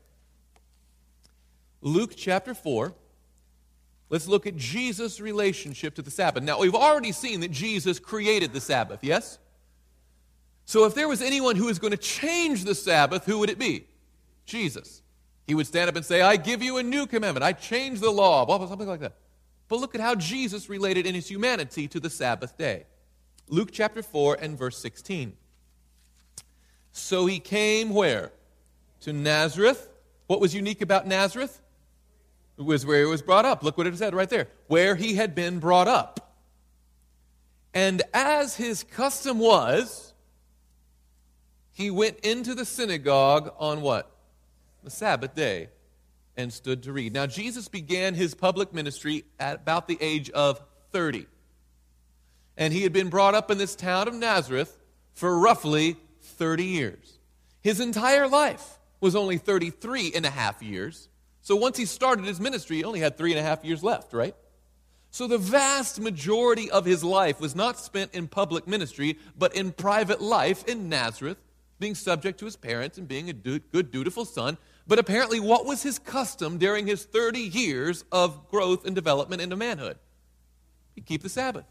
Luke 1.81 2.15
chapter 2.17 2.55
4, 2.55 2.95
let's 4.11 4.27
look 4.27 4.47
at 4.47 4.57
Jesus' 4.57 5.21
relationship 5.21 5.95
to 5.97 6.03
the 6.03 6.11
Sabbath. 6.11 6.43
Now, 6.43 6.59
we've 6.59 6.75
already 6.75 7.13
seen 7.13 7.41
that 7.41 7.51
Jesus 7.51 7.99
created 7.99 8.53
the 8.53 8.61
Sabbath, 8.61 9.01
yes? 9.03 9.39
So, 10.67 10.85
if 10.87 10.95
there 10.95 11.09
was 11.09 11.21
anyone 11.21 11.57
who 11.57 11.67
was 11.67 11.79
going 11.79 11.91
to 11.91 11.97
change 11.97 12.65
the 12.65 12.75
Sabbath, 12.75 13.25
who 13.25 13.39
would 13.41 13.51
it 13.51 13.59
be? 13.59 13.87
Jesus. 14.47 15.03
He 15.47 15.55
would 15.55 15.67
stand 15.67 15.89
up 15.89 15.97
and 15.97 16.05
say, 16.05 16.23
I 16.23 16.37
give 16.37 16.63
you 16.63 16.79
a 16.79 16.83
new 16.83 17.07
commandment. 17.07 17.45
I 17.45 17.53
change 17.53 18.01
the 18.01 18.11
law, 18.11 18.45
blah, 18.47 18.59
blah, 18.59 18.67
something 18.67 18.89
like 18.89 19.01
that. 19.01 19.15
But 19.69 19.81
look 19.81 19.95
at 19.95 20.01
how 20.01 20.15
Jesus 20.15 20.69
related 20.69 21.07
in 21.07 21.15
his 21.15 21.29
humanity 21.29 21.87
to 21.89 22.01
the 22.01 22.11
Sabbath 22.11 22.57
day. 22.57 22.85
Luke 23.49 23.71
chapter 23.73 24.03
4 24.03 24.39
and 24.41 24.59
verse 24.59 24.79
16. 24.79 25.35
So 26.93 27.27
he 27.27 27.41
came 27.41 27.91
where? 27.91 28.33
To 29.01 29.13
Nazareth. 29.13 29.89
What 30.27 30.41
was 30.41 30.55
unique 30.55 30.81
about 30.81 31.07
Nazareth? 31.07 31.61
Was 32.57 32.87
where 32.87 33.01
he 33.01 33.07
was 33.07 33.23
brought 33.23 33.45
up. 33.45 33.65
Look 33.65 33.77
what 33.77 33.87
it 33.87 33.97
said 33.97 34.15
right 34.15 34.31
there. 34.31 34.49
Where 34.69 34.95
he 34.95 35.17
had 35.17 35.35
been 35.35 35.59
brought 35.59 35.89
up. 35.89 36.39
And 37.73 38.03
as 38.13 38.55
his 38.55 38.85
custom 38.85 39.41
was, 39.41 40.13
he 41.73 41.91
went 41.91 42.21
into 42.21 42.55
the 42.55 42.65
synagogue 42.65 43.53
on 43.59 43.81
what? 43.83 44.11
The 44.85 44.91
Sabbath 44.91 45.35
day 45.35 45.71
and 46.37 46.53
stood 46.53 46.85
to 46.85 46.93
read. 46.93 47.13
Now, 47.13 47.27
Jesus 47.27 47.69
began 47.69 48.15
his 48.15 48.35
public 48.35 48.73
ministry 48.73 49.25
at 49.39 49.57
about 49.57 49.89
the 49.89 49.99
age 50.01 50.31
of 50.31 50.61
30. 50.93 51.27
And 52.57 52.73
he 52.73 52.83
had 52.83 52.93
been 52.93 53.09
brought 53.09 53.35
up 53.35 53.51
in 53.51 53.59
this 53.59 53.75
town 53.75 54.07
of 54.07 54.15
Nazareth 54.15 54.79
for 55.13 55.39
roughly 55.39 55.97
30 56.21 56.65
years. 56.65 57.19
His 57.61 57.81
entire 57.81 58.29
life 58.29 58.79
was 59.01 59.17
only 59.17 59.39
33 59.39 60.13
and 60.15 60.25
a 60.25 60.31
half 60.31 60.63
years. 60.63 61.09
So 61.45 61.55
once 61.55 61.79
he 61.79 61.87
started 61.87 62.25
his 62.25 62.41
ministry, 62.41 62.79
he 62.79 62.85
only 62.85 62.99
had 62.99 63.17
three 63.17 63.31
and 63.31 63.39
a 63.39 63.43
half 63.43 63.65
years 63.65 63.85
left, 63.85 64.13
right? 64.13 64.35
So 65.13 65.29
the 65.29 65.39
vast 65.39 66.01
majority 66.01 66.69
of 66.69 66.85
his 66.85 67.05
life 67.05 67.41
was 67.41 67.55
not 67.55 67.79
spent 67.79 68.15
in 68.15 68.27
public 68.27 68.67
ministry, 68.67 69.19
but 69.39 69.55
in 69.55 69.71
private 69.71 70.21
life 70.21 70.67
in 70.67 70.89
Nazareth, 70.89 71.39
being 71.79 71.95
subject 71.95 72.41
to 72.41 72.47
his 72.47 72.57
parents 72.57 72.99
and 72.99 73.07
being 73.07 73.31
a 73.31 73.33
good, 73.33 73.93
dutiful 73.93 74.25
son 74.25 74.59
but 74.87 74.99
apparently, 74.99 75.41
what 75.41 75.65
was 75.65 75.83
his 75.83 75.99
custom 75.99 76.59
during 76.59 76.87
his 76.87 77.05
30 77.05 77.41
years 77.41 78.05
of 78.13 78.49
growth 78.49 78.85
and 78.85 78.95
development 78.95 79.41
into 79.41 79.57
manhood? 79.57 79.99
He'd 80.95 81.07
keep 81.07 81.23
the 81.23 81.29
Sabbath. 81.29 81.65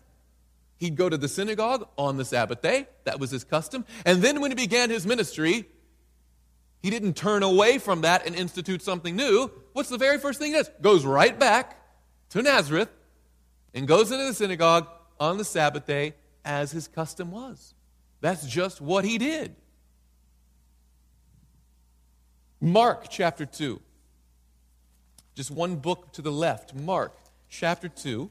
He'd 0.78 0.95
go 0.95 1.09
to 1.09 1.17
the 1.17 1.28
synagogue 1.28 1.88
on 1.97 2.17
the 2.17 2.26
Sabbath 2.26 2.61
day. 2.61 2.88
That 3.03 3.19
was 3.19 3.30
his 3.30 3.43
custom. 3.43 3.86
And 4.05 4.21
then 4.21 4.41
when 4.41 4.51
he 4.51 4.55
began 4.55 4.89
his 4.89 5.05
ministry, 5.05 5.65
he 6.84 6.90
didn't 6.90 7.14
turn 7.14 7.44
away 7.44 7.78
from 7.78 8.02
that 8.02 8.28
and 8.28 8.36
institute 8.36 8.82
something 8.82 9.16
new. 9.16 9.50
What's 9.72 9.88
the 9.88 9.98
very 9.98 10.20
first 10.20 10.38
thing 10.38 10.52
he 10.52 10.58
does? 10.58 10.70
Goes 10.82 11.06
right 11.06 11.38
back 11.40 11.82
to 12.30 12.42
Nazareth 12.42 12.90
and 13.74 13.88
goes 13.88 14.12
into 14.12 14.26
the 14.26 14.34
synagogue 14.34 14.88
on 15.18 15.38
the 15.38 15.46
Sabbath 15.46 15.88
day 15.88 16.14
as 16.44 16.74
his 16.74 16.90
custom 16.90 17.32
was. 17.32 17.74
That's 18.20 18.46
just 18.46 18.82
what 18.82 19.06
he 19.06 19.18
did. 19.18 19.56
Mark 22.60 23.08
chapter 23.10 23.46
2. 23.46 23.80
Just 25.36 25.52
one 25.52 25.78
book 25.78 26.12
to 26.14 26.22
the 26.22 26.32
left. 26.32 26.76
Mark 26.76 27.18
chapter 27.50 27.88
2, 27.88 28.30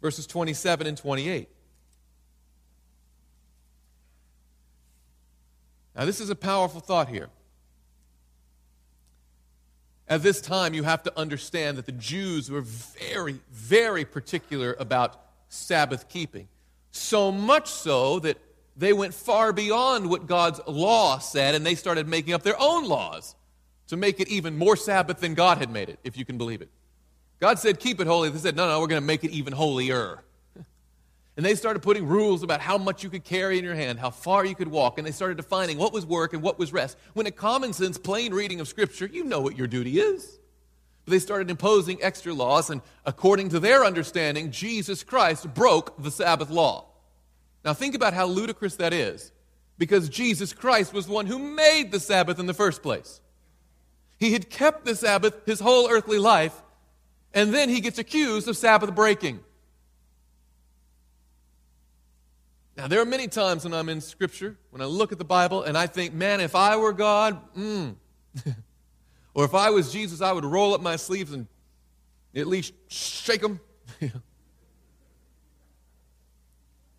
verses 0.00 0.26
27 0.26 0.86
and 0.86 0.96
28. 0.96 1.48
Now, 5.96 6.04
this 6.04 6.20
is 6.20 6.30
a 6.30 6.34
powerful 6.34 6.80
thought 6.80 7.08
here. 7.08 7.28
At 10.08 10.22
this 10.22 10.40
time, 10.40 10.74
you 10.74 10.82
have 10.82 11.02
to 11.04 11.18
understand 11.18 11.78
that 11.78 11.86
the 11.86 11.92
Jews 11.92 12.50
were 12.50 12.60
very, 12.60 13.40
very 13.50 14.04
particular 14.04 14.76
about 14.78 15.20
Sabbath 15.48 16.08
keeping. 16.08 16.48
So 16.90 17.32
much 17.32 17.68
so 17.68 18.18
that 18.20 18.38
they 18.76 18.92
went 18.92 19.14
far 19.14 19.52
beyond 19.52 20.10
what 20.10 20.26
God's 20.26 20.60
law 20.66 21.18
said 21.18 21.54
and 21.54 21.64
they 21.64 21.74
started 21.74 22.06
making 22.08 22.34
up 22.34 22.42
their 22.42 22.60
own 22.60 22.86
laws 22.86 23.34
to 23.86 23.96
make 23.96 24.20
it 24.20 24.28
even 24.28 24.56
more 24.58 24.76
Sabbath 24.76 25.20
than 25.20 25.34
God 25.34 25.58
had 25.58 25.70
made 25.70 25.88
it, 25.88 25.98
if 26.04 26.16
you 26.16 26.24
can 26.24 26.36
believe 26.36 26.60
it. 26.60 26.68
God 27.40 27.58
said, 27.58 27.78
keep 27.78 28.00
it 28.00 28.06
holy. 28.06 28.30
They 28.30 28.38
said, 28.38 28.56
no, 28.56 28.68
no, 28.68 28.80
we're 28.80 28.86
going 28.86 29.00
to 29.00 29.06
make 29.06 29.24
it 29.24 29.30
even 29.30 29.52
holier. 29.52 30.22
And 31.36 31.44
they 31.44 31.56
started 31.56 31.82
putting 31.82 32.06
rules 32.06 32.44
about 32.44 32.60
how 32.60 32.78
much 32.78 33.02
you 33.02 33.10
could 33.10 33.24
carry 33.24 33.58
in 33.58 33.64
your 33.64 33.74
hand, 33.74 33.98
how 33.98 34.10
far 34.10 34.44
you 34.44 34.54
could 34.54 34.68
walk, 34.68 34.98
and 34.98 35.06
they 35.06 35.10
started 35.10 35.36
defining 35.36 35.78
what 35.78 35.92
was 35.92 36.06
work 36.06 36.32
and 36.32 36.42
what 36.42 36.60
was 36.60 36.72
rest. 36.72 36.96
When 37.12 37.26
a 37.26 37.32
common 37.32 37.72
sense, 37.72 37.98
plain 37.98 38.32
reading 38.32 38.60
of 38.60 38.68
Scripture, 38.68 39.06
you 39.06 39.24
know 39.24 39.40
what 39.40 39.58
your 39.58 39.66
duty 39.66 39.98
is. 39.98 40.38
But 41.04 41.10
they 41.10 41.18
started 41.18 41.50
imposing 41.50 42.00
extra 42.02 42.32
laws, 42.32 42.70
and 42.70 42.80
according 43.04 43.48
to 43.48 43.60
their 43.60 43.84
understanding, 43.84 44.52
Jesus 44.52 45.02
Christ 45.02 45.52
broke 45.52 46.00
the 46.00 46.10
Sabbath 46.10 46.50
law. 46.50 46.86
Now, 47.64 47.74
think 47.74 47.96
about 47.96 48.14
how 48.14 48.26
ludicrous 48.26 48.76
that 48.76 48.92
is, 48.92 49.32
because 49.76 50.08
Jesus 50.08 50.52
Christ 50.52 50.92
was 50.92 51.06
the 51.06 51.12
one 51.12 51.26
who 51.26 51.38
made 51.38 51.90
the 51.90 52.00
Sabbath 52.00 52.38
in 52.38 52.46
the 52.46 52.54
first 52.54 52.80
place. 52.80 53.20
He 54.18 54.32
had 54.32 54.50
kept 54.50 54.84
the 54.84 54.94
Sabbath 54.94 55.34
his 55.46 55.58
whole 55.58 55.90
earthly 55.90 56.18
life, 56.18 56.54
and 57.34 57.52
then 57.52 57.68
he 57.68 57.80
gets 57.80 57.98
accused 57.98 58.46
of 58.46 58.56
Sabbath 58.56 58.94
breaking. 58.94 59.40
Now, 62.76 62.88
there 62.88 63.00
are 63.00 63.06
many 63.06 63.28
times 63.28 63.64
when 63.64 63.72
I'm 63.72 63.88
in 63.88 64.00
Scripture, 64.00 64.58
when 64.70 64.82
I 64.82 64.86
look 64.86 65.12
at 65.12 65.18
the 65.18 65.24
Bible, 65.24 65.62
and 65.62 65.78
I 65.78 65.86
think, 65.86 66.12
man, 66.12 66.40
if 66.40 66.54
I 66.54 66.76
were 66.76 66.92
God, 66.92 67.40
mm. 67.54 67.94
or 69.34 69.44
if 69.44 69.54
I 69.54 69.70
was 69.70 69.92
Jesus, 69.92 70.20
I 70.20 70.32
would 70.32 70.44
roll 70.44 70.74
up 70.74 70.80
my 70.80 70.96
sleeves 70.96 71.32
and 71.32 71.46
at 72.34 72.46
least 72.46 72.72
shake 72.88 73.40
them. 73.42 73.60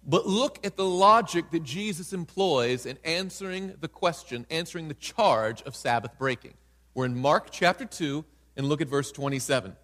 But 0.07 0.27
look 0.27 0.63
at 0.63 0.75
the 0.75 0.85
logic 0.85 1.49
that 1.51 1.63
Jesus 1.63 2.13
employs 2.13 2.85
in 2.85 2.99
answering 3.03 3.73
the 3.81 3.87
question, 3.87 4.45
answering 4.51 4.87
the 4.87 4.93
charge 4.93 5.63
of 5.63 5.75
Sabbath 5.75 6.17
breaking. 6.19 6.53
We're 6.93 7.05
in 7.05 7.17
Mark 7.17 7.49
chapter 7.49 7.85
2, 7.85 8.23
and 8.55 8.67
look 8.67 8.81
at 8.81 8.87
verse 8.87 9.11
27. 9.11 9.75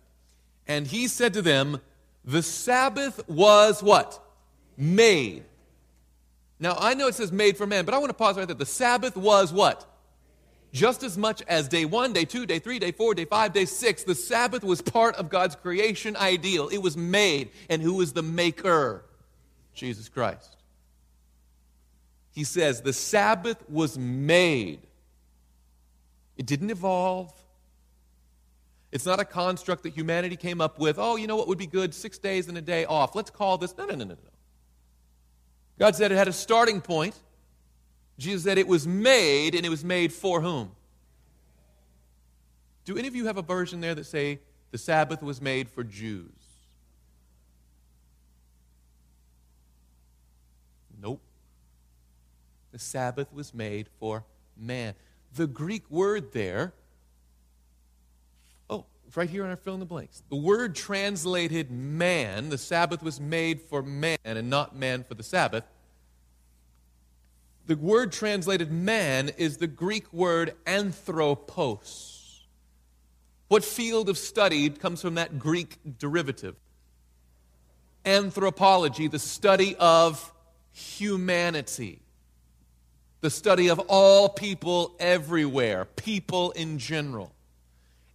And 0.67 0.85
he 0.85 1.07
said 1.07 1.33
to 1.33 1.41
them, 1.41 1.81
The 2.23 2.43
Sabbath 2.43 3.27
was 3.27 3.81
what? 3.81 4.23
Made. 4.77 5.43
Now, 6.61 6.77
I 6.79 6.93
know 6.93 7.07
it 7.07 7.15
says 7.15 7.31
made 7.31 7.57
for 7.57 7.65
man, 7.65 7.85
but 7.85 7.95
I 7.95 7.97
want 7.97 8.11
to 8.11 8.13
pause 8.13 8.37
right 8.37 8.47
there. 8.47 8.55
The 8.55 8.67
Sabbath 8.67 9.17
was 9.17 9.51
what? 9.51 9.83
Just 10.71 11.01
as 11.01 11.17
much 11.17 11.41
as 11.47 11.67
day 11.67 11.85
one, 11.85 12.13
day 12.13 12.23
two, 12.23 12.45
day 12.45 12.59
three, 12.59 12.77
day 12.77 12.91
four, 12.91 13.15
day 13.15 13.25
five, 13.25 13.51
day 13.51 13.65
six, 13.65 14.03
the 14.03 14.13
Sabbath 14.13 14.63
was 14.63 14.79
part 14.79 15.15
of 15.15 15.27
God's 15.27 15.55
creation 15.55 16.15
ideal. 16.15 16.69
It 16.69 16.77
was 16.77 16.95
made. 16.95 17.49
And 17.67 17.81
who 17.81 17.95
was 17.95 18.13
the 18.13 18.21
maker? 18.21 19.03
Jesus 19.73 20.07
Christ. 20.07 20.55
He 22.31 22.43
says 22.43 22.81
the 22.81 22.93
Sabbath 22.93 23.67
was 23.67 23.97
made, 23.97 24.79
it 26.37 26.45
didn't 26.45 26.69
evolve. 26.69 27.33
It's 28.91 29.05
not 29.05 29.21
a 29.21 29.25
construct 29.25 29.83
that 29.83 29.93
humanity 29.93 30.35
came 30.35 30.59
up 30.59 30.77
with. 30.77 30.99
Oh, 30.99 31.15
you 31.15 31.25
know 31.25 31.37
what 31.37 31.47
would 31.47 31.57
be 31.57 31.65
good? 31.65 31.93
Six 31.93 32.17
days 32.17 32.49
and 32.49 32.57
a 32.57 32.61
day 32.61 32.83
off. 32.83 33.15
Let's 33.15 33.29
call 33.29 33.57
this. 33.57 33.75
No, 33.77 33.85
no, 33.85 33.95
no, 33.95 34.03
no, 34.03 34.15
no. 34.15 34.31
God 35.81 35.95
said 35.95 36.11
it 36.11 36.15
had 36.15 36.27
a 36.27 36.33
starting 36.33 36.79
point. 36.79 37.15
Jesus 38.19 38.43
said 38.43 38.59
it 38.59 38.67
was 38.67 38.85
made, 38.85 39.55
and 39.55 39.65
it 39.65 39.69
was 39.69 39.83
made 39.83 40.13
for 40.13 40.39
whom? 40.39 40.73
Do 42.85 42.99
any 42.99 43.07
of 43.07 43.15
you 43.15 43.25
have 43.25 43.37
a 43.37 43.41
version 43.41 43.81
there 43.81 43.95
that 43.95 44.05
say 44.05 44.41
the 44.69 44.77
Sabbath 44.77 45.23
was 45.23 45.41
made 45.41 45.67
for 45.67 45.83
Jews. 45.83 46.29
Nope. 51.01 51.19
The 52.71 52.77
Sabbath 52.77 53.33
was 53.33 53.51
made 53.51 53.87
for 53.99 54.23
man. 54.55 54.93
The 55.33 55.47
Greek 55.47 55.89
word 55.89 56.31
there, 56.31 56.73
right 59.17 59.29
here 59.29 59.43
on 59.43 59.49
our 59.49 59.55
fill 59.55 59.73
in 59.73 59.79
the 59.79 59.85
blanks. 59.85 60.23
The 60.29 60.35
word 60.35 60.75
translated 60.75 61.71
man, 61.71 62.49
the 62.49 62.57
Sabbath 62.57 63.03
was 63.03 63.19
made 63.19 63.61
for 63.61 63.81
man 63.81 64.17
and 64.23 64.49
not 64.49 64.75
man 64.75 65.03
for 65.03 65.13
the 65.13 65.23
Sabbath. 65.23 65.63
The 67.67 67.75
word 67.75 68.11
translated 68.11 68.71
man 68.71 69.29
is 69.37 69.57
the 69.57 69.67
Greek 69.67 70.11
word 70.11 70.55
anthropos. 70.65 72.45
What 73.47 73.63
field 73.63 74.09
of 74.09 74.17
study 74.17 74.69
comes 74.69 75.01
from 75.01 75.15
that 75.15 75.37
Greek 75.39 75.77
derivative? 75.97 76.55
Anthropology, 78.05 79.07
the 79.07 79.19
study 79.19 79.75
of 79.77 80.33
humanity 80.71 82.01
the 83.21 83.29
study 83.29 83.69
of 83.69 83.79
all 83.87 84.29
people 84.29 84.95
everywhere, 84.99 85.85
people 85.85 86.51
in 86.51 86.79
general. 86.79 87.31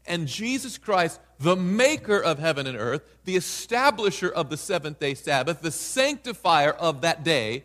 And 0.06 0.28
Jesus 0.28 0.78
Christ, 0.78 1.20
the 1.38 1.56
maker 1.56 2.18
of 2.18 2.38
heaven 2.38 2.66
and 2.66 2.76
earth, 2.76 3.02
the 3.24 3.36
establisher 3.36 4.30
of 4.30 4.50
the 4.50 4.56
seventh 4.56 5.00
day 5.00 5.14
Sabbath, 5.14 5.60
the 5.60 5.70
sanctifier 5.70 6.72
of 6.72 7.00
that 7.02 7.24
day, 7.24 7.64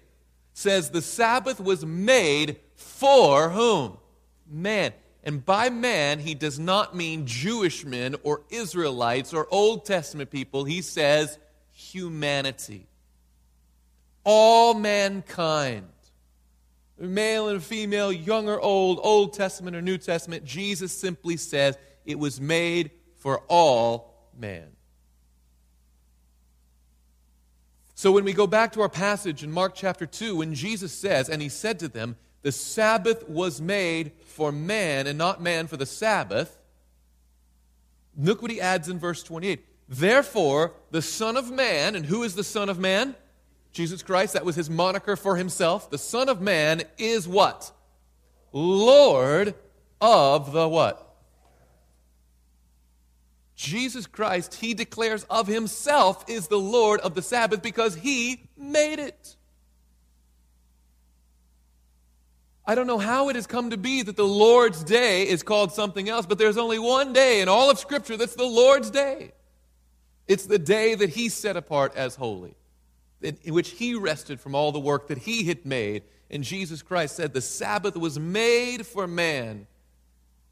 says 0.53 0.89
the 0.89 1.01
Sabbath 1.01 1.59
was 1.59 1.85
made 1.85 2.57
for 2.75 3.49
whom? 3.49 3.97
Man. 4.49 4.93
And 5.23 5.45
by 5.45 5.69
man, 5.69 6.19
he 6.19 6.33
does 6.33 6.57
not 6.57 6.95
mean 6.95 7.27
Jewish 7.27 7.85
men 7.85 8.15
or 8.23 8.41
Israelites 8.49 9.33
or 9.33 9.47
Old 9.51 9.85
Testament 9.85 10.31
people. 10.31 10.63
He 10.63 10.81
says 10.81 11.37
humanity. 11.71 12.87
All 14.23 14.73
mankind 14.73 15.87
male 17.01 17.49
and 17.49 17.63
female, 17.63 18.11
young 18.11 18.47
or 18.47 18.59
old, 18.59 18.99
Old 19.01 19.33
Testament 19.33 19.75
or 19.75 19.81
New 19.81 19.97
Testament, 19.97 20.45
Jesus 20.45 20.91
simply 20.91 21.37
says 21.37 21.77
it 22.05 22.19
was 22.19 22.41
made 22.41 22.91
for 23.17 23.39
all 23.47 24.29
man. 24.37 24.67
So 27.95 28.11
when 28.11 28.23
we 28.23 28.33
go 28.33 28.47
back 28.47 28.71
to 28.73 28.81
our 28.81 28.89
passage 28.89 29.43
in 29.43 29.51
Mark 29.51 29.75
chapter 29.75 30.07
2, 30.07 30.37
when 30.37 30.55
Jesus 30.55 30.91
says, 30.91 31.29
and 31.29 31.41
he 31.41 31.49
said 31.49 31.77
to 31.79 31.87
them, 31.87 32.15
the 32.41 32.51
Sabbath 32.51 33.29
was 33.29 33.61
made 33.61 34.13
for 34.25 34.51
man 34.51 35.05
and 35.05 35.17
not 35.17 35.41
man 35.41 35.67
for 35.67 35.77
the 35.77 35.85
Sabbath, 35.85 36.57
look 38.17 38.41
what 38.41 38.49
he 38.49 38.59
adds 38.59 38.89
in 38.89 38.97
verse 38.97 39.21
28. 39.21 39.63
Therefore, 39.87 40.73
the 40.89 41.01
Son 41.01 41.37
of 41.37 41.51
Man, 41.51 41.95
and 41.95 42.05
who 42.05 42.23
is 42.23 42.33
the 42.33 42.43
Son 42.43 42.69
of 42.69 42.79
Man? 42.79 43.15
Jesus 43.71 44.01
Christ, 44.01 44.33
that 44.33 44.45
was 44.45 44.55
his 44.55 44.69
moniker 44.69 45.15
for 45.15 45.35
himself. 45.35 45.89
The 45.89 45.97
Son 45.97 46.27
of 46.27 46.41
Man 46.41 46.81
is 46.97 47.27
what? 47.27 47.71
Lord 48.51 49.53
of 49.99 50.51
the 50.51 50.67
what? 50.67 51.10
Jesus 53.61 54.07
Christ, 54.07 54.55
he 54.55 54.73
declares 54.73 55.23
of 55.29 55.45
himself, 55.45 56.25
is 56.27 56.47
the 56.47 56.57
Lord 56.57 56.99
of 57.01 57.13
the 57.13 57.21
Sabbath 57.21 57.61
because 57.61 57.93
he 57.93 58.41
made 58.57 58.97
it. 58.97 59.35
I 62.65 62.73
don't 62.73 62.87
know 62.87 62.97
how 62.97 63.29
it 63.29 63.35
has 63.35 63.45
come 63.45 63.69
to 63.69 63.77
be 63.77 64.01
that 64.01 64.15
the 64.15 64.25
Lord's 64.25 64.83
day 64.83 65.27
is 65.27 65.43
called 65.43 65.73
something 65.73 66.09
else, 66.09 66.25
but 66.25 66.39
there's 66.39 66.57
only 66.57 66.79
one 66.79 67.13
day 67.13 67.39
in 67.41 67.49
all 67.49 67.69
of 67.69 67.77
Scripture 67.77 68.17
that's 68.17 68.35
the 68.35 68.43
Lord's 68.43 68.89
day. 68.89 69.31
It's 70.27 70.47
the 70.47 70.59
day 70.59 70.95
that 70.95 71.09
he 71.11 71.29
set 71.29 71.55
apart 71.55 71.95
as 71.95 72.15
holy 72.15 72.55
in 73.21 73.53
which 73.53 73.69
he 73.71 73.93
rested 73.93 74.41
from 74.41 74.55
all 74.55 74.71
the 74.71 74.79
work 74.79 75.09
that 75.09 75.19
he 75.19 75.43
had 75.43 75.67
made. 75.67 76.01
And 76.31 76.43
Jesus 76.43 76.81
Christ 76.81 77.15
said, 77.15 77.33
The 77.33 77.41
Sabbath 77.41 77.95
was 77.95 78.19
made 78.19 78.87
for 78.87 79.05
man, 79.05 79.67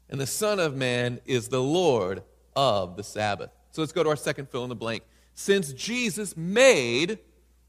and 0.08 0.20
the 0.20 0.28
Son 0.28 0.60
of 0.60 0.76
Man 0.76 1.20
is 1.26 1.48
the 1.48 1.62
Lord 1.62 2.22
of 2.54 2.96
the 2.96 3.04
Sabbath. 3.04 3.50
So 3.72 3.82
let's 3.82 3.92
go 3.92 4.02
to 4.02 4.10
our 4.10 4.16
second 4.16 4.48
fill 4.48 4.64
in 4.64 4.68
the 4.68 4.74
blank. 4.74 5.02
Since 5.34 5.72
Jesus 5.72 6.36
made 6.36 7.18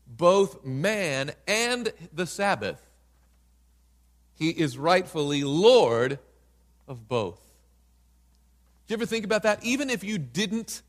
both 0.07 0.65
man 0.65 1.32
and 1.47 1.93
the 2.11 2.25
Sabbath, 2.25 2.82
he 4.36 4.49
is 4.49 4.77
rightfully 4.77 5.43
Lord 5.43 6.19
of 6.88 7.07
both. 7.07 7.39
Do 8.88 8.93
you 8.93 8.97
ever 8.97 9.05
think 9.05 9.23
about 9.23 9.43
that? 9.43 9.63
Even 9.63 9.89
if 9.89 10.03
you 10.03 10.17
didn't 10.17 10.82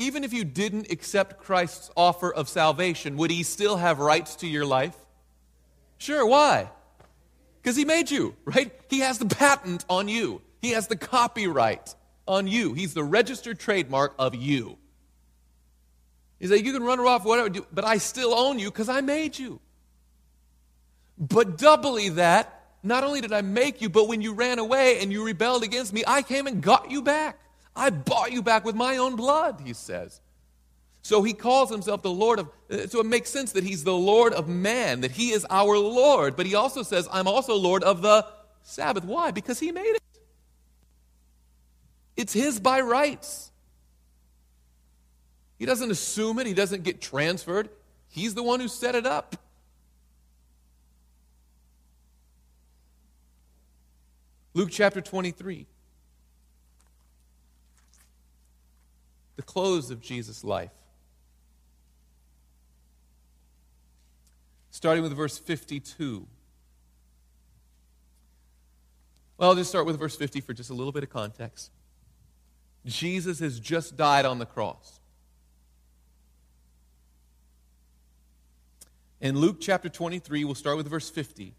even 0.00 0.22
if 0.22 0.32
you 0.32 0.44
didn't 0.44 0.92
accept 0.92 1.40
Christ's 1.40 1.90
offer 1.96 2.32
of 2.32 2.48
salvation, 2.48 3.16
would 3.16 3.32
he 3.32 3.42
still 3.42 3.76
have 3.76 3.98
rights 3.98 4.36
to 4.36 4.46
your 4.46 4.64
life? 4.64 4.96
Sure, 5.98 6.24
why? 6.24 6.70
Because 7.60 7.74
he 7.74 7.84
made 7.84 8.08
you, 8.10 8.36
right? 8.44 8.72
He 8.88 9.00
has 9.00 9.18
the 9.18 9.26
patent 9.26 9.84
on 9.88 10.08
you, 10.08 10.40
he 10.62 10.70
has 10.70 10.86
the 10.86 10.96
copyright 10.96 11.94
on 12.28 12.46
you. 12.46 12.74
He's 12.74 12.94
the 12.94 13.04
registered 13.04 13.58
trademark 13.58 14.14
of 14.18 14.34
you. 14.34 14.78
He's 16.38 16.50
like, 16.50 16.64
you 16.64 16.72
can 16.72 16.84
run 16.84 17.00
off, 17.00 17.24
whatever, 17.24 17.66
but 17.72 17.84
I 17.84 17.98
still 17.98 18.32
own 18.32 18.58
you 18.58 18.70
because 18.70 18.88
I 18.88 19.00
made 19.00 19.38
you. 19.38 19.60
But 21.18 21.58
doubly 21.58 22.10
that, 22.10 22.54
not 22.82 23.02
only 23.02 23.20
did 23.20 23.32
I 23.32 23.40
make 23.40 23.82
you, 23.82 23.88
but 23.88 24.06
when 24.06 24.22
you 24.22 24.34
ran 24.34 24.60
away 24.60 25.00
and 25.00 25.10
you 25.10 25.24
rebelled 25.24 25.64
against 25.64 25.92
me, 25.92 26.04
I 26.06 26.22
came 26.22 26.46
and 26.46 26.62
got 26.62 26.90
you 26.90 27.02
back. 27.02 27.40
I 27.74 27.90
bought 27.90 28.30
you 28.30 28.42
back 28.42 28.64
with 28.64 28.76
my 28.76 28.98
own 28.98 29.16
blood, 29.16 29.62
he 29.64 29.72
says. 29.72 30.20
So 31.02 31.22
he 31.22 31.32
calls 31.32 31.70
himself 31.70 32.02
the 32.02 32.10
Lord 32.10 32.38
of, 32.38 32.50
uh, 32.70 32.86
so 32.86 33.00
it 33.00 33.06
makes 33.06 33.30
sense 33.30 33.52
that 33.52 33.64
he's 33.64 33.82
the 33.82 33.94
Lord 33.94 34.32
of 34.32 34.48
man, 34.48 35.00
that 35.00 35.12
he 35.12 35.30
is 35.30 35.46
our 35.48 35.78
Lord. 35.78 36.36
But 36.36 36.46
he 36.46 36.54
also 36.54 36.82
says, 36.82 37.08
I'm 37.10 37.26
also 37.26 37.54
Lord 37.54 37.82
of 37.82 38.02
the 38.02 38.26
Sabbath. 38.62 39.04
Why? 39.04 39.30
Because 39.30 39.58
he 39.58 39.72
made 39.72 39.86
it. 39.86 40.02
It's 42.18 42.34
his 42.34 42.60
by 42.60 42.82
rights. 42.82 43.50
He 45.58 45.64
doesn't 45.64 45.90
assume 45.90 46.38
it, 46.38 46.46
he 46.46 46.52
doesn't 46.52 46.82
get 46.82 47.00
transferred. 47.00 47.70
He's 48.08 48.34
the 48.34 48.42
one 48.42 48.60
who 48.60 48.68
set 48.68 48.94
it 48.94 49.06
up. 49.06 49.36
Luke 54.52 54.68
chapter 54.70 55.00
23. 55.00 55.66
the 59.38 59.42
close 59.44 59.92
of 59.92 60.00
Jesus' 60.00 60.42
life. 60.42 60.72
Starting 64.72 65.04
with 65.04 65.16
verse 65.16 65.38
52. 65.38 66.26
Well, 69.36 69.50
I'll 69.50 69.54
just 69.54 69.70
start 69.70 69.86
with 69.86 69.96
verse 69.96 70.16
50 70.16 70.40
for 70.40 70.52
just 70.52 70.70
a 70.70 70.74
little 70.74 70.90
bit 70.90 71.04
of 71.04 71.10
context. 71.10 71.70
Jesus 72.86 73.40
has 73.40 73.60
just 73.60 73.96
died 73.96 74.24
on 74.24 74.38
the 74.38 74.46
cross. 74.46 75.00
In 79.20 79.36
Luke 79.36 79.56
chapter 79.60 79.88
23, 79.88 80.44
we'll 80.44 80.54
start 80.54 80.76
with 80.76 80.88
verse 80.88 81.10
50. 81.10 81.54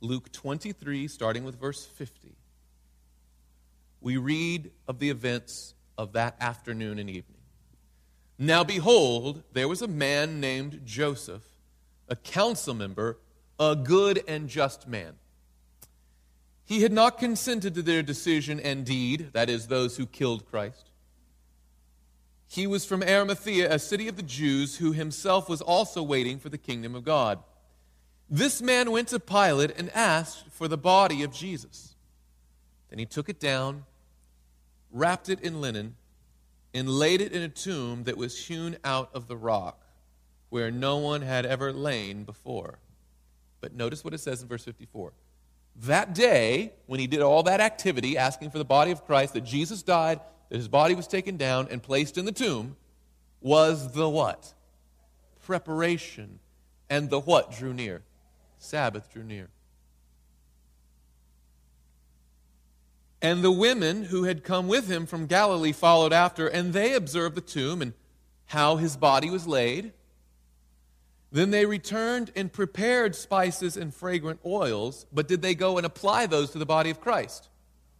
Luke 0.00 0.30
23, 0.32 1.08
starting 1.08 1.44
with 1.44 1.58
verse 1.58 1.84
50. 1.84 2.34
We 4.00 4.16
read 4.16 4.70
of 4.86 4.98
the 4.98 5.10
events 5.10 5.74
of 5.96 6.12
that 6.12 6.36
afternoon 6.40 6.98
and 6.98 7.08
evening. 7.08 7.38
Now, 8.38 8.64
behold, 8.64 9.44
there 9.52 9.68
was 9.68 9.82
a 9.82 9.88
man 9.88 10.40
named 10.40 10.82
Joseph, 10.84 11.44
a 12.08 12.16
council 12.16 12.74
member, 12.74 13.18
a 13.60 13.76
good 13.76 14.24
and 14.26 14.48
just 14.48 14.88
man. 14.88 15.14
He 16.64 16.82
had 16.82 16.92
not 16.92 17.18
consented 17.18 17.74
to 17.74 17.82
their 17.82 18.02
decision 18.02 18.60
and 18.60 18.84
deed, 18.84 19.30
that 19.32 19.50
is, 19.50 19.66
those 19.66 19.96
who 19.96 20.06
killed 20.06 20.48
Christ. 20.50 20.90
He 22.46 22.66
was 22.66 22.84
from 22.84 23.02
Arimathea, 23.02 23.72
a 23.72 23.78
city 23.78 24.08
of 24.08 24.16
the 24.16 24.22
Jews, 24.22 24.76
who 24.76 24.92
himself 24.92 25.48
was 25.48 25.60
also 25.60 26.02
waiting 26.02 26.38
for 26.38 26.48
the 26.48 26.58
kingdom 26.58 26.94
of 26.94 27.04
God. 27.04 27.38
This 28.28 28.62
man 28.62 28.90
went 28.90 29.08
to 29.08 29.20
Pilate 29.20 29.78
and 29.78 29.90
asked 29.90 30.44
for 30.50 30.68
the 30.68 30.78
body 30.78 31.22
of 31.22 31.32
Jesus. 31.32 31.94
Then 32.90 32.98
he 32.98 33.06
took 33.06 33.28
it 33.28 33.40
down 33.40 33.84
wrapped 34.92 35.28
it 35.28 35.40
in 35.40 35.60
linen, 35.60 35.96
and 36.74 36.88
laid 36.88 37.20
it 37.20 37.32
in 37.32 37.42
a 37.42 37.48
tomb 37.48 38.04
that 38.04 38.16
was 38.16 38.46
hewn 38.46 38.76
out 38.84 39.10
of 39.14 39.26
the 39.26 39.36
rock, 39.36 39.84
where 40.50 40.70
no 40.70 40.98
one 40.98 41.22
had 41.22 41.44
ever 41.44 41.72
lain 41.72 42.24
before. 42.24 42.78
But 43.60 43.74
notice 43.74 44.04
what 44.04 44.14
it 44.14 44.18
says 44.18 44.42
in 44.42 44.48
verse 44.48 44.64
54. 44.64 45.12
That 45.76 46.14
day, 46.14 46.72
when 46.86 47.00
he 47.00 47.06
did 47.06 47.22
all 47.22 47.42
that 47.44 47.60
activity, 47.60 48.16
asking 48.16 48.50
for 48.50 48.58
the 48.58 48.64
body 48.64 48.90
of 48.90 49.04
Christ, 49.04 49.34
that 49.34 49.42
Jesus 49.42 49.82
died, 49.82 50.20
that 50.48 50.56
his 50.56 50.68
body 50.68 50.94
was 50.94 51.06
taken 51.06 51.36
down 51.36 51.68
and 51.70 51.82
placed 51.82 52.18
in 52.18 52.24
the 52.24 52.32
tomb, 52.32 52.76
was 53.40 53.92
the 53.92 54.08
what? 54.08 54.52
Preparation. 55.44 56.38
And 56.90 57.10
the 57.10 57.20
what 57.20 57.52
drew 57.52 57.72
near? 57.72 58.02
Sabbath 58.58 59.10
drew 59.10 59.24
near. 59.24 59.48
And 63.22 63.42
the 63.42 63.52
women 63.52 64.04
who 64.04 64.24
had 64.24 64.44
come 64.44 64.68
with 64.68 64.88
him 64.88 65.06
from 65.06 65.26
Galilee 65.26 65.72
followed 65.72 66.12
after, 66.12 66.48
and 66.48 66.72
they 66.72 66.92
observed 66.94 67.36
the 67.36 67.40
tomb 67.40 67.80
and 67.80 67.92
how 68.46 68.76
his 68.76 68.96
body 68.96 69.30
was 69.30 69.46
laid. 69.46 69.92
Then 71.32 71.50
they 71.50 71.64
returned 71.64 72.30
and 72.36 72.52
prepared 72.52 73.16
spices 73.16 73.78
and 73.78 73.92
fragrant 73.92 74.40
oils, 74.44 75.06
but 75.10 75.26
did 75.26 75.40
they 75.40 75.54
go 75.54 75.78
and 75.78 75.86
apply 75.86 76.26
those 76.26 76.50
to 76.50 76.58
the 76.58 76.66
body 76.66 76.90
of 76.90 77.00
Christ? 77.00 77.48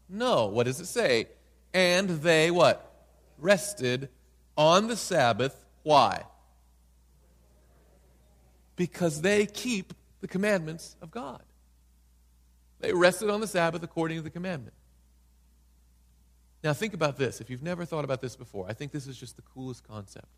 No. 0.09 0.47
What 0.47 0.67
does 0.67 0.79
it 0.81 0.87
say? 0.87 1.29
And 1.73 2.11
they 2.11 2.51
what? 2.51 3.07
Rested 3.39 4.11
on 4.55 4.87
the 4.87 4.97
Sabbath. 4.97 5.65
Why? 5.83 6.25
Because 8.77 9.23
they 9.23 9.47
keep 9.47 9.95
the 10.21 10.29
commandments 10.29 10.95
of 11.01 11.11
God. 11.11 11.43
They 12.81 12.93
rested 12.93 13.31
on 13.31 13.41
the 13.41 13.47
Sabbath 13.47 13.83
according 13.83 14.19
to 14.19 14.23
the 14.23 14.31
commandment. 14.31 14.75
Now, 16.63 16.75
think 16.75 16.93
about 16.93 17.17
this. 17.17 17.41
If 17.41 17.49
you've 17.49 17.63
never 17.63 17.87
thought 17.87 18.05
about 18.05 18.21
this 18.21 18.37
before, 18.37 18.67
I 18.69 18.75
think 18.75 18.93
this 18.93 19.07
is 19.07 19.17
just 19.17 19.37
the 19.37 19.43
coolest 19.43 19.89
concept. 19.89 20.29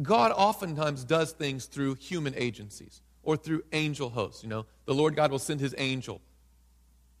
God 0.00 0.32
oftentimes 0.32 1.04
does 1.04 1.32
things 1.32 1.66
through 1.66 1.94
human 1.94 2.34
agencies 2.36 3.00
or 3.22 3.36
through 3.36 3.62
angel 3.72 4.10
hosts. 4.10 4.42
You 4.42 4.48
know, 4.48 4.66
the 4.84 4.94
Lord 4.94 5.16
God 5.16 5.30
will 5.30 5.38
send 5.38 5.60
his 5.60 5.74
angel 5.78 6.20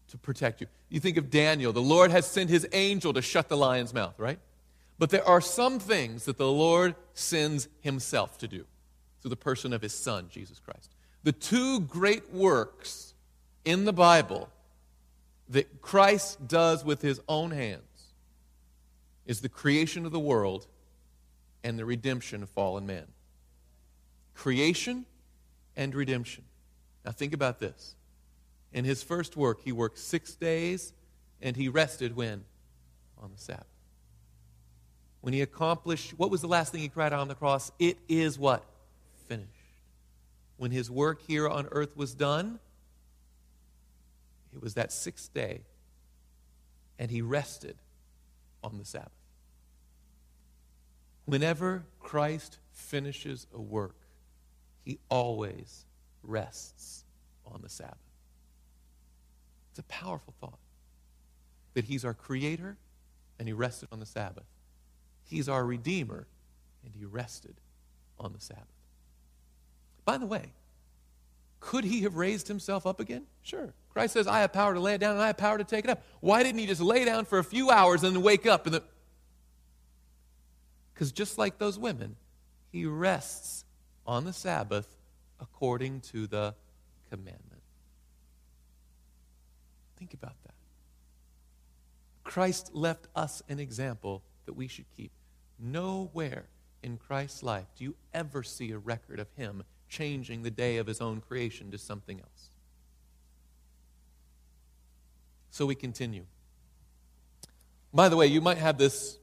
to 0.08 0.18
protect 0.18 0.60
you. 0.60 0.66
You 0.88 1.00
think 1.00 1.16
of 1.16 1.30
Daniel, 1.30 1.72
the 1.72 1.80
Lord 1.80 2.10
has 2.10 2.26
sent 2.26 2.50
his 2.50 2.66
angel 2.72 3.12
to 3.12 3.22
shut 3.22 3.48
the 3.48 3.56
lion's 3.56 3.92
mouth, 3.92 4.14
right? 4.18 4.38
But 4.98 5.10
there 5.10 5.26
are 5.26 5.40
some 5.40 5.78
things 5.78 6.24
that 6.24 6.38
the 6.38 6.50
Lord 6.50 6.94
sends 7.14 7.68
himself 7.80 8.38
to 8.38 8.48
do 8.48 8.64
through 9.20 9.30
the 9.30 9.36
person 9.36 9.72
of 9.72 9.82
his 9.82 9.92
son, 9.92 10.28
Jesus 10.30 10.60
Christ. 10.60 10.94
The 11.24 11.32
two 11.32 11.80
great 11.80 12.32
works 12.32 13.14
in 13.64 13.84
the 13.84 13.92
Bible 13.92 14.48
that 15.48 15.82
Christ 15.82 16.46
does 16.46 16.84
with 16.84 17.02
his 17.02 17.20
own 17.28 17.50
hands 17.50 17.82
is 19.26 19.40
the 19.40 19.48
creation 19.48 20.06
of 20.06 20.12
the 20.12 20.18
world 20.18 20.66
and 21.64 21.78
the 21.78 21.84
redemption 21.84 22.42
of 22.42 22.50
fallen 22.50 22.86
man. 22.86 23.06
Creation 24.34 25.04
and 25.76 25.94
redemption. 25.94 26.44
Now, 27.04 27.12
think 27.12 27.32
about 27.32 27.58
this. 27.58 27.94
In 28.72 28.84
his 28.84 29.02
first 29.02 29.36
work, 29.36 29.60
he 29.64 29.72
worked 29.72 29.98
six 29.98 30.34
days 30.34 30.92
and 31.40 31.56
he 31.56 31.68
rested 31.68 32.16
when? 32.16 32.44
On 33.20 33.30
the 33.32 33.38
Sabbath. 33.38 33.66
When 35.20 35.34
he 35.34 35.40
accomplished, 35.40 36.14
what 36.16 36.30
was 36.30 36.40
the 36.40 36.48
last 36.48 36.72
thing 36.72 36.80
he 36.80 36.88
cried 36.88 37.12
out 37.12 37.20
on 37.20 37.28
the 37.28 37.34
cross? 37.34 37.72
It 37.78 37.98
is 38.08 38.38
what? 38.38 38.64
Finished. 39.28 39.48
When 40.56 40.70
his 40.70 40.90
work 40.90 41.22
here 41.26 41.48
on 41.48 41.68
earth 41.70 41.96
was 41.96 42.14
done, 42.14 42.58
it 44.54 44.62
was 44.62 44.74
that 44.74 44.92
sixth 44.92 45.32
day, 45.32 45.60
and 46.98 47.10
he 47.10 47.22
rested 47.22 47.76
on 48.62 48.78
the 48.78 48.84
Sabbath. 48.84 49.10
Whenever 51.28 51.84
Christ 52.00 52.56
finishes 52.72 53.46
a 53.54 53.60
work, 53.60 53.96
he 54.82 54.98
always 55.10 55.84
rests 56.22 57.04
on 57.44 57.60
the 57.60 57.68
Sabbath. 57.68 57.98
It's 59.70 59.78
a 59.78 59.82
powerful 59.82 60.32
thought 60.40 60.58
that 61.74 61.84
he's 61.84 62.02
our 62.02 62.14
creator 62.14 62.78
and 63.38 63.46
he 63.46 63.52
rested 63.52 63.90
on 63.92 64.00
the 64.00 64.06
Sabbath. 64.06 64.46
He's 65.22 65.50
our 65.50 65.66
redeemer 65.66 66.26
and 66.82 66.94
he 66.94 67.04
rested 67.04 67.56
on 68.18 68.32
the 68.32 68.40
Sabbath. 68.40 68.64
By 70.06 70.16
the 70.16 70.24
way, 70.24 70.54
could 71.60 71.84
he 71.84 72.00
have 72.00 72.16
raised 72.16 72.48
himself 72.48 72.86
up 72.86 73.00
again? 73.00 73.26
Sure. 73.42 73.74
Christ 73.90 74.14
says, 74.14 74.26
I 74.26 74.40
have 74.40 74.54
power 74.54 74.72
to 74.72 74.80
lay 74.80 74.94
it 74.94 74.98
down 74.98 75.12
and 75.12 75.22
I 75.22 75.26
have 75.26 75.36
power 75.36 75.58
to 75.58 75.64
take 75.64 75.84
it 75.84 75.90
up. 75.90 76.02
Why 76.20 76.42
didn't 76.42 76.58
he 76.58 76.66
just 76.66 76.80
lay 76.80 77.04
down 77.04 77.26
for 77.26 77.38
a 77.38 77.44
few 77.44 77.68
hours 77.68 78.02
and 78.02 78.16
then 78.16 78.22
wake 78.22 78.46
up? 78.46 78.66
And 78.66 78.80
Because 80.98 81.12
just 81.12 81.38
like 81.38 81.58
those 81.58 81.78
women, 81.78 82.16
he 82.72 82.84
rests 82.84 83.64
on 84.04 84.24
the 84.24 84.32
Sabbath 84.32 84.96
according 85.38 86.00
to 86.00 86.26
the 86.26 86.56
commandment. 87.08 87.62
Think 89.96 90.12
about 90.12 90.34
that. 90.42 90.54
Christ 92.24 92.74
left 92.74 93.06
us 93.14 93.44
an 93.48 93.60
example 93.60 94.24
that 94.46 94.54
we 94.54 94.66
should 94.66 94.86
keep. 94.96 95.12
Nowhere 95.56 96.46
in 96.82 96.96
Christ's 96.96 97.44
life 97.44 97.66
do 97.76 97.84
you 97.84 97.94
ever 98.12 98.42
see 98.42 98.72
a 98.72 98.78
record 98.78 99.20
of 99.20 99.28
him 99.36 99.62
changing 99.88 100.42
the 100.42 100.50
day 100.50 100.78
of 100.78 100.88
his 100.88 101.00
own 101.00 101.20
creation 101.20 101.70
to 101.70 101.78
something 101.78 102.18
else. 102.18 102.50
So 105.52 105.64
we 105.64 105.76
continue. 105.76 106.24
By 107.94 108.08
the 108.08 108.16
way, 108.16 108.26
you 108.26 108.40
might 108.40 108.58
have 108.58 108.78
this. 108.78 109.17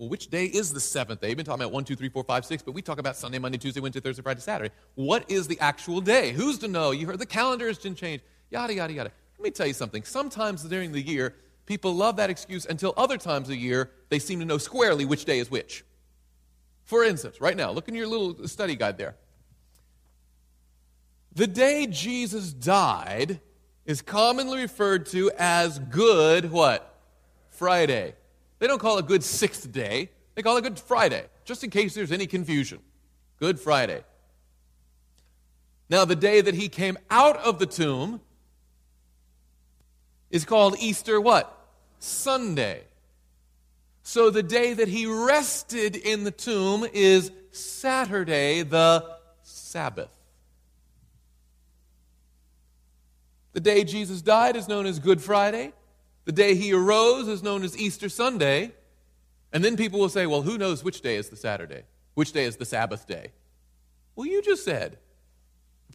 Well, 0.00 0.08
which 0.08 0.28
day 0.28 0.46
is 0.46 0.72
the 0.72 0.80
seventh 0.80 1.20
day? 1.20 1.28
You've 1.28 1.36
been 1.36 1.44
talking 1.44 1.60
about 1.60 1.74
one, 1.74 1.84
two, 1.84 1.94
three, 1.94 2.08
four, 2.08 2.24
five, 2.24 2.46
six, 2.46 2.62
but 2.62 2.72
we 2.72 2.80
talk 2.80 2.98
about 2.98 3.16
Sunday, 3.16 3.38
Monday, 3.38 3.58
Tuesday, 3.58 3.82
Wednesday, 3.82 4.00
Thursday, 4.00 4.22
Friday, 4.22 4.40
Saturday. 4.40 4.72
What 4.94 5.30
is 5.30 5.46
the 5.46 5.60
actual 5.60 6.00
day? 6.00 6.32
Who's 6.32 6.56
to 6.60 6.68
know? 6.68 6.92
You 6.92 7.06
heard 7.06 7.18
the 7.18 7.26
calendars 7.26 7.76
didn't 7.76 7.98
change. 7.98 8.22
Yada, 8.48 8.72
yada, 8.72 8.94
yada. 8.94 9.12
Let 9.36 9.44
me 9.44 9.50
tell 9.50 9.66
you 9.66 9.74
something. 9.74 10.02
Sometimes 10.04 10.62
during 10.62 10.92
the 10.92 11.02
year, 11.02 11.34
people 11.66 11.94
love 11.94 12.16
that 12.16 12.30
excuse 12.30 12.64
until 12.64 12.94
other 12.96 13.18
times 13.18 13.48
of 13.48 13.50
the 13.50 13.58
year, 13.58 13.90
they 14.08 14.18
seem 14.18 14.38
to 14.38 14.46
know 14.46 14.56
squarely 14.56 15.04
which 15.04 15.26
day 15.26 15.38
is 15.38 15.50
which. 15.50 15.84
For 16.84 17.04
instance, 17.04 17.38
right 17.38 17.54
now, 17.54 17.70
look 17.70 17.86
in 17.86 17.94
your 17.94 18.06
little 18.06 18.48
study 18.48 18.76
guide 18.76 18.96
there. 18.96 19.16
The 21.34 21.46
day 21.46 21.86
Jesus 21.86 22.54
died 22.54 23.38
is 23.84 24.00
commonly 24.00 24.62
referred 24.62 25.04
to 25.08 25.30
as 25.38 25.78
Good 25.78 26.50
what? 26.50 26.86
Friday. 27.50 28.14
They 28.60 28.66
don't 28.66 28.78
call 28.78 28.98
it 28.98 29.06
Good 29.06 29.24
Sixth 29.24 29.72
Day. 29.72 30.10
They 30.36 30.42
call 30.42 30.56
it 30.58 30.62
Good 30.62 30.78
Friday, 30.78 31.24
just 31.44 31.64
in 31.64 31.70
case 31.70 31.94
there's 31.94 32.12
any 32.12 32.26
confusion. 32.26 32.78
Good 33.40 33.58
Friday. 33.58 34.04
Now, 35.88 36.04
the 36.04 36.14
day 36.14 36.40
that 36.40 36.54
he 36.54 36.68
came 36.68 36.96
out 37.10 37.36
of 37.38 37.58
the 37.58 37.66
tomb 37.66 38.20
is 40.30 40.44
called 40.44 40.76
Easter 40.78 41.20
what? 41.20 41.56
Sunday. 41.98 42.84
So 44.02 44.30
the 44.30 44.42
day 44.42 44.74
that 44.74 44.88
he 44.88 45.06
rested 45.06 45.96
in 45.96 46.24
the 46.24 46.30
tomb 46.30 46.86
is 46.92 47.32
Saturday, 47.50 48.62
the 48.62 49.16
Sabbath. 49.42 50.10
The 53.52 53.60
day 53.60 53.84
Jesus 53.84 54.22
died 54.22 54.54
is 54.54 54.68
known 54.68 54.86
as 54.86 54.98
Good 54.98 55.20
Friday. 55.20 55.72
The 56.24 56.32
day 56.32 56.54
he 56.54 56.72
arose 56.72 57.28
is 57.28 57.42
known 57.42 57.62
as 57.62 57.76
Easter 57.76 58.08
Sunday. 58.08 58.72
And 59.52 59.64
then 59.64 59.76
people 59.76 59.98
will 59.98 60.08
say, 60.08 60.26
well, 60.26 60.42
who 60.42 60.58
knows 60.58 60.84
which 60.84 61.00
day 61.00 61.16
is 61.16 61.28
the 61.28 61.36
Saturday? 61.36 61.82
Which 62.14 62.32
day 62.32 62.44
is 62.44 62.56
the 62.56 62.64
Sabbath 62.64 63.06
day? 63.06 63.32
Well, 64.14 64.26
you 64.26 64.42
just 64.42 64.64
said. 64.64 64.98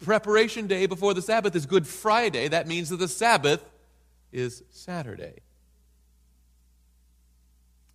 Preparation 0.04 0.68
day 0.68 0.88
before 0.88 1.14
the 1.14 1.22
Sabbath 1.22 1.56
is 1.56 1.66
Good 1.66 1.88
Friday. 1.88 2.48
That 2.50 2.68
means 2.68 2.90
that 2.90 2.98
the 2.98 3.08
Sabbath 3.08 3.64
is 4.32 4.64
Saturday. 4.72 5.40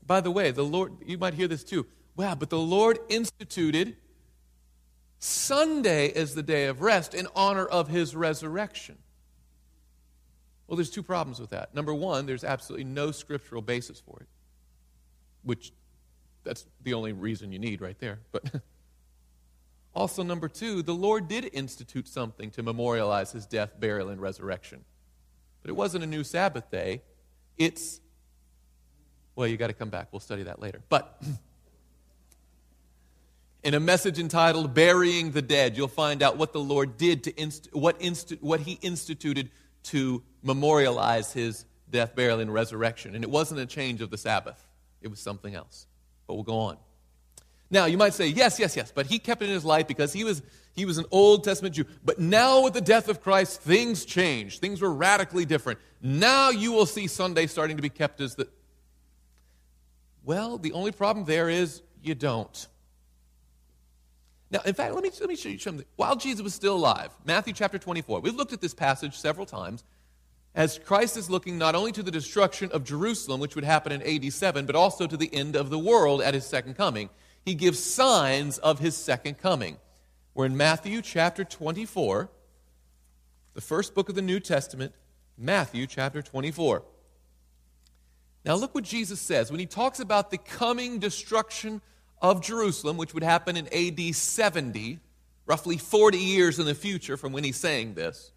By 0.06 0.20
the 0.20 0.30
way, 0.30 0.50
the 0.50 0.64
Lord, 0.64 0.92
you 1.04 1.18
might 1.18 1.34
hear 1.34 1.46
this 1.46 1.62
too. 1.62 1.86
Wow, 2.16 2.34
but 2.34 2.50
the 2.50 2.58
Lord 2.58 2.98
instituted 3.08 3.96
Sunday 5.18 6.10
as 6.12 6.34
the 6.34 6.42
day 6.42 6.66
of 6.66 6.80
rest 6.80 7.14
in 7.14 7.28
honor 7.36 7.66
of 7.66 7.88
his 7.88 8.16
resurrection. 8.16 8.98
Well, 10.70 10.76
there's 10.76 10.88
two 10.88 11.02
problems 11.02 11.40
with 11.40 11.50
that. 11.50 11.74
Number 11.74 11.92
one, 11.92 12.26
there's 12.26 12.44
absolutely 12.44 12.84
no 12.84 13.10
scriptural 13.10 13.60
basis 13.60 13.98
for 13.98 14.20
it, 14.20 14.28
which 15.42 15.72
that's 16.44 16.64
the 16.84 16.94
only 16.94 17.12
reason 17.12 17.50
you 17.50 17.58
need 17.58 17.80
right 17.80 17.98
there. 17.98 18.20
But 18.30 18.44
also, 19.96 20.22
number 20.22 20.46
two, 20.46 20.82
the 20.82 20.94
Lord 20.94 21.26
did 21.26 21.50
institute 21.52 22.06
something 22.06 22.52
to 22.52 22.62
memorialize 22.62 23.32
his 23.32 23.46
death, 23.46 23.80
burial, 23.80 24.10
and 24.10 24.20
resurrection. 24.20 24.84
But 25.60 25.70
it 25.70 25.72
wasn't 25.72 26.04
a 26.04 26.06
new 26.06 26.22
Sabbath 26.22 26.70
day. 26.70 27.02
It's, 27.58 28.00
well, 29.34 29.48
you 29.48 29.56
got 29.56 29.66
to 29.66 29.72
come 29.72 29.90
back. 29.90 30.12
We'll 30.12 30.20
study 30.20 30.44
that 30.44 30.60
later. 30.60 30.82
But 30.88 31.20
in 33.64 33.74
a 33.74 33.80
message 33.80 34.20
entitled 34.20 34.72
Burying 34.72 35.32
the 35.32 35.42
Dead, 35.42 35.76
you'll 35.76 35.88
find 35.88 36.22
out 36.22 36.36
what 36.36 36.52
the 36.52 36.60
Lord 36.60 36.96
did 36.96 37.24
to, 37.24 37.42
inst- 37.42 37.74
what, 37.74 38.00
inst- 38.00 38.40
what 38.40 38.60
he 38.60 38.78
instituted 38.82 39.50
to 39.82 40.22
memorialize 40.42 41.32
his 41.32 41.64
death, 41.90 42.14
burial, 42.14 42.40
and 42.40 42.52
resurrection. 42.52 43.14
And 43.14 43.24
it 43.24 43.30
wasn't 43.30 43.60
a 43.60 43.66
change 43.66 44.00
of 44.00 44.10
the 44.10 44.18
Sabbath, 44.18 44.66
it 45.02 45.08
was 45.08 45.20
something 45.20 45.54
else. 45.54 45.86
But 46.26 46.34
we'll 46.34 46.44
go 46.44 46.58
on. 46.58 46.76
Now, 47.70 47.86
you 47.86 47.96
might 47.96 48.14
say, 48.14 48.26
yes, 48.26 48.58
yes, 48.58 48.76
yes, 48.76 48.92
but 48.92 49.06
he 49.06 49.18
kept 49.18 49.42
it 49.42 49.46
in 49.46 49.52
his 49.52 49.64
life 49.64 49.86
because 49.86 50.12
he 50.12 50.24
was, 50.24 50.42
he 50.74 50.84
was 50.84 50.98
an 50.98 51.04
Old 51.12 51.44
Testament 51.44 51.76
Jew. 51.76 51.84
But 52.04 52.18
now, 52.18 52.64
with 52.64 52.74
the 52.74 52.80
death 52.80 53.08
of 53.08 53.22
Christ, 53.22 53.60
things 53.60 54.04
changed. 54.04 54.60
Things 54.60 54.80
were 54.80 54.92
radically 54.92 55.44
different. 55.44 55.78
Now 56.02 56.50
you 56.50 56.72
will 56.72 56.86
see 56.86 57.06
Sunday 57.06 57.46
starting 57.46 57.76
to 57.76 57.82
be 57.82 57.88
kept 57.88 58.20
as 58.20 58.34
the. 58.34 58.48
Well, 60.24 60.58
the 60.58 60.72
only 60.72 60.90
problem 60.90 61.26
there 61.26 61.48
is 61.48 61.82
you 62.02 62.16
don't. 62.16 62.66
Now, 64.50 64.60
in 64.64 64.74
fact, 64.74 64.94
let 64.94 65.04
me, 65.04 65.10
let 65.20 65.28
me 65.28 65.36
show 65.36 65.48
you 65.48 65.58
something. 65.58 65.86
While 65.94 66.16
Jesus 66.16 66.42
was 66.42 66.54
still 66.54 66.74
alive, 66.74 67.10
Matthew 67.24 67.52
chapter 67.52 67.78
24, 67.78 68.20
we've 68.20 68.34
looked 68.34 68.52
at 68.52 68.60
this 68.60 68.74
passage 68.74 69.16
several 69.16 69.46
times. 69.46 69.84
As 70.54 70.78
Christ 70.78 71.16
is 71.16 71.30
looking 71.30 71.58
not 71.58 71.74
only 71.74 71.92
to 71.92 72.02
the 72.02 72.10
destruction 72.10 72.70
of 72.72 72.84
Jerusalem, 72.84 73.40
which 73.40 73.54
would 73.54 73.64
happen 73.64 73.92
in 73.92 74.02
AD 74.02 74.32
7, 74.32 74.66
but 74.66 74.74
also 74.74 75.06
to 75.06 75.16
the 75.16 75.32
end 75.32 75.54
of 75.54 75.70
the 75.70 75.78
world 75.78 76.20
at 76.20 76.34
his 76.34 76.44
second 76.44 76.76
coming. 76.76 77.08
He 77.44 77.54
gives 77.54 77.78
signs 77.78 78.58
of 78.58 78.78
his 78.78 78.96
second 78.96 79.38
coming. 79.38 79.78
We're 80.34 80.46
in 80.46 80.56
Matthew 80.56 81.02
chapter 81.02 81.44
24, 81.44 82.30
the 83.54 83.60
first 83.60 83.94
book 83.94 84.08
of 84.08 84.14
the 84.14 84.22
New 84.22 84.40
Testament, 84.40 84.92
Matthew 85.38 85.86
chapter 85.86 86.22
24. 86.22 86.82
Now, 88.44 88.54
look 88.54 88.74
what 88.74 88.84
Jesus 88.84 89.20
says 89.20 89.50
when 89.50 89.60
he 89.60 89.66
talks 89.66 90.00
about 90.00 90.30
the 90.30 90.38
coming 90.38 90.98
destruction 90.98 91.80
of 92.22 92.42
Jerusalem, 92.42 92.96
which 92.96 93.14
would 93.14 93.22
happen 93.22 93.56
in 93.56 93.68
AD 93.72 94.14
70, 94.14 94.98
roughly 95.46 95.76
40 95.76 96.18
years 96.18 96.58
in 96.58 96.66
the 96.66 96.74
future 96.74 97.16
from 97.16 97.32
when 97.32 97.44
he's 97.44 97.56
saying 97.56 97.94
this 97.94 98.32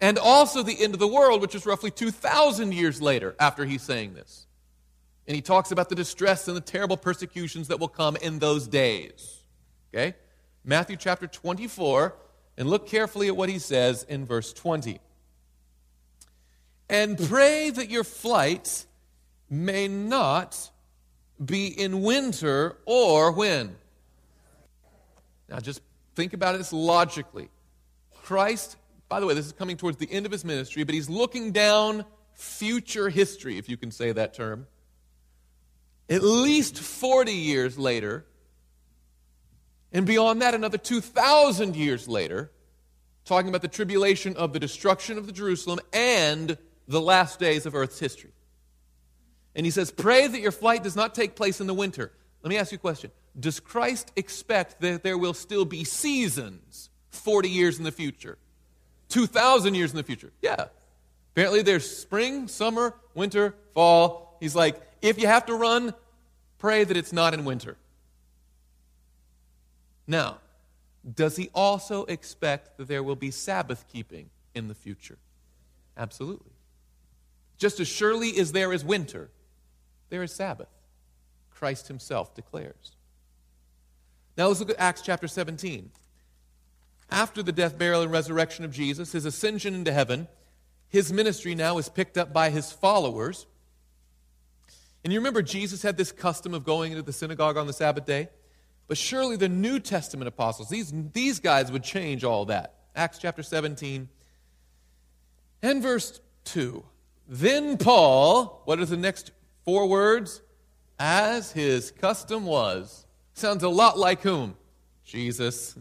and 0.00 0.18
also 0.18 0.62
the 0.62 0.82
end 0.82 0.94
of 0.94 1.00
the 1.00 1.08
world, 1.08 1.40
which 1.40 1.54
is 1.54 1.66
roughly 1.66 1.90
2,000 1.90 2.72
years 2.72 3.00
later 3.00 3.34
after 3.38 3.64
he's 3.64 3.82
saying 3.82 4.14
this. 4.14 4.46
And 5.26 5.34
he 5.34 5.40
talks 5.40 5.70
about 5.70 5.88
the 5.88 5.94
distress 5.94 6.48
and 6.48 6.56
the 6.56 6.60
terrible 6.60 6.96
persecutions 6.96 7.68
that 7.68 7.80
will 7.80 7.88
come 7.88 8.16
in 8.16 8.38
those 8.38 8.66
days. 8.66 9.40
Okay? 9.92 10.14
Matthew 10.64 10.96
chapter 10.96 11.26
24, 11.26 12.14
and 12.56 12.68
look 12.68 12.86
carefully 12.86 13.28
at 13.28 13.36
what 13.36 13.48
he 13.48 13.58
says 13.58 14.04
in 14.04 14.26
verse 14.26 14.52
20. 14.52 15.00
And 16.88 17.18
pray 17.18 17.70
that 17.70 17.90
your 17.90 18.04
flight 18.04 18.84
may 19.48 19.88
not 19.88 20.70
be 21.42 21.66
in 21.66 22.02
winter 22.02 22.76
or 22.84 23.32
when? 23.32 23.76
Now 25.48 25.60
just 25.60 25.80
think 26.14 26.32
about 26.32 26.56
this 26.56 26.72
logically. 26.72 27.48
Christ 28.22 28.76
by 29.14 29.20
the 29.20 29.26
way, 29.26 29.34
this 29.34 29.46
is 29.46 29.52
coming 29.52 29.76
towards 29.76 29.96
the 29.98 30.10
end 30.10 30.26
of 30.26 30.32
his 30.32 30.44
ministry, 30.44 30.82
but 30.82 30.92
he's 30.92 31.08
looking 31.08 31.52
down 31.52 32.04
future 32.32 33.08
history, 33.08 33.58
if 33.58 33.68
you 33.68 33.76
can 33.76 33.92
say 33.92 34.10
that 34.10 34.34
term. 34.34 34.66
At 36.10 36.24
least 36.24 36.80
40 36.80 37.30
years 37.30 37.78
later, 37.78 38.26
and 39.92 40.04
beyond 40.04 40.42
that, 40.42 40.52
another 40.52 40.78
2,000 40.78 41.76
years 41.76 42.08
later, 42.08 42.50
talking 43.24 43.48
about 43.50 43.62
the 43.62 43.68
tribulation 43.68 44.36
of 44.36 44.52
the 44.52 44.58
destruction 44.58 45.16
of 45.16 45.28
the 45.28 45.32
Jerusalem 45.32 45.78
and 45.92 46.58
the 46.88 47.00
last 47.00 47.38
days 47.38 47.66
of 47.66 47.76
Earth's 47.76 48.00
history. 48.00 48.32
And 49.54 49.64
he 49.64 49.70
says, 49.70 49.92
Pray 49.92 50.26
that 50.26 50.40
your 50.40 50.50
flight 50.50 50.82
does 50.82 50.96
not 50.96 51.14
take 51.14 51.36
place 51.36 51.60
in 51.60 51.68
the 51.68 51.74
winter. 51.74 52.10
Let 52.42 52.50
me 52.50 52.56
ask 52.56 52.72
you 52.72 52.78
a 52.78 52.80
question 52.80 53.12
Does 53.38 53.60
Christ 53.60 54.10
expect 54.16 54.80
that 54.80 55.04
there 55.04 55.16
will 55.16 55.34
still 55.34 55.64
be 55.64 55.84
seasons 55.84 56.90
40 57.10 57.48
years 57.48 57.78
in 57.78 57.84
the 57.84 57.92
future? 57.92 58.38
2,000 59.08 59.74
years 59.74 59.90
in 59.90 59.96
the 59.96 60.02
future. 60.02 60.32
Yeah. 60.42 60.66
Apparently 61.32 61.62
there's 61.62 61.88
spring, 61.96 62.48
summer, 62.48 62.94
winter, 63.14 63.54
fall. 63.74 64.36
He's 64.40 64.54
like, 64.54 64.80
if 65.02 65.20
you 65.20 65.26
have 65.26 65.46
to 65.46 65.54
run, 65.54 65.94
pray 66.58 66.84
that 66.84 66.96
it's 66.96 67.12
not 67.12 67.34
in 67.34 67.44
winter. 67.44 67.76
Now, 70.06 70.38
does 71.14 71.36
he 71.36 71.50
also 71.54 72.04
expect 72.04 72.78
that 72.78 72.88
there 72.88 73.02
will 73.02 73.16
be 73.16 73.30
Sabbath 73.30 73.84
keeping 73.92 74.30
in 74.54 74.68
the 74.68 74.74
future? 74.74 75.18
Absolutely. 75.96 76.52
Just 77.58 77.80
as 77.80 77.88
surely 77.88 78.38
as 78.38 78.52
there 78.52 78.72
is 78.72 78.84
winter, 78.84 79.30
there 80.10 80.22
is 80.22 80.32
Sabbath. 80.32 80.68
Christ 81.50 81.88
himself 81.88 82.34
declares. 82.34 82.96
Now 84.36 84.48
let's 84.48 84.60
look 84.60 84.70
at 84.70 84.76
Acts 84.78 85.02
chapter 85.02 85.28
17 85.28 85.90
after 87.10 87.42
the 87.42 87.52
death, 87.52 87.78
burial, 87.78 88.02
and 88.02 88.12
resurrection 88.12 88.64
of 88.64 88.72
Jesus, 88.72 89.12
his 89.12 89.24
ascension 89.24 89.74
into 89.74 89.92
heaven, 89.92 90.28
his 90.88 91.12
ministry 91.12 91.54
now 91.54 91.78
is 91.78 91.88
picked 91.88 92.16
up 92.16 92.32
by 92.32 92.50
his 92.50 92.72
followers. 92.72 93.46
And 95.02 95.12
you 95.12 95.18
remember 95.18 95.42
Jesus 95.42 95.82
had 95.82 95.96
this 95.96 96.12
custom 96.12 96.54
of 96.54 96.64
going 96.64 96.92
into 96.92 97.02
the 97.02 97.12
synagogue 97.12 97.56
on 97.56 97.66
the 97.66 97.72
Sabbath 97.72 98.06
day? 98.06 98.28
But 98.86 98.98
surely 98.98 99.36
the 99.36 99.48
New 99.48 99.80
Testament 99.80 100.28
apostles, 100.28 100.68
these, 100.68 100.92
these 101.12 101.40
guys 101.40 101.72
would 101.72 101.82
change 101.82 102.24
all 102.24 102.46
that. 102.46 102.74
Acts 102.94 103.18
chapter 103.18 103.42
17 103.42 104.08
and 105.62 105.82
verse 105.82 106.20
2. 106.44 106.84
Then 107.26 107.76
Paul, 107.76 108.62
what 108.64 108.78
are 108.78 108.84
the 108.84 108.96
next 108.96 109.32
four 109.64 109.88
words? 109.88 110.42
As 110.98 111.50
his 111.52 111.90
custom 111.90 112.44
was. 112.44 113.06
Sounds 113.32 113.62
a 113.62 113.68
lot 113.68 113.98
like 113.98 114.20
whom? 114.20 114.56
Jesus 115.04 115.76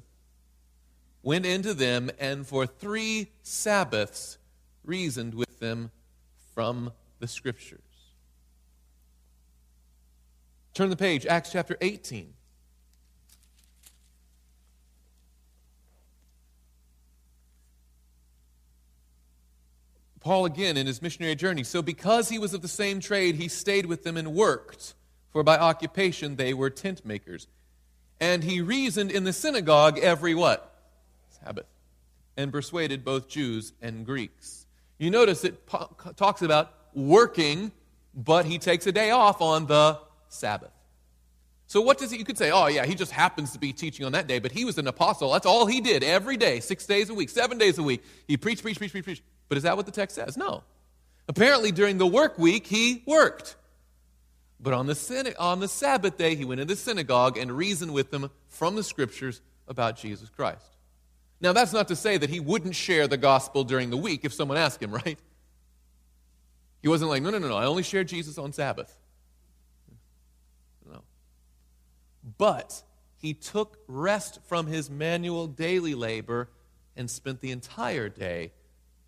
went 1.23 1.45
into 1.45 1.73
them 1.73 2.11
and 2.19 2.45
for 2.45 2.67
three 2.67 3.31
Sabbaths 3.41 4.37
reasoned 4.83 5.33
with 5.33 5.59
them 5.59 5.89
from 6.53 6.91
the 7.19 7.27
Scriptures. 7.27 7.79
Turn 10.73 10.89
the 10.89 10.95
page, 10.95 11.25
Acts 11.25 11.51
chapter 11.51 11.77
18. 11.81 12.33
Paul 20.19 20.45
again 20.45 20.77
in 20.77 20.87
his 20.87 21.01
missionary 21.01 21.35
journey. 21.35 21.63
So, 21.63 21.81
because 21.81 22.29
he 22.29 22.39
was 22.39 22.53
of 22.53 22.61
the 22.61 22.67
same 22.67 23.01
trade, 23.01 23.35
he 23.35 23.49
stayed 23.49 23.85
with 23.85 24.03
them 24.03 24.15
and 24.15 24.33
worked, 24.33 24.95
for 25.31 25.43
by 25.43 25.57
occupation 25.57 26.37
they 26.37 26.53
were 26.53 26.69
tent 26.69 27.05
makers. 27.05 27.47
And 28.21 28.43
he 28.43 28.61
reasoned 28.61 29.11
in 29.11 29.25
the 29.25 29.33
synagogue 29.33 29.99
every 29.99 30.33
what? 30.33 30.72
Sabbath 31.43 31.65
and 32.37 32.51
persuaded 32.51 33.03
both 33.03 33.27
Jews 33.27 33.73
and 33.81 34.05
Greeks. 34.05 34.65
You 34.97 35.11
notice 35.11 35.43
it 35.43 35.67
talks 36.15 36.41
about 36.41 36.73
working, 36.93 37.71
but 38.13 38.45
he 38.45 38.59
takes 38.59 38.87
a 38.87 38.91
day 38.91 39.11
off 39.11 39.41
on 39.41 39.65
the 39.65 39.99
Sabbath. 40.29 40.71
So, 41.67 41.81
what 41.81 41.97
does 41.97 42.11
he, 42.11 42.17
you 42.17 42.25
could 42.25 42.37
say, 42.37 42.51
oh, 42.51 42.67
yeah, 42.67 42.85
he 42.85 42.93
just 42.93 43.11
happens 43.11 43.51
to 43.53 43.59
be 43.59 43.73
teaching 43.73 44.05
on 44.05 44.11
that 44.11 44.27
day, 44.27 44.39
but 44.39 44.51
he 44.51 44.63
was 44.63 44.77
an 44.77 44.87
apostle. 44.87 45.31
That's 45.31 45.45
all 45.45 45.65
he 45.65 45.81
did 45.81 46.03
every 46.03 46.37
day, 46.37 46.59
six 46.59 46.85
days 46.85 47.09
a 47.09 47.13
week, 47.13 47.29
seven 47.29 47.57
days 47.57 47.77
a 47.77 47.83
week. 47.83 48.03
He 48.27 48.37
preached, 48.37 48.61
preached, 48.61 48.79
preached, 48.79 48.93
preached, 48.93 49.05
preached. 49.05 49.23
But 49.49 49.57
is 49.57 49.63
that 49.63 49.75
what 49.75 49.85
the 49.85 49.91
text 49.91 50.15
says? 50.15 50.37
No. 50.37 50.63
Apparently, 51.27 51.71
during 51.71 51.97
the 51.97 52.07
work 52.07 52.37
week, 52.37 52.67
he 52.67 53.03
worked. 53.07 53.55
But 54.59 54.73
on 54.73 54.85
the, 54.85 55.35
on 55.39 55.59
the 55.59 55.67
Sabbath 55.67 56.17
day, 56.17 56.35
he 56.35 56.45
went 56.45 56.61
into 56.61 56.75
the 56.75 56.79
synagogue 56.79 57.37
and 57.37 57.51
reasoned 57.51 57.93
with 57.93 58.11
them 58.11 58.29
from 58.49 58.75
the 58.75 58.83
scriptures 58.83 59.41
about 59.67 59.97
Jesus 59.97 60.29
Christ. 60.29 60.72
Now, 61.43 61.51
that's 61.51 61.73
not 61.73 61.89
to 61.89 61.95
say 61.97 62.15
that 62.15 62.29
he 62.29 62.39
wouldn't 62.39 62.73
share 62.73 63.05
the 63.05 63.17
gospel 63.17 63.65
during 63.65 63.89
the 63.89 63.97
week 63.97 64.23
if 64.23 64.33
someone 64.33 64.57
asked 64.57 64.81
him, 64.81 64.93
right? 65.05 65.19
He 66.81 66.87
wasn't 66.87 67.11
like, 67.11 67.21
no, 67.21 67.31
no, 67.31 67.37
no, 67.37 67.49
no, 67.49 67.57
I 67.57 67.65
only 67.65 67.83
share 67.83 68.05
Jesus 68.05 68.37
on 68.37 68.53
Sabbath. 68.53 68.97
No. 70.89 71.03
But 72.37 72.81
he 73.17 73.33
took 73.33 73.77
rest 73.87 74.39
from 74.47 74.67
his 74.67 74.89
manual 74.89 75.47
daily 75.47 75.95
labor 75.95 76.49
and 76.95 77.09
spent 77.09 77.41
the 77.41 77.51
entire 77.51 78.07
day 78.07 78.53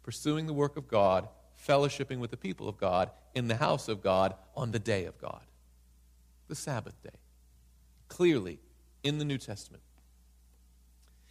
pursuing 0.04 0.46
the 0.46 0.54
work 0.54 0.76
of 0.76 0.90
God, 0.90 1.30
fellowshipping 1.66 2.20
with 2.20 2.32
the 2.32 2.38
people 2.38 2.68
of 2.68 2.78
God 2.78 3.12
in 3.34 3.48
the 3.48 3.56
house 3.56 3.88
of 3.88 4.04
God 4.04 4.36
on 4.58 4.72
the 4.72 4.80
day 4.80 5.06
of 5.06 5.18
God, 5.20 5.44
the 6.50 6.56
Sabbath 6.56 7.02
day. 7.02 7.18
Clearly, 8.10 8.60
in 9.04 9.20
the 9.20 9.26
New 9.26 9.38
Testament. 9.38 9.84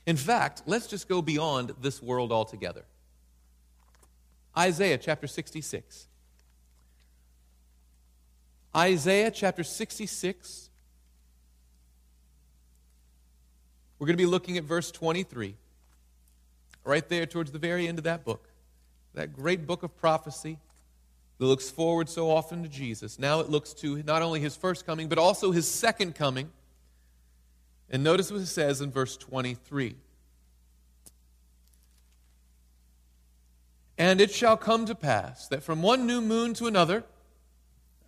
In 0.06 0.16
fact, 0.16 0.62
let's 0.66 0.86
just 0.86 1.08
go 1.08 1.22
beyond 1.22 1.72
this 1.80 2.02
world 2.02 2.30
altogether. 2.30 2.84
Isaiah 4.56 4.98
chapter 4.98 5.26
66. 5.26 6.06
Isaiah 8.76 9.30
chapter 9.30 9.64
66. 9.64 10.70
We're 13.98 14.06
going 14.06 14.16
to 14.16 14.22
be 14.22 14.26
looking 14.26 14.58
at 14.58 14.64
verse 14.64 14.90
23. 14.90 15.56
Right 16.84 17.08
there 17.08 17.24
towards 17.24 17.52
the 17.52 17.58
very 17.58 17.88
end 17.88 17.98
of 17.98 18.04
that 18.04 18.24
book. 18.24 18.48
That 19.14 19.32
great 19.32 19.66
book 19.66 19.82
of 19.82 19.96
prophecy 19.96 20.58
that 21.38 21.46
looks 21.46 21.70
forward 21.70 22.08
so 22.08 22.30
often 22.30 22.62
to 22.62 22.68
Jesus. 22.68 23.18
Now 23.18 23.40
it 23.40 23.48
looks 23.48 23.72
to 23.74 24.02
not 24.02 24.22
only 24.22 24.40
his 24.40 24.56
first 24.56 24.84
coming, 24.84 25.08
but 25.08 25.18
also 25.18 25.50
his 25.50 25.66
second 25.66 26.14
coming 26.14 26.50
and 27.94 28.02
notice 28.02 28.32
what 28.32 28.40
it 28.40 28.46
says 28.46 28.80
in 28.80 28.90
verse 28.90 29.16
23. 29.16 29.94
And 33.96 34.20
it 34.20 34.32
shall 34.32 34.56
come 34.56 34.84
to 34.86 34.96
pass 34.96 35.46
that 35.46 35.62
from 35.62 35.80
one 35.80 36.04
new 36.04 36.20
moon 36.20 36.54
to 36.54 36.66
another, 36.66 37.04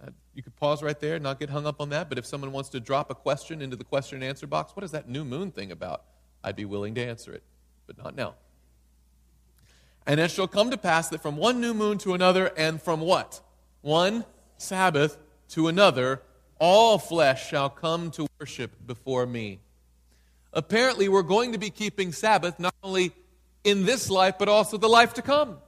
uh, 0.05 0.11
you 0.35 0.43
could 0.43 0.57
pause 0.57 0.83
right 0.83 0.99
there 0.99 1.21
not 1.21 1.39
get 1.39 1.51
hung 1.51 1.69
up 1.69 1.81
on 1.81 1.91
that, 1.91 2.09
but 2.09 2.19
if 2.19 2.27
someone 2.27 2.51
wants 2.51 2.69
to 2.71 2.81
drop 2.81 3.13
a 3.13 3.15
question 3.15 3.63
into 3.63 3.77
the 3.77 3.85
question 3.85 4.17
and 4.17 4.25
answer 4.25 4.49
box, 4.49 4.75
what 4.75 4.83
is 4.83 4.91
that 4.91 5.09
new 5.09 5.25
moon 5.25 5.53
thing 5.53 5.71
about? 5.71 6.03
I'd 6.43 6.57
be 6.57 6.65
willing 6.65 6.97
to 6.97 7.07
answer 7.07 7.33
it, 7.33 7.45
but 7.87 7.97
not 7.97 8.17
now. 8.17 8.35
And 10.05 10.19
it 10.19 10.33
shall 10.33 10.49
come 10.49 10.73
to 10.73 10.77
pass 10.77 11.11
that 11.11 11.23
from 11.23 11.37
one 11.37 11.61
new 11.61 11.75
moon 11.75 11.99
to 11.99 12.13
another, 12.13 12.51
and 12.57 12.83
from 12.83 13.01
what? 13.01 13.41
One 13.83 14.25
Sabbath 14.59 15.17
to 15.51 15.69
another, 15.69 16.23
all 16.59 16.99
flesh 16.99 17.49
shall 17.49 17.71
come 17.71 18.11
to 18.11 18.27
worship 18.41 18.85
before 18.85 19.27
me. 19.27 19.61
Apparently, 20.53 21.09
we're 21.09 21.23
going 21.23 21.53
to 21.53 21.59
be 21.59 21.71
keeping 21.71 22.13
Sabbath 22.13 22.59
not 22.59 22.75
only 22.83 23.13
in 23.65 23.85
this 23.85 24.11
life, 24.11 24.37
but 24.39 24.49
also 24.49 24.77
the 24.77 24.89
life 24.89 25.15
to 25.15 25.23
come. 25.23 25.59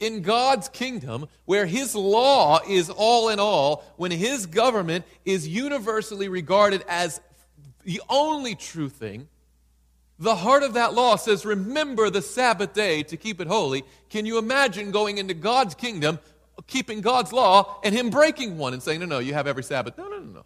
In 0.00 0.22
God's 0.22 0.68
kingdom, 0.68 1.28
where 1.44 1.64
His 1.64 1.94
law 1.94 2.60
is 2.68 2.90
all 2.90 3.28
in 3.28 3.38
all, 3.38 3.84
when 3.96 4.10
His 4.10 4.46
government 4.46 5.04
is 5.24 5.46
universally 5.46 6.28
regarded 6.28 6.84
as 6.88 7.20
the 7.84 8.02
only 8.10 8.54
true 8.54 8.88
thing, 8.88 9.28
the 10.18 10.36
heart 10.36 10.62
of 10.62 10.74
that 10.74 10.94
law 10.94 11.16
says, 11.16 11.44
Remember 11.44 12.10
the 12.10 12.22
Sabbath 12.22 12.72
day 12.72 13.02
to 13.04 13.16
keep 13.16 13.40
it 13.40 13.46
holy. 13.46 13.84
Can 14.10 14.26
you 14.26 14.38
imagine 14.38 14.90
going 14.90 15.18
into 15.18 15.34
God's 15.34 15.74
kingdom, 15.74 16.18
keeping 16.66 17.00
God's 17.00 17.32
law, 17.32 17.80
and 17.82 17.94
Him 17.94 18.10
breaking 18.10 18.58
one 18.58 18.72
and 18.72 18.82
saying, 18.82 19.00
No, 19.00 19.06
no, 19.06 19.18
you 19.18 19.34
have 19.34 19.46
every 19.46 19.64
Sabbath? 19.64 19.98
No, 19.98 20.08
no, 20.08 20.18
no, 20.18 20.32
no. 20.32 20.44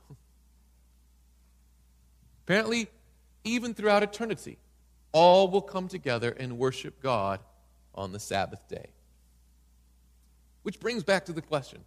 Apparently, 2.45 2.89
even 3.49 3.75
throughout 3.75 4.03
eternity, 4.03 4.59
all 5.13 5.49
will 5.49 5.63
come 5.63 5.89
together 5.89 6.31
and 6.31 6.59
worship 6.59 7.03
God 7.03 7.41
on 7.95 8.13
the 8.13 8.21
Sabbath 8.21 8.69
day. 8.69 8.91
Which 10.63 10.81
brings 10.81 11.03
back 11.03 11.27
to 11.27 11.33
the 11.33 11.43
question. 11.43 11.81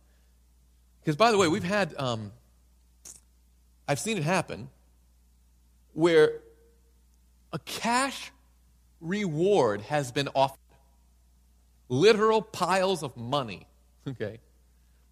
Because, 1.01 1.15
by 1.15 1.31
the 1.31 1.37
way, 1.37 1.47
we've 1.47 1.63
had, 1.63 1.93
um, 1.97 2.31
I've 3.87 3.99
seen 3.99 4.17
it 4.17 4.23
happen 4.23 4.69
where 5.93 6.39
a 7.53 7.59
cash 7.59 8.31
reward 8.99 9.81
has 9.81 10.11
been 10.11 10.29
offered. 10.35 10.57
Literal 11.89 12.41
piles 12.41 13.03
of 13.03 13.17
money, 13.17 13.67
okay, 14.07 14.39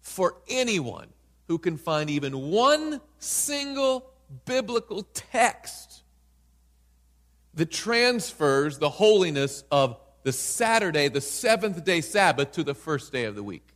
for 0.00 0.36
anyone 0.48 1.08
who 1.48 1.58
can 1.58 1.76
find 1.76 2.08
even 2.08 2.50
one 2.50 3.00
single 3.18 4.10
biblical 4.44 5.02
text 5.12 5.99
that 7.54 7.70
transfers 7.70 8.78
the 8.78 8.90
holiness 8.90 9.64
of 9.70 9.98
the 10.22 10.32
Saturday, 10.32 11.08
the 11.08 11.20
seventh 11.20 11.84
day 11.84 12.00
Sabbath, 12.00 12.52
to 12.52 12.62
the 12.62 12.74
first 12.74 13.12
day 13.12 13.24
of 13.24 13.34
the 13.34 13.42
week. 13.42 13.66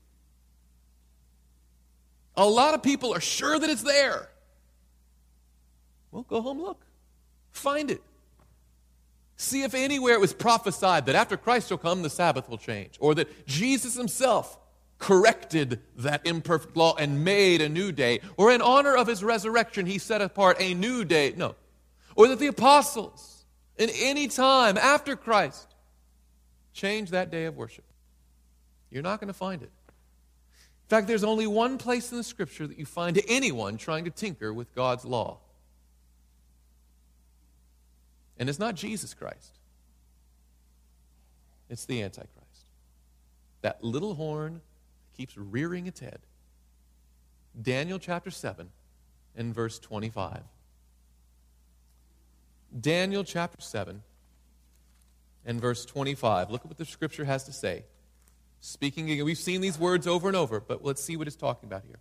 A 2.36 2.46
lot 2.46 2.74
of 2.74 2.82
people 2.82 3.14
are 3.14 3.20
sure 3.20 3.58
that 3.58 3.70
it's 3.70 3.82
there. 3.82 4.28
Well, 6.10 6.22
go 6.22 6.40
home, 6.40 6.60
look, 6.60 6.84
find 7.50 7.90
it. 7.90 8.02
See 9.36 9.62
if 9.62 9.74
anywhere 9.74 10.14
it 10.14 10.20
was 10.20 10.32
prophesied 10.32 11.06
that 11.06 11.16
after 11.16 11.36
Christ 11.36 11.68
shall 11.68 11.78
come, 11.78 12.02
the 12.02 12.10
Sabbath 12.10 12.48
will 12.48 12.58
change, 12.58 12.96
or 13.00 13.14
that 13.16 13.46
Jesus 13.46 13.96
himself 13.96 14.58
corrected 14.98 15.80
that 15.96 16.24
imperfect 16.24 16.76
law 16.76 16.94
and 16.96 17.24
made 17.24 17.60
a 17.60 17.68
new 17.68 17.90
day, 17.90 18.20
or 18.36 18.52
in 18.52 18.62
honor 18.62 18.96
of 18.96 19.08
his 19.08 19.24
resurrection, 19.24 19.86
he 19.86 19.98
set 19.98 20.22
apart 20.22 20.56
a 20.60 20.74
new 20.74 21.04
day. 21.04 21.34
No. 21.36 21.56
Or 22.14 22.28
that 22.28 22.38
the 22.38 22.46
apostles, 22.46 23.33
in 23.78 23.90
any 23.90 24.28
time 24.28 24.78
after 24.78 25.16
Christ, 25.16 25.74
change 26.72 27.10
that 27.10 27.30
day 27.30 27.44
of 27.44 27.56
worship. 27.56 27.84
You're 28.90 29.02
not 29.02 29.20
going 29.20 29.28
to 29.28 29.34
find 29.34 29.62
it. 29.62 29.70
In 30.84 30.88
fact, 30.88 31.06
there's 31.06 31.24
only 31.24 31.46
one 31.46 31.78
place 31.78 32.12
in 32.12 32.18
the 32.18 32.24
scripture 32.24 32.66
that 32.66 32.78
you 32.78 32.86
find 32.86 33.20
anyone 33.26 33.76
trying 33.76 34.04
to 34.04 34.10
tinker 34.10 34.52
with 34.52 34.74
God's 34.74 35.04
law. 35.04 35.38
And 38.38 38.48
it's 38.48 38.58
not 38.58 38.74
Jesus 38.74 39.14
Christ, 39.14 39.58
it's 41.70 41.86
the 41.86 42.02
Antichrist. 42.02 42.66
That 43.62 43.82
little 43.82 44.14
horn 44.14 44.60
keeps 45.16 45.36
rearing 45.38 45.86
its 45.86 46.00
head. 46.00 46.18
Daniel 47.60 47.98
chapter 47.98 48.30
7 48.30 48.68
and 49.36 49.54
verse 49.54 49.78
25. 49.78 50.42
Daniel 52.78 53.24
chapter 53.24 53.60
7 53.60 54.02
and 55.46 55.60
verse 55.60 55.84
25. 55.84 56.50
Look 56.50 56.62
at 56.62 56.66
what 56.66 56.78
the 56.78 56.84
scripture 56.84 57.24
has 57.24 57.44
to 57.44 57.52
say. 57.52 57.84
Speaking 58.60 59.10
again, 59.10 59.24
we've 59.24 59.38
seen 59.38 59.60
these 59.60 59.78
words 59.78 60.06
over 60.06 60.28
and 60.28 60.36
over, 60.36 60.60
but 60.60 60.84
let's 60.84 61.02
see 61.02 61.16
what 61.16 61.26
it's 61.26 61.36
talking 61.36 61.68
about 61.68 61.84
here. 61.84 61.98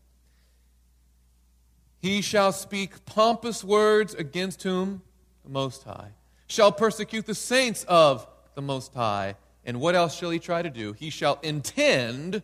He 2.00 2.22
shall 2.22 2.52
speak 2.52 3.06
pompous 3.06 3.64
words 3.64 4.14
against 4.14 4.64
whom? 4.64 5.02
The 5.44 5.50
Most 5.50 5.84
High 5.84 6.12
shall 6.48 6.72
persecute 6.72 7.26
the 7.26 7.36
saints 7.36 7.84
of 7.86 8.28
the 8.56 8.62
Most 8.62 8.94
High. 8.94 9.36
And 9.66 9.80
what 9.80 9.96
else 9.96 10.16
shall 10.16 10.30
he 10.30 10.40
try 10.40 10.62
to 10.62 10.70
do? 10.70 10.94
He 10.94 11.10
shall 11.10 11.40
intend, 11.42 12.44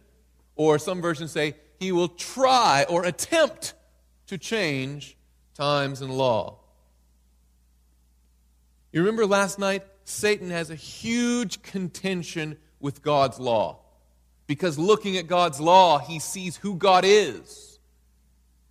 or 0.55 0.79
some 0.79 1.01
versions 1.01 1.31
say, 1.31 1.55
he 1.79 1.91
will 1.91 2.07
try 2.07 2.85
or 2.89 3.05
attempt 3.05 3.73
to 4.27 4.37
change 4.37 5.15
times 5.53 6.01
and 6.01 6.17
law. 6.17 6.59
You 8.91 9.01
remember 9.01 9.25
last 9.25 9.59
night? 9.59 9.83
Satan 10.03 10.49
has 10.49 10.69
a 10.69 10.75
huge 10.75 11.61
contention 11.61 12.57
with 12.79 13.03
God's 13.03 13.39
law. 13.39 13.79
Because 14.47 14.79
looking 14.79 15.17
at 15.17 15.27
God's 15.27 15.61
law, 15.61 15.99
he 15.99 16.19
sees 16.19 16.57
who 16.57 16.75
God 16.75 17.03
is. 17.05 17.79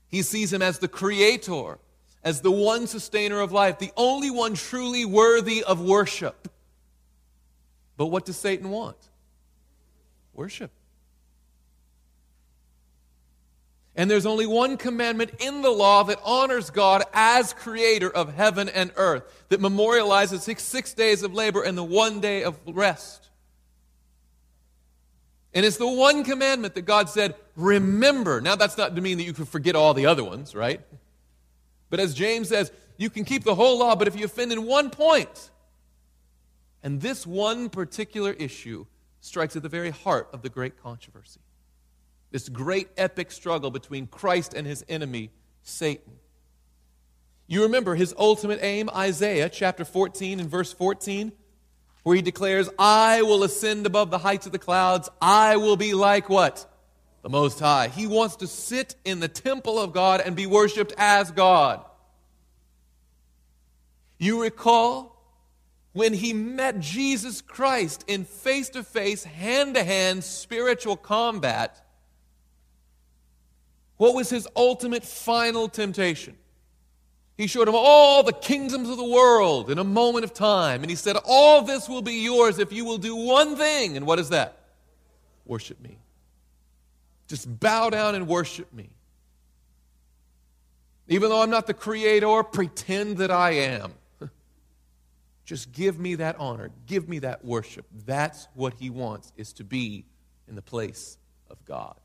He 0.09 0.23
sees 0.23 0.53
him 0.53 0.63
as 0.63 0.81
the 0.81 0.89
creator, 0.89 1.79
as 2.25 2.41
the 2.41 2.51
one 2.51 2.87
sustainer 2.89 3.41
of 3.41 3.53
life, 3.53 3.79
the 3.79 3.93
only 3.97 4.31
one 4.31 4.55
truly 4.55 5.05
worthy 5.05 5.63
of 5.63 5.81
worship. 5.81 6.49
But 7.97 8.07
what 8.07 8.25
does 8.25 8.37
Satan 8.37 8.71
want? 8.71 8.97
Worship. 10.35 10.73
And 13.99 14.09
there's 14.09 14.27
only 14.27 14.47
one 14.47 14.77
commandment 14.77 15.33
in 15.41 15.61
the 15.61 15.71
law 15.71 16.05
that 16.05 16.21
honors 16.25 16.71
God 16.71 17.03
as 17.13 17.53
creator 17.53 18.09
of 18.09 18.33
heaven 18.33 18.69
and 18.69 18.93
earth, 18.95 19.25
that 19.49 19.61
memorializes 19.61 20.39
six, 20.39 20.63
six 20.63 20.95
days 20.95 21.25
of 21.25 21.35
labor 21.35 21.65
and 21.65 21.77
the 21.77 21.83
one 21.83 22.21
day 22.21 22.45
of 22.45 22.57
rest. 22.65 23.29
And 25.53 25.67
it's 25.67 25.79
the 25.79 25.89
one 25.89 26.23
commandment 26.23 26.77
that 26.77 26.83
God 26.83 27.09
said, 27.09 27.35
remember. 27.57 28.41
Now, 28.41 28.55
that's 28.55 28.79
not 28.79 28.95
to 28.95 29.03
mean 29.03 29.19
that 29.19 29.25
you 29.25 29.33
can 29.33 29.47
forget 29.47 29.75
all 29.75 29.95
the 29.95 30.07
other 30.07 30.23
ones, 30.23 30.55
right? 30.55 30.81
But 31.91 31.99
as 31.99 32.15
James 32.15 32.51
says, 32.51 32.71
you 32.99 33.11
can 33.11 33.25
keep 33.25 33.43
the 33.43 33.57
whole 33.57 33.81
law, 33.81 33.97
but 33.97 34.07
if 34.07 34.15
you 34.15 34.27
offend 34.27 34.53
in 34.53 34.65
one 34.65 34.91
point, 34.91 35.51
and 36.85 37.01
this 37.01 37.27
one 37.27 37.69
particular 37.69 38.31
issue 38.31 38.87
strikes 39.21 39.57
at 39.57 39.65
the 39.65 39.69
very 39.69 39.91
heart 39.91 40.29
of 40.33 40.43
the 40.43 40.49
great 40.49 40.81
controversy. 40.81 41.41
This 42.31 42.49
great 42.49 42.89
epic 42.97 43.31
struggle 43.33 43.71
between 43.71 44.07
Christ 44.07 44.55
and 44.55 44.67
his 44.67 44.85
enemy, 44.89 45.31
Satan. 45.63 46.15
You 47.47 47.63
remember 47.63 47.95
his 47.95 48.15
ultimate 48.19 48.61
aim, 48.63 48.91
Isaiah 48.95 49.49
chapter 49.49 49.85
14 49.85 50.41
and 50.41 50.51
verse 50.51 50.73
14, 50.73 51.33
where 52.03 52.17
he 52.17 52.23
declares, 52.23 52.69
I 52.79 53.23
will 53.23 53.43
ascend 53.45 53.87
above 53.87 54.11
the 54.11 54.19
heights 54.19 54.47
of 54.47 54.53
the 54.53 54.59
clouds. 54.59 55.09
I 55.21 55.57
will 55.57 55.77
be 55.77 55.95
like 55.95 56.29
what? 56.29 56.67
the 57.23 57.29
Most 57.29 57.61
High. 57.61 57.89
He 57.89 58.07
wants 58.07 58.37
to 58.37 58.47
sit 58.47 58.95
in 59.05 59.21
the 59.21 59.29
temple 59.29 59.79
of 59.79 59.93
God 59.93 60.21
and 60.25 60.37
be 60.37 60.47
worshiped 60.47 60.95
as 60.97 61.31
God. 61.31 61.85
You 64.19 64.43
recall 64.43 65.17
when 65.93 66.13
he 66.13 66.33
met 66.33 66.81
Jesus 66.81 67.41
Christ 67.41 68.05
in 68.07 68.25
face 68.25 68.71
to 68.71 68.83
face, 68.83 69.25
hand 69.25 69.75
to 69.75 69.85
hand 69.85 70.23
spiritual 70.25 70.97
combat, 70.97 71.81
what 73.99 74.15
was 74.15 74.31
his 74.31 74.49
ultimate 74.57 75.05
final 75.05 75.69
temptation? 75.69 76.37
He 77.37 77.47
showed 77.47 77.69
him 77.69 77.75
all 77.77 78.25
the 78.25 78.33
kingdoms 78.33 78.89
of 78.89 78.97
the 78.97 79.05
world 79.05 79.71
in 79.71 79.79
a 79.79 79.85
moment 79.85 80.25
of 80.25 80.33
time. 80.33 80.83
And 80.83 80.91
he 80.91 80.97
said, 80.97 81.17
All 81.25 81.63
this 81.63 81.89
will 81.89 82.03
be 82.03 82.15
yours 82.15 82.59
if 82.59 82.73
you 82.73 82.85
will 82.85 82.99
do 82.99 83.15
one 83.15 83.55
thing. 83.55 83.97
And 83.97 84.07
what 84.07 84.19
is 84.19 84.31
that? 84.31 84.59
Worship 85.45 85.81
me. 85.81 85.99
Just 87.29 87.61
bow 87.61 87.91
down 87.91 88.15
and 88.15 88.27
worship 88.27 88.73
me. 88.73 88.91
Even 91.07 91.31
though 91.31 91.43
I'm 91.43 91.51
not 91.51 91.67
the 91.67 91.75
creator, 91.75 92.43
pretend 92.43 93.19
that 93.19 93.31
I 93.31 93.51
am. 93.51 93.93
Just 95.45 95.73
give 95.73 95.99
me 95.99 96.17
that 96.17 96.37
honor. 96.39 96.71
Give 96.87 97.09
me 97.09 97.21
that 97.21 97.45
worship. 97.45 97.87
That's 98.05 98.49
what 98.55 98.75
he 98.75 98.91
wants, 98.91 99.33
is 99.37 99.53
to 99.55 99.65
be 99.65 100.05
in 100.49 100.55
the 100.55 100.63
place 100.63 101.19
of 101.51 101.65
God. 101.65 101.97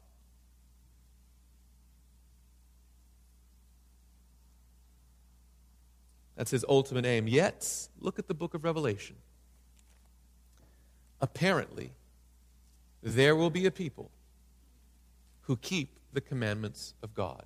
That's 6.36 6.52
his 6.52 6.66
ultimate 6.68 7.06
aim. 7.06 7.28
Yet, 7.28 7.90
look 8.00 8.20
at 8.20 8.28
the 8.28 8.34
book 8.34 8.54
of 8.54 8.64
Revelation. 8.64 9.16
Apparently, 11.22 11.92
there 13.02 13.36
will 13.36 13.50
be 13.50 13.66
a 13.66 13.72
people 13.72 14.12
who 15.42 15.58
keep 15.58 16.00
the 16.12 16.22
commandments 16.22 16.94
of 17.04 17.14
God. 17.14 17.46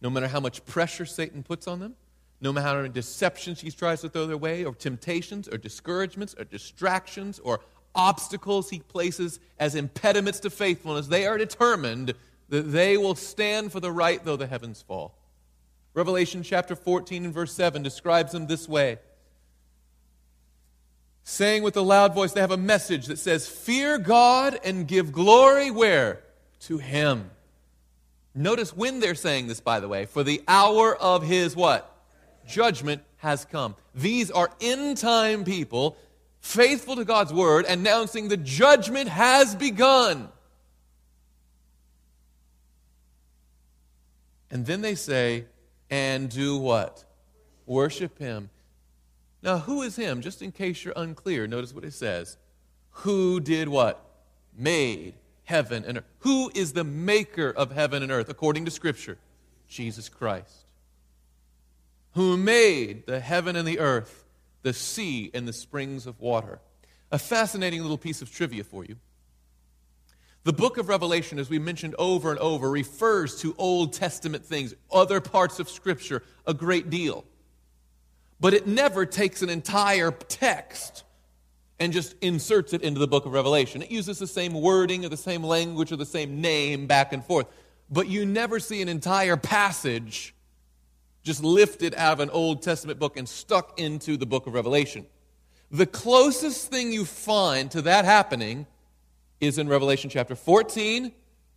No 0.00 0.10
matter 0.10 0.28
how 0.28 0.40
much 0.40 0.64
pressure 0.64 1.06
Satan 1.06 1.42
puts 1.42 1.66
on 1.68 1.80
them, 1.80 1.94
no 2.40 2.52
matter 2.52 2.66
how 2.66 2.74
many 2.76 2.88
deceptions 2.88 3.60
he 3.60 3.70
tries 3.70 4.00
to 4.00 4.08
throw 4.08 4.26
their 4.26 4.36
way, 4.36 4.64
or 4.64 4.74
temptations, 4.74 5.48
or 5.48 5.56
discouragements, 5.56 6.34
or 6.36 6.44
distractions, 6.44 7.38
or 7.38 7.60
obstacles 7.94 8.70
he 8.70 8.80
places 8.80 9.38
as 9.58 9.74
impediments 9.74 10.40
to 10.40 10.50
faithfulness, 10.50 11.06
they 11.06 11.26
are 11.26 11.38
determined 11.38 12.14
that 12.48 12.72
they 12.72 12.96
will 12.96 13.14
stand 13.14 13.70
for 13.70 13.80
the 13.80 13.92
right 13.92 14.24
though 14.24 14.36
the 14.36 14.46
heavens 14.46 14.82
fall. 14.82 15.14
Revelation 15.94 16.42
chapter 16.42 16.74
14 16.74 17.24
and 17.24 17.34
verse 17.34 17.52
7 17.52 17.82
describes 17.82 18.32
them 18.32 18.46
this 18.46 18.68
way 18.68 18.98
saying 21.24 21.62
with 21.62 21.76
a 21.76 21.82
loud 21.82 22.14
voice, 22.14 22.32
they 22.32 22.40
have 22.40 22.50
a 22.50 22.56
message 22.56 23.06
that 23.06 23.18
says, 23.18 23.48
Fear 23.48 23.98
God 23.98 24.58
and 24.64 24.88
give 24.88 25.12
glory 25.12 25.70
where? 25.70 26.22
To 26.60 26.78
Him. 26.78 27.30
Notice 28.34 28.74
when 28.74 29.00
they're 29.00 29.14
saying 29.14 29.46
this, 29.46 29.60
by 29.60 29.80
the 29.80 29.88
way, 29.88 30.06
for 30.06 30.22
the 30.22 30.42
hour 30.48 30.96
of 30.96 31.22
His 31.22 31.54
what? 31.54 31.88
Judgment 32.46 33.02
has 33.18 33.44
come. 33.44 33.76
These 33.94 34.30
are 34.30 34.50
end 34.60 34.96
time 34.96 35.44
people, 35.44 35.96
faithful 36.40 36.96
to 36.96 37.04
God's 37.04 37.32
word, 37.32 37.66
announcing 37.66 38.28
the 38.28 38.36
judgment 38.36 39.08
has 39.08 39.54
begun. 39.54 40.28
And 44.50 44.66
then 44.66 44.82
they 44.82 44.96
say, 44.96 45.46
and 45.92 46.28
do 46.28 46.56
what? 46.56 47.04
Worship 47.66 48.18
Him. 48.18 48.50
Now, 49.42 49.58
who 49.58 49.82
is 49.82 49.96
him? 49.96 50.20
Just 50.22 50.40
in 50.40 50.52
case 50.52 50.84
you're 50.84 50.94
unclear, 50.96 51.46
notice 51.46 51.74
what 51.74 51.84
it 51.84 51.94
says. 51.94 52.36
Who 52.90 53.40
did 53.40 53.68
what? 53.68 54.02
Made 54.56 55.14
heaven 55.44 55.84
and 55.84 55.98
earth. 55.98 56.04
Who 56.20 56.50
is 56.54 56.72
the 56.72 56.84
maker 56.84 57.50
of 57.50 57.72
heaven 57.72 58.02
and 58.02 58.12
earth 58.12 58.28
according 58.28 58.64
to 58.66 58.70
Scripture? 58.70 59.18
Jesus 59.68 60.08
Christ. 60.08 60.66
Who 62.14 62.36
made 62.36 63.06
the 63.06 63.18
heaven 63.18 63.56
and 63.56 63.66
the 63.66 63.80
earth, 63.80 64.24
the 64.62 64.72
sea 64.72 65.30
and 65.34 65.48
the 65.48 65.52
springs 65.52 66.06
of 66.06 66.20
water. 66.20 66.60
A 67.10 67.18
fascinating 67.18 67.82
little 67.82 67.98
piece 67.98 68.22
of 68.22 68.30
trivia 68.30 68.62
for 68.62 68.84
you. 68.84 68.96
The 70.44 70.52
book 70.52 70.76
of 70.76 70.88
Revelation, 70.88 71.38
as 71.38 71.48
we 71.48 71.58
mentioned 71.58 71.94
over 71.98 72.30
and 72.30 72.38
over, 72.40 72.70
refers 72.70 73.40
to 73.42 73.54
Old 73.58 73.92
Testament 73.92 74.44
things, 74.44 74.74
other 74.90 75.20
parts 75.20 75.60
of 75.60 75.68
Scripture, 75.68 76.22
a 76.46 76.54
great 76.54 76.90
deal 76.90 77.24
but 78.42 78.54
it 78.54 78.66
never 78.66 79.06
takes 79.06 79.40
an 79.42 79.48
entire 79.48 80.10
text 80.10 81.04
and 81.78 81.92
just 81.92 82.16
inserts 82.20 82.72
it 82.72 82.82
into 82.82 82.98
the 82.98 83.06
book 83.06 83.24
of 83.24 83.32
Revelation. 83.32 83.82
It 83.82 83.90
uses 83.92 84.18
the 84.18 84.26
same 84.26 84.52
wording 84.52 85.04
or 85.04 85.08
the 85.08 85.16
same 85.16 85.44
language 85.44 85.92
or 85.92 85.96
the 85.96 86.04
same 86.04 86.40
name 86.40 86.88
back 86.88 87.12
and 87.12 87.24
forth. 87.24 87.46
But 87.88 88.08
you 88.08 88.26
never 88.26 88.58
see 88.58 88.82
an 88.82 88.88
entire 88.88 89.36
passage 89.36 90.34
just 91.22 91.44
lifted 91.44 91.94
out 91.94 92.14
of 92.14 92.20
an 92.20 92.30
Old 92.30 92.62
Testament 92.62 92.98
book 92.98 93.16
and 93.16 93.28
stuck 93.28 93.78
into 93.78 94.16
the 94.16 94.26
book 94.26 94.48
of 94.48 94.54
Revelation. 94.54 95.06
The 95.70 95.86
closest 95.86 96.68
thing 96.68 96.90
you 96.90 97.04
find 97.04 97.70
to 97.70 97.82
that 97.82 98.04
happening 98.04 98.66
is 99.42 99.58
in 99.58 99.68
Revelation 99.68 100.08
chapter 100.08 100.36
14 100.36 101.10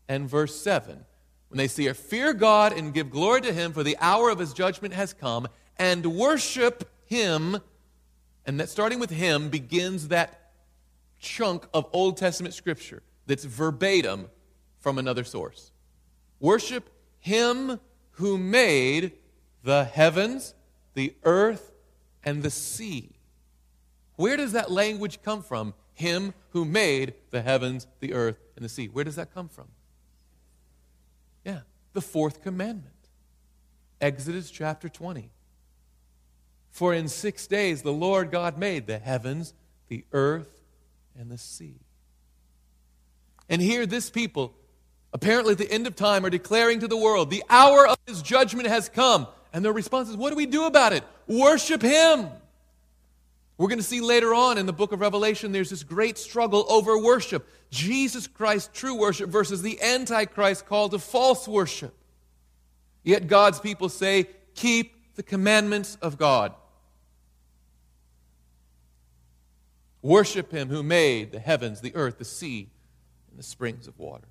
and 0.10 0.28
verse 0.28 0.60
7. 0.60 1.06
When 1.50 1.58
they 1.60 1.68
say, 1.68 1.94
Fear 1.94 2.34
God 2.34 2.74
and 2.74 2.92
give 2.92 3.12
glory 3.12 3.42
to 3.42 3.54
Him, 3.54 3.74
for 3.74 3.84
the 3.84 3.96
hour 4.02 4.32
of 4.32 4.40
His 4.40 4.54
judgment 4.54 4.96
has 4.96 5.14
come, 5.14 5.48
and 5.78 6.04
worship 6.08 6.90
Him. 7.06 7.60
And 8.44 8.60
that 8.60 8.70
starting 8.70 9.00
with 9.00 9.12
Him 9.12 9.50
begins 9.50 10.08
that 10.08 10.52
chunk 11.20 11.68
of 11.76 11.88
Old 11.94 12.18
Testament 12.18 12.56
scripture 12.56 13.04
that's 13.28 13.46
verbatim 13.46 14.30
from 14.80 14.98
another 14.98 15.24
source. 15.24 15.72
Worship 16.40 16.90
Him 17.20 17.80
who 18.14 18.40
made 18.40 19.12
the 19.64 19.84
heavens, 19.84 20.56
the 20.96 21.14
earth, 21.24 21.72
and 22.24 22.42
the 22.42 22.50
sea. 22.50 23.12
Where 24.16 24.38
does 24.38 24.54
that 24.54 24.72
language 24.72 25.22
come 25.22 25.44
from? 25.44 25.76
Him 25.96 26.34
who 26.52 26.66
made 26.66 27.16
the 27.32 27.42
heavens, 27.42 27.88
the 28.00 28.14
earth, 28.14 28.38
and 28.56 28.64
the 28.64 28.70
sea. 28.70 28.88
Where 28.88 29.04
does 29.04 29.16
that 29.16 29.34
come 29.34 29.50
from? 29.50 29.66
Yeah, 31.44 31.62
the 31.94 32.02
fourth 32.02 32.44
commandment. 32.44 32.94
Exodus 34.00 34.52
chapter 34.52 34.88
20. 34.90 35.32
For 36.72 36.94
in 36.94 37.08
six 37.08 37.48
days 37.48 37.82
the 37.82 37.94
Lord 37.94 38.30
God 38.30 38.58
made 38.58 38.86
the 38.86 39.00
heavens, 39.00 39.54
the 39.88 40.04
earth, 40.12 40.62
and 41.18 41.32
the 41.32 41.38
sea. 41.38 41.80
And 43.48 43.62
here, 43.62 43.86
this 43.86 44.10
people, 44.10 44.54
apparently 45.14 45.54
at 45.54 45.58
the 45.58 45.72
end 45.72 45.88
of 45.88 45.96
time, 45.96 46.26
are 46.26 46.30
declaring 46.30 46.82
to 46.82 46.88
the 46.88 46.98
world, 46.98 47.30
the 47.30 47.44
hour 47.50 47.88
of 47.88 47.98
his 48.06 48.22
judgment 48.22 48.68
has 48.68 48.90
come. 48.90 49.28
And 49.54 49.64
their 49.64 49.72
response 49.72 50.10
is, 50.10 50.18
what 50.18 50.32
do 50.32 50.36
we 50.36 50.48
do 50.48 50.66
about 50.66 50.92
it? 50.92 51.04
Worship 51.28 51.82
him. 51.82 52.28
We're 53.58 53.70
going 53.70 53.80
to 53.80 53.84
see 53.84 54.02
later 54.02 54.34
on 54.34 54.58
in 54.58 54.66
the 54.66 54.74
book 54.74 54.92
of 54.92 55.00
Revelation, 55.00 55.52
there's 55.52 55.70
this 55.70 55.84
great 55.84 56.18
struggle 56.18 56.66
over 56.68 56.98
worship. 56.98 57.48
Jesus 57.72 58.28
Christ, 58.28 58.74
true 58.74 58.96
worship, 58.96 59.30
versus 59.30 59.62
the 59.62 59.82
Antichrist 59.82 60.66
call 60.66 60.90
to 60.90 61.00
false 61.00 61.48
worship. 61.48 61.96
Yet 63.04 63.28
God's 63.28 63.60
people 63.60 63.88
say, 63.88 64.28
keep 64.56 65.16
the 65.16 65.24
commandments 65.24 65.98
of 66.02 66.18
God. 66.18 66.54
Worship 70.02 70.52
him 70.52 70.70
who 70.70 70.84
made 70.84 71.32
the 71.32 71.40
heavens, 71.40 71.82
the 71.82 71.96
earth, 71.96 72.18
the 72.18 72.26
sea, 72.26 72.70
and 73.30 73.40
the 73.40 73.44
springs 73.44 73.88
of 73.88 73.98
water. 73.98 74.28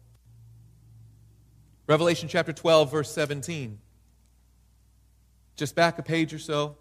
Revelation 1.87 2.29
chapter 2.29 2.53
12, 2.53 2.91
verse 2.91 3.11
17. 3.11 3.79
Just 5.57 5.75
back 5.75 5.99
a 5.99 6.03
page 6.03 6.35
or 6.35 6.39
so. 6.39 6.77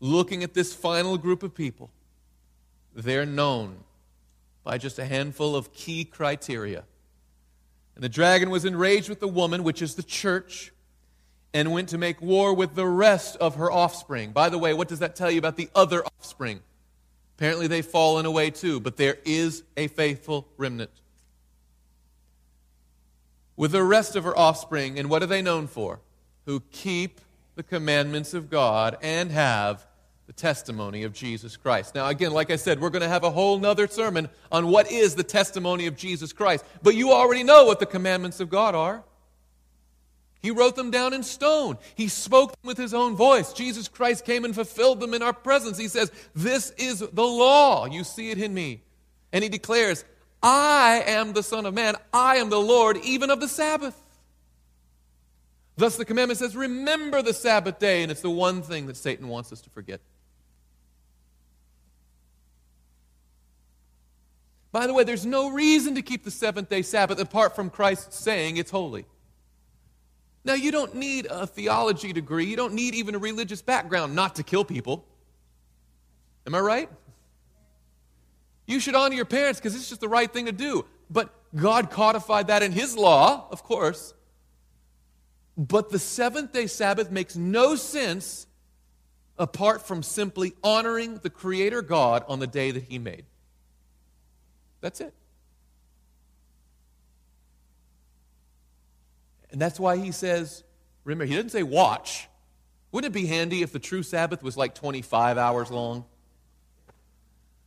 Looking 0.00 0.42
at 0.42 0.54
this 0.54 0.74
final 0.74 1.18
group 1.18 1.42
of 1.42 1.54
people, 1.54 1.90
they're 2.94 3.26
known 3.26 3.76
by 4.64 4.78
just 4.78 4.98
a 4.98 5.04
handful 5.04 5.54
of 5.54 5.72
key 5.72 6.04
criteria. 6.04 6.84
And 7.94 8.02
the 8.02 8.08
dragon 8.08 8.50
was 8.50 8.64
enraged 8.64 9.08
with 9.08 9.20
the 9.20 9.28
woman, 9.28 9.62
which 9.62 9.82
is 9.82 9.94
the 9.94 10.02
church, 10.02 10.72
and 11.52 11.72
went 11.72 11.90
to 11.90 11.98
make 11.98 12.22
war 12.22 12.54
with 12.54 12.74
the 12.74 12.86
rest 12.86 13.36
of 13.36 13.56
her 13.56 13.70
offspring. 13.70 14.32
By 14.32 14.48
the 14.48 14.58
way, 14.58 14.72
what 14.72 14.88
does 14.88 15.00
that 15.00 15.16
tell 15.16 15.30
you 15.30 15.38
about 15.38 15.56
the 15.56 15.68
other 15.74 16.02
offspring? 16.04 16.60
Apparently, 17.36 17.66
they've 17.66 17.84
fallen 17.84 18.26
away 18.26 18.50
too, 18.50 18.80
but 18.80 18.96
there 18.96 19.18
is 19.24 19.64
a 19.76 19.88
faithful 19.88 20.46
remnant. 20.56 20.90
With 23.56 23.72
the 23.72 23.82
rest 23.82 24.16
of 24.16 24.24
her 24.24 24.36
offspring, 24.36 24.98
and 24.98 25.10
what 25.10 25.22
are 25.22 25.26
they 25.26 25.42
known 25.42 25.66
for? 25.66 26.00
Who 26.46 26.60
keep 26.70 27.20
the 27.56 27.62
commandments 27.62 28.32
of 28.32 28.48
God 28.48 28.96
and 29.02 29.30
have 29.30 29.86
the 30.30 30.34
testimony 30.34 31.02
of 31.02 31.12
Jesus 31.12 31.56
Christ. 31.56 31.96
Now, 31.96 32.06
again, 32.06 32.30
like 32.30 32.52
I 32.52 32.56
said, 32.56 32.80
we're 32.80 32.90
going 32.90 33.02
to 33.02 33.08
have 33.08 33.24
a 33.24 33.30
whole 33.32 33.58
nother 33.58 33.88
sermon 33.88 34.28
on 34.52 34.68
what 34.68 34.88
is 34.88 35.16
the 35.16 35.24
testimony 35.24 35.88
of 35.88 35.96
Jesus 35.96 36.32
Christ. 36.32 36.64
But 36.84 36.94
you 36.94 37.10
already 37.10 37.42
know 37.42 37.64
what 37.64 37.80
the 37.80 37.86
commandments 37.86 38.38
of 38.38 38.48
God 38.48 38.76
are. 38.76 39.02
He 40.40 40.52
wrote 40.52 40.76
them 40.76 40.92
down 40.92 41.14
in 41.14 41.24
stone. 41.24 41.78
He 41.96 42.06
spoke 42.06 42.52
them 42.52 42.68
with 42.68 42.78
his 42.78 42.94
own 42.94 43.16
voice. 43.16 43.52
Jesus 43.52 43.88
Christ 43.88 44.24
came 44.24 44.44
and 44.44 44.54
fulfilled 44.54 45.00
them 45.00 45.14
in 45.14 45.22
our 45.22 45.32
presence. 45.32 45.76
He 45.76 45.88
says, 45.88 46.12
This 46.32 46.70
is 46.78 47.00
the 47.00 47.26
law. 47.26 47.86
You 47.86 48.04
see 48.04 48.30
it 48.30 48.38
in 48.38 48.54
me. 48.54 48.84
And 49.32 49.42
he 49.42 49.50
declares, 49.50 50.04
I 50.44 51.02
am 51.08 51.32
the 51.32 51.42
Son 51.42 51.66
of 51.66 51.74
Man. 51.74 51.96
I 52.14 52.36
am 52.36 52.50
the 52.50 52.60
Lord, 52.60 52.98
even 52.98 53.30
of 53.30 53.40
the 53.40 53.48
Sabbath. 53.48 54.00
Thus, 55.76 55.96
the 55.96 56.04
commandment 56.04 56.38
says, 56.38 56.54
Remember 56.54 57.20
the 57.20 57.34
Sabbath 57.34 57.80
day. 57.80 58.04
And 58.04 58.12
it's 58.12 58.22
the 58.22 58.30
one 58.30 58.62
thing 58.62 58.86
that 58.86 58.96
Satan 58.96 59.26
wants 59.26 59.52
us 59.52 59.60
to 59.62 59.70
forget. 59.70 60.00
By 64.72 64.86
the 64.86 64.94
way, 64.94 65.04
there's 65.04 65.26
no 65.26 65.50
reason 65.50 65.96
to 65.96 66.02
keep 66.02 66.24
the 66.24 66.30
seventh 66.30 66.68
day 66.68 66.82
Sabbath 66.82 67.18
apart 67.18 67.56
from 67.56 67.70
Christ 67.70 68.12
saying 68.12 68.56
it's 68.56 68.70
holy. 68.70 69.04
Now, 70.44 70.54
you 70.54 70.70
don't 70.70 70.94
need 70.94 71.26
a 71.26 71.46
theology 71.46 72.12
degree, 72.12 72.46
you 72.46 72.56
don't 72.56 72.74
need 72.74 72.94
even 72.94 73.14
a 73.14 73.18
religious 73.18 73.62
background 73.62 74.14
not 74.14 74.36
to 74.36 74.42
kill 74.42 74.64
people. 74.64 75.04
Am 76.46 76.54
I 76.54 76.60
right? 76.60 76.88
You 78.66 78.80
should 78.80 78.94
honor 78.94 79.14
your 79.14 79.24
parents 79.24 79.60
because 79.60 79.74
it's 79.74 79.88
just 79.88 80.00
the 80.00 80.08
right 80.08 80.32
thing 80.32 80.46
to 80.46 80.52
do. 80.52 80.86
But 81.10 81.34
God 81.54 81.90
codified 81.90 82.46
that 82.46 82.62
in 82.62 82.72
His 82.72 82.96
law, 82.96 83.48
of 83.50 83.64
course. 83.64 84.14
But 85.56 85.90
the 85.90 85.98
seventh 85.98 86.52
day 86.52 86.68
Sabbath 86.68 87.10
makes 87.10 87.36
no 87.36 87.74
sense 87.74 88.46
apart 89.36 89.86
from 89.86 90.02
simply 90.02 90.52
honoring 90.62 91.16
the 91.16 91.30
Creator 91.30 91.82
God 91.82 92.24
on 92.28 92.38
the 92.38 92.46
day 92.46 92.70
that 92.70 92.84
He 92.84 92.98
made. 92.98 93.24
That's 94.80 95.00
it. 95.00 95.12
And 99.50 99.60
that's 99.60 99.80
why 99.80 99.96
he 99.96 100.12
says, 100.12 100.62
remember, 101.04 101.24
he 101.24 101.34
doesn't 101.34 101.50
say 101.50 101.62
watch. 101.62 102.28
Wouldn't 102.92 103.14
it 103.14 103.18
be 103.18 103.26
handy 103.26 103.62
if 103.62 103.72
the 103.72 103.78
true 103.78 104.02
Sabbath 104.02 104.42
was 104.42 104.56
like 104.56 104.74
25 104.74 105.38
hours 105.38 105.70
long? 105.70 106.04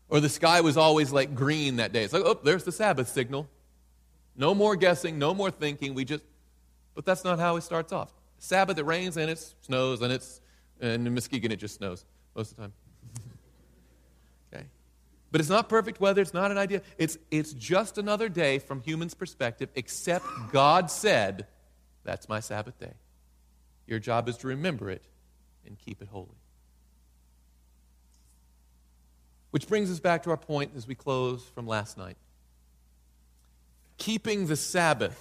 Or 0.09 0.20
the 0.20 0.30
sky 0.30 0.61
was 0.61 0.78
always 0.78 1.11
like 1.11 1.34
green 1.34 1.78
that 1.78 1.91
day. 1.91 2.03
It's 2.03 2.14
like, 2.14 2.24
oh, 2.26 2.39
there's 2.43 2.64
the 2.64 2.72
Sabbath 2.72 3.09
signal. 3.09 3.49
No 4.36 4.53
more 4.53 4.76
guessing, 4.76 5.20
no 5.20 5.34
more 5.34 5.51
thinking. 5.51 5.93
We 5.93 6.05
just, 6.05 6.24
but 6.95 7.05
that's 7.05 7.24
not 7.24 7.39
how 7.39 7.55
it 7.55 7.61
starts 7.61 7.91
off. 7.91 8.14
Sabbath, 8.38 8.78
it 8.78 8.86
rains 8.86 9.18
and 9.18 9.30
it 9.30 9.39
snows 9.61 10.01
and 10.01 10.11
it's, 10.11 10.41
and 10.82 11.07
in 11.07 11.14
Muskegon, 11.14 11.51
it 11.51 11.57
just 11.57 11.76
snows 11.76 12.05
most 12.36 12.51
of 12.51 12.57
the 12.57 12.64
time. 12.64 12.74
But 15.34 15.41
it's 15.41 15.49
not 15.49 15.67
perfect 15.67 15.99
weather. 15.99 16.21
It's 16.21 16.36
not 16.36 16.51
an 16.51 16.59
idea. 16.59 16.84
It's, 16.99 17.17
it's 17.31 17.53
just 17.53 17.97
another 17.97 18.29
day 18.29 18.59
from 18.59 18.81
humans' 18.81 19.15
perspective, 19.15 19.67
except 19.73 20.27
God 20.51 20.91
said, 20.91 21.47
that's 22.03 22.29
my 22.29 22.39
Sabbath 22.39 22.79
day. 22.79 22.93
Your 23.88 23.97
job 23.97 24.29
is 24.29 24.38
to 24.38 24.47
remember 24.47 24.91
it 24.91 25.01
and 25.65 25.75
keep 25.79 26.03
it 26.03 26.07
holy. 26.09 26.38
Which 29.49 29.67
brings 29.67 29.89
us 29.89 29.99
back 29.99 30.21
to 30.23 30.29
our 30.29 30.38
point 30.38 30.73
as 30.75 30.88
we 30.88 30.93
close 30.93 31.43
from 31.55 31.65
last 31.65 31.97
night. 31.97 32.17
Keeping 33.97 34.45
the 34.45 34.55
Sabbath 34.55 35.19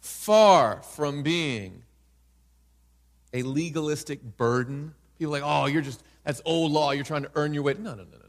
far 0.00 0.82
from 0.82 1.22
being 1.22 1.84
a 3.32 3.42
legalistic 3.44 4.20
burden. 4.36 4.94
People 5.16 5.36
are 5.36 5.40
like, 5.40 5.48
oh, 5.48 5.66
you're 5.66 5.80
just, 5.80 6.02
that's 6.24 6.42
old 6.44 6.72
law. 6.72 6.90
You're 6.90 7.04
trying 7.04 7.22
to 7.22 7.30
earn 7.36 7.54
your 7.54 7.62
way. 7.62 7.74
No, 7.74 7.94
no, 7.94 8.02
no, 8.02 8.02
no. 8.02 8.27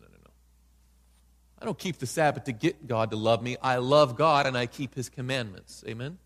I 1.62 1.66
don't 1.66 1.78
keep 1.78 1.98
the 1.98 2.08
Sabbath 2.08 2.46
to 2.46 2.52
get 2.52 2.88
God 2.88 3.12
to 3.12 3.18
love 3.18 3.42
me. 3.42 3.58
I 3.62 3.78
love 3.78 4.16
God 4.16 4.48
and 4.48 4.58
I 4.58 4.66
keep 4.66 4.96
his 4.96 5.10
commandments. 5.10 5.84
Amen? 5.88 6.18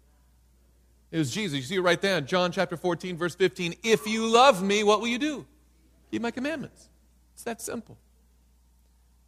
It 1.11 1.17
was 1.17 1.31
Jesus. 1.31 1.57
You 1.57 1.63
see 1.63 1.75
it 1.75 1.81
right 1.81 2.01
there 2.01 2.17
in 2.17 2.27
John 2.27 2.51
chapter 2.51 2.77
14, 2.77 3.17
verse 3.17 3.36
15. 3.36 3.75
If 3.84 4.07
you 4.07 4.27
love 4.27 4.63
me, 4.63 4.84
what 4.84 4.99
will 4.99 5.07
you 5.07 5.19
do? 5.19 5.45
Keep 6.11 6.21
my 6.21 6.31
commandments. 6.31 6.89
It's 7.34 7.43
that 7.43 7.61
simple. 7.61 7.97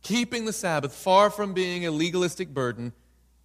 Keeping 0.03 0.45
the 0.45 0.53
Sabbath 0.53 0.93
far 0.93 1.31
from 1.31 1.53
being 1.53 1.85
a 1.85 1.91
legalistic 1.91 2.53
burden 2.53 2.93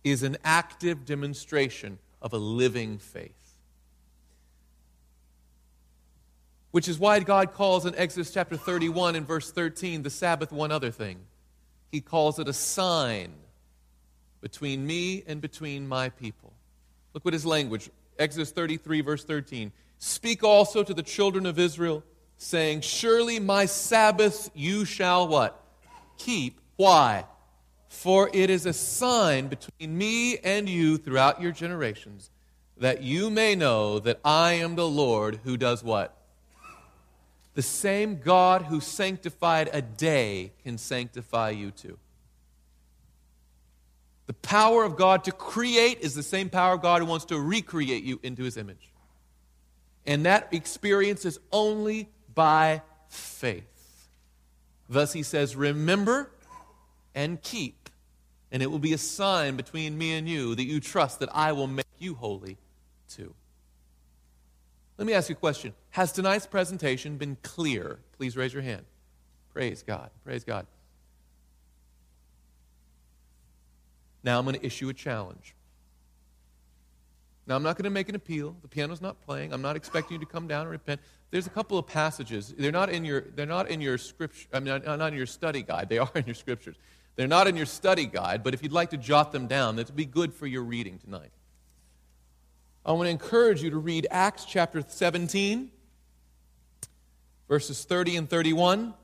is 0.05 0.23
an 0.23 0.37
active 0.45 1.07
demonstration 1.07 1.99
of 2.21 2.35
a 2.35 2.39
living 2.39 2.99
faith. 2.99 3.55
Which 6.71 6.89
is 6.89 6.99
why 6.99 7.19
God 7.21 7.55
calls 7.55 7.87
in 7.87 7.95
Exodus 7.95 8.31
chapter 8.31 8.57
31 8.57 9.17
and 9.17 9.27
verse 9.27 9.51
13 9.51 10.03
the 10.03 10.11
Sabbath 10.11 10.53
one 10.53 10.71
other 10.71 10.91
thing. 10.91 11.21
He 11.91 12.01
calls 12.01 12.39
it 12.39 12.49
a 12.49 12.53
sign 12.53 13.33
between 14.41 14.87
me 14.87 15.23
and 15.27 15.41
between 15.41 15.87
my 15.87 16.09
people. 16.09 16.53
Look 17.13 17.25
what 17.25 17.35
his 17.35 17.45
language, 17.45 17.91
Exodus 18.19 18.51
33, 18.51 19.01
verse 19.01 19.25
13. 19.25 19.73
Speak 19.99 20.45
also 20.45 20.83
to 20.83 20.95
the 20.95 21.03
children 21.03 21.47
of 21.47 21.59
Israel, 21.59 22.03
saying, 22.37 22.81
Surely 22.81 23.39
my 23.39 23.67
Sabbath 23.67 24.51
you 24.55 24.85
shall 24.85 25.29
what? 25.29 25.63
Keep. 26.17 26.61
Why? 26.77 27.25
For 27.89 28.31
it 28.33 28.51
is 28.51 28.67
a 28.67 28.73
sign 28.73 29.49
between 29.49 29.99
me 29.99 30.39
and 30.39 30.69
you 30.69 30.97
throughout 30.97 31.43
your 31.43 31.53
generations, 31.53 32.31
that 32.79 33.03
you 33.03 33.29
may 33.31 33.55
know 33.55 33.99
that 33.99 34.21
I 34.25 34.53
am 34.53 34.77
the 34.77 34.89
Lord 34.89 35.41
who 35.45 35.57
does 35.57 35.83
what? 35.83 36.17
The 37.55 37.63
same 37.63 38.21
God 38.21 38.63
who 38.63 38.81
sanctified 38.81 39.71
a 39.73 39.83
day 39.83 40.53
can 40.63 40.79
sanctify 40.79 41.51
you 41.51 41.71
too. 41.71 41.99
The 44.27 44.35
power 44.35 44.85
of 44.85 44.97
God 44.97 45.25
to 45.25 45.33
create 45.33 45.99
is 46.01 46.15
the 46.15 46.23
same 46.23 46.49
power 46.49 46.75
of 46.75 46.83
God 46.83 47.03
who 47.03 47.07
wants 47.07 47.25
to 47.27 47.41
recreate 47.41 48.05
you 48.05 48.21
into 48.23 48.45
his 48.45 48.57
image. 48.57 48.91
And 50.07 50.25
that 50.25 50.49
experience 50.53 51.25
is 51.25 51.41
only 51.51 52.09
by 52.33 52.83
faith. 53.09 53.65
Thus, 54.89 55.13
he 55.13 55.25
says, 55.25 55.57
Remember 55.57 56.31
and 57.15 57.43
keep, 57.43 57.91
and 58.53 58.63
it 58.63 58.71
will 58.71 58.79
be 58.79 58.93
a 58.93 58.99
sign 58.99 59.57
between 59.57 59.99
me 59.99 60.15
and 60.15 60.29
you 60.29 60.55
that 60.55 60.65
you 60.65 60.79
trust 60.79 61.21
that 61.21 61.29
I 61.35 61.53
will 61.53 61.67
make 61.67 61.87
you 61.99 62.15
holy 62.15 62.57
too. 63.09 63.35
Let 65.01 65.07
me 65.07 65.15
ask 65.15 65.31
you 65.31 65.35
a 65.35 65.39
question. 65.39 65.73
Has 65.93 66.13
tonight's 66.13 66.47
presentation 66.47 67.17
been 67.17 67.39
clear? 67.43 68.01
Please 68.19 68.37
raise 68.37 68.53
your 68.53 68.63
hand. 68.63 68.85
Praise 69.51 69.83
God. 69.83 70.11
Praise 70.25 70.45
God. 70.45 70.67
Now 74.23 74.39
I'm 74.39 74.45
going 74.45 74.61
to 74.61 74.67
issue 74.67 74.91
a 74.91 74.93
challenge. 74.93 75.55
Now 77.47 77.57
I'm 77.57 77.63
not 77.63 77.79
going 77.79 77.85
to 77.85 77.91
make 77.91 78.11
an 78.11 78.15
appeal. 78.15 78.55
The 78.61 78.69
piano's 78.69 79.01
not 79.01 79.19
playing. 79.23 79.55
I'm 79.55 79.63
not 79.63 79.75
expecting 79.75 80.17
you 80.17 80.27
to 80.27 80.31
come 80.31 80.47
down 80.47 80.63
and 80.63 80.71
repent. 80.71 81.01
There's 81.31 81.47
a 81.47 81.51
couple 81.51 81.79
of 81.79 81.87
passages. 81.87 82.55
They're 82.59 82.71
not 82.71 82.91
in 82.91 83.03
your, 83.07 83.23
they're 83.23 83.47
not 83.47 83.71
in 83.71 83.81
your 83.81 83.97
scripture. 83.97 84.49
I 84.53 84.61
mean, 84.61 84.83
not 84.85 85.01
in 85.01 85.15
your 85.15 85.25
study 85.25 85.63
guide. 85.63 85.89
They 85.89 85.97
are 85.99 86.13
in 86.15 86.27
your 86.27 86.35
scriptures. 86.35 86.77
They're 87.17 87.27
not 87.27 87.47
in 87.47 87.57
your 87.57 87.65
study 87.65 88.05
guide, 88.05 88.43
but 88.43 88.53
if 88.53 88.63
you'd 88.63 88.71
like 88.71 88.91
to 88.91 88.99
jot 88.99 89.33
them 89.33 89.47
down, 89.47 89.77
that'd 89.77 89.97
be 89.97 90.05
good 90.05 90.35
for 90.35 90.47
your 90.47 90.63
reading 90.63 90.99
tonight. 90.99 91.31
I 92.85 92.93
want 92.93 93.07
to 93.07 93.11
encourage 93.11 93.63
you 93.63 93.71
to 93.71 93.79
read 93.79 94.07
Acts 94.11 94.47
chapter 94.47 94.83
17, 94.87 95.71
verses 97.47 97.85
30 97.85 98.17
and 98.17 98.29
31, 98.29 98.95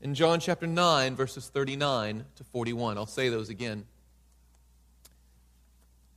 and 0.00 0.14
John 0.14 0.38
chapter 0.38 0.68
9, 0.68 1.16
verses 1.16 1.48
39 1.48 2.24
to 2.36 2.44
41. 2.44 2.96
I'll 2.96 3.06
say 3.06 3.28
those 3.28 3.48
again. 3.48 3.86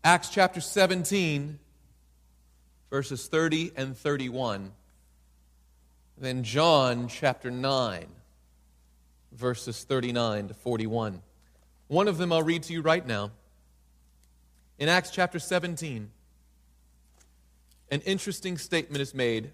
Acts 0.03 0.30
chapter 0.30 0.62
17, 0.62 1.58
verses 2.91 3.28
30 3.28 3.72
and 3.76 3.97
31. 3.97 4.72
Then 6.20 6.43
John 6.43 7.08
chapter 7.08 7.49
9, 7.49 8.06
verses 9.32 9.84
39 9.84 10.49
to 10.49 10.53
41. 10.53 11.24
One 11.88 12.08
of 12.08 12.20
them 12.20 12.32
I'll 12.32 12.43
read 12.43 12.62
to 12.64 12.74
you 12.74 12.82
right 12.82 13.06
now 13.06 13.32
in 14.78 14.89
Acts 14.89 15.09
chapter 15.09 15.39
17, 15.39 16.09
an 17.91 18.01
interesting 18.01 18.57
statement 18.57 19.01
is 19.01 19.13
made 19.13 19.51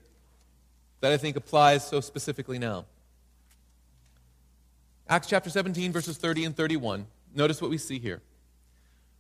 that 1.01 1.11
I 1.11 1.17
think 1.17 1.35
applies 1.35 1.85
so 1.85 2.01
specifically 2.01 2.57
now. 2.57 2.85
Acts 5.07 5.27
chapter 5.27 5.49
17, 5.49 5.91
verses 5.91 6.17
30 6.17 6.45
and 6.45 6.55
31. 6.55 7.05
Notice 7.35 7.61
what 7.61 7.69
we 7.69 7.77
see 7.77 7.99
here. 7.99 8.21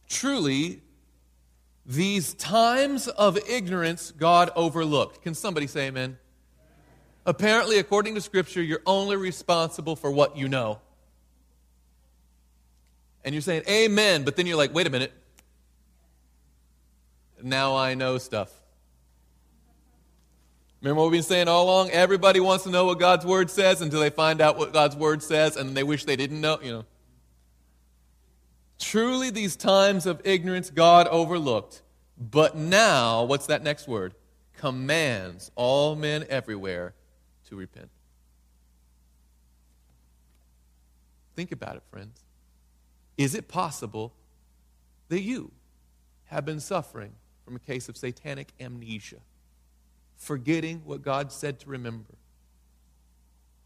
Truly, 0.07 0.81
these 1.85 2.33
times 2.35 3.07
of 3.07 3.37
ignorance 3.49 4.11
God 4.11 4.51
overlooked. 4.55 5.21
Can 5.21 5.33
somebody 5.33 5.67
say 5.67 5.87
amen? 5.87 6.17
Apparently, 7.25 7.77
according 7.77 8.15
to 8.15 8.21
Scripture, 8.21 8.61
you're 8.61 8.81
only 8.85 9.15
responsible 9.15 9.95
for 9.95 10.09
what 10.09 10.37
you 10.37 10.47
know. 10.47 10.79
And 13.23 13.35
you're 13.35 13.41
saying 13.41 13.63
amen, 13.69 14.23
but 14.23 14.35
then 14.35 14.47
you're 14.47 14.57
like, 14.57 14.73
wait 14.73 14.87
a 14.87 14.89
minute 14.89 15.13
now 17.43 17.75
I 17.75 17.93
know 17.93 18.17
stuff. 18.17 18.51
Remember 20.81 21.01
what 21.01 21.11
we've 21.11 21.19
been 21.19 21.23
saying 21.23 21.47
all 21.47 21.65
along? 21.65 21.91
Everybody 21.91 22.39
wants 22.39 22.63
to 22.63 22.71
know 22.71 22.85
what 22.85 22.99
God's 22.99 23.25
Word 23.25 23.51
says 23.51 23.81
until 23.81 23.99
they 23.99 24.09
find 24.09 24.41
out 24.41 24.57
what 24.57 24.73
God's 24.73 24.95
Word 24.95 25.21
says 25.21 25.55
and 25.55 25.77
they 25.77 25.83
wish 25.83 26.05
they 26.05 26.15
didn't 26.15 26.41
know, 26.41 26.59
you 26.61 26.71
know. 26.71 26.85
Truly, 28.79 29.29
these 29.29 29.55
times 29.55 30.07
of 30.07 30.21
ignorance 30.23 30.71
God 30.71 31.07
overlooked. 31.07 31.83
But 32.17 32.57
now, 32.57 33.23
what's 33.23 33.45
that 33.47 33.63
next 33.63 33.87
word? 33.87 34.15
Commands 34.57 35.51
all 35.55 35.95
men 35.95 36.25
everywhere 36.29 36.93
to 37.49 37.55
repent. 37.55 37.89
Think 41.35 41.51
about 41.51 41.75
it, 41.75 41.83
friends. 41.91 42.19
Is 43.17 43.35
it 43.35 43.47
possible 43.47 44.13
that 45.09 45.21
you 45.21 45.51
have 46.25 46.45
been 46.45 46.59
suffering 46.59 47.13
from 47.43 47.55
a 47.55 47.59
case 47.59 47.89
of 47.89 47.97
satanic 47.97 48.49
amnesia, 48.59 49.17
forgetting 50.17 50.81
what 50.85 51.01
God 51.01 51.31
said 51.31 51.59
to 51.61 51.69
remember. 51.69 52.15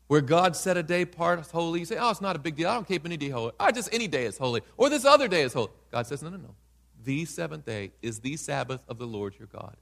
Where 0.08 0.22
God 0.22 0.56
set 0.56 0.78
a 0.78 0.84
day 0.84 1.02
apart 1.02 1.40
as 1.40 1.50
holy, 1.50 1.80
you 1.80 1.86
say, 1.86 1.98
oh, 1.98 2.12
it's 2.12 2.22
not 2.22 2.36
a 2.36 2.40
big 2.40 2.56
deal. 2.56 2.70
I 2.70 2.76
don't 2.76 2.88
keep 2.88 3.06
any 3.06 3.18
day 3.18 3.30
holy. 3.30 3.54
I 3.60 3.72
just 3.72 3.92
any 3.92 4.08
day 4.08 4.26
is 4.26 4.38
holy. 4.38 4.62
Or 4.78 4.90
this 4.90 5.04
other 5.04 5.28
day 5.28 5.42
is 5.42 5.54
holy. 5.54 5.72
God 5.92 6.06
says, 6.06 6.22
no, 6.22 6.30
no, 6.30 6.38
no. 6.38 6.56
The 7.04 7.26
seventh 7.26 7.66
day 7.66 7.92
is 8.02 8.20
the 8.20 8.38
Sabbath 8.38 8.82
of 8.88 9.00
the 9.00 9.08
Lord 9.08 9.36
your 9.38 9.48
God. 9.48 9.76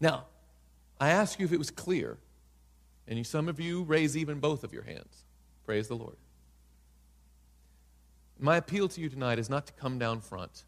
Now, 0.00 0.26
I 1.00 1.10
ask 1.10 1.38
you 1.38 1.46
if 1.46 1.52
it 1.52 1.58
was 1.58 1.70
clear, 1.70 2.18
and 3.08 3.26
some 3.26 3.48
of 3.48 3.58
you 3.58 3.82
raise 3.82 4.16
even 4.16 4.38
both 4.38 4.64
of 4.64 4.72
your 4.72 4.82
hands. 4.82 5.24
Praise 5.64 5.88
the 5.88 5.96
Lord. 5.96 6.16
My 8.38 8.56
appeal 8.56 8.88
to 8.88 9.00
you 9.00 9.08
tonight 9.08 9.38
is 9.38 9.48
not 9.48 9.66
to 9.66 9.72
come 9.72 9.98
down 9.98 10.20
front 10.20 10.64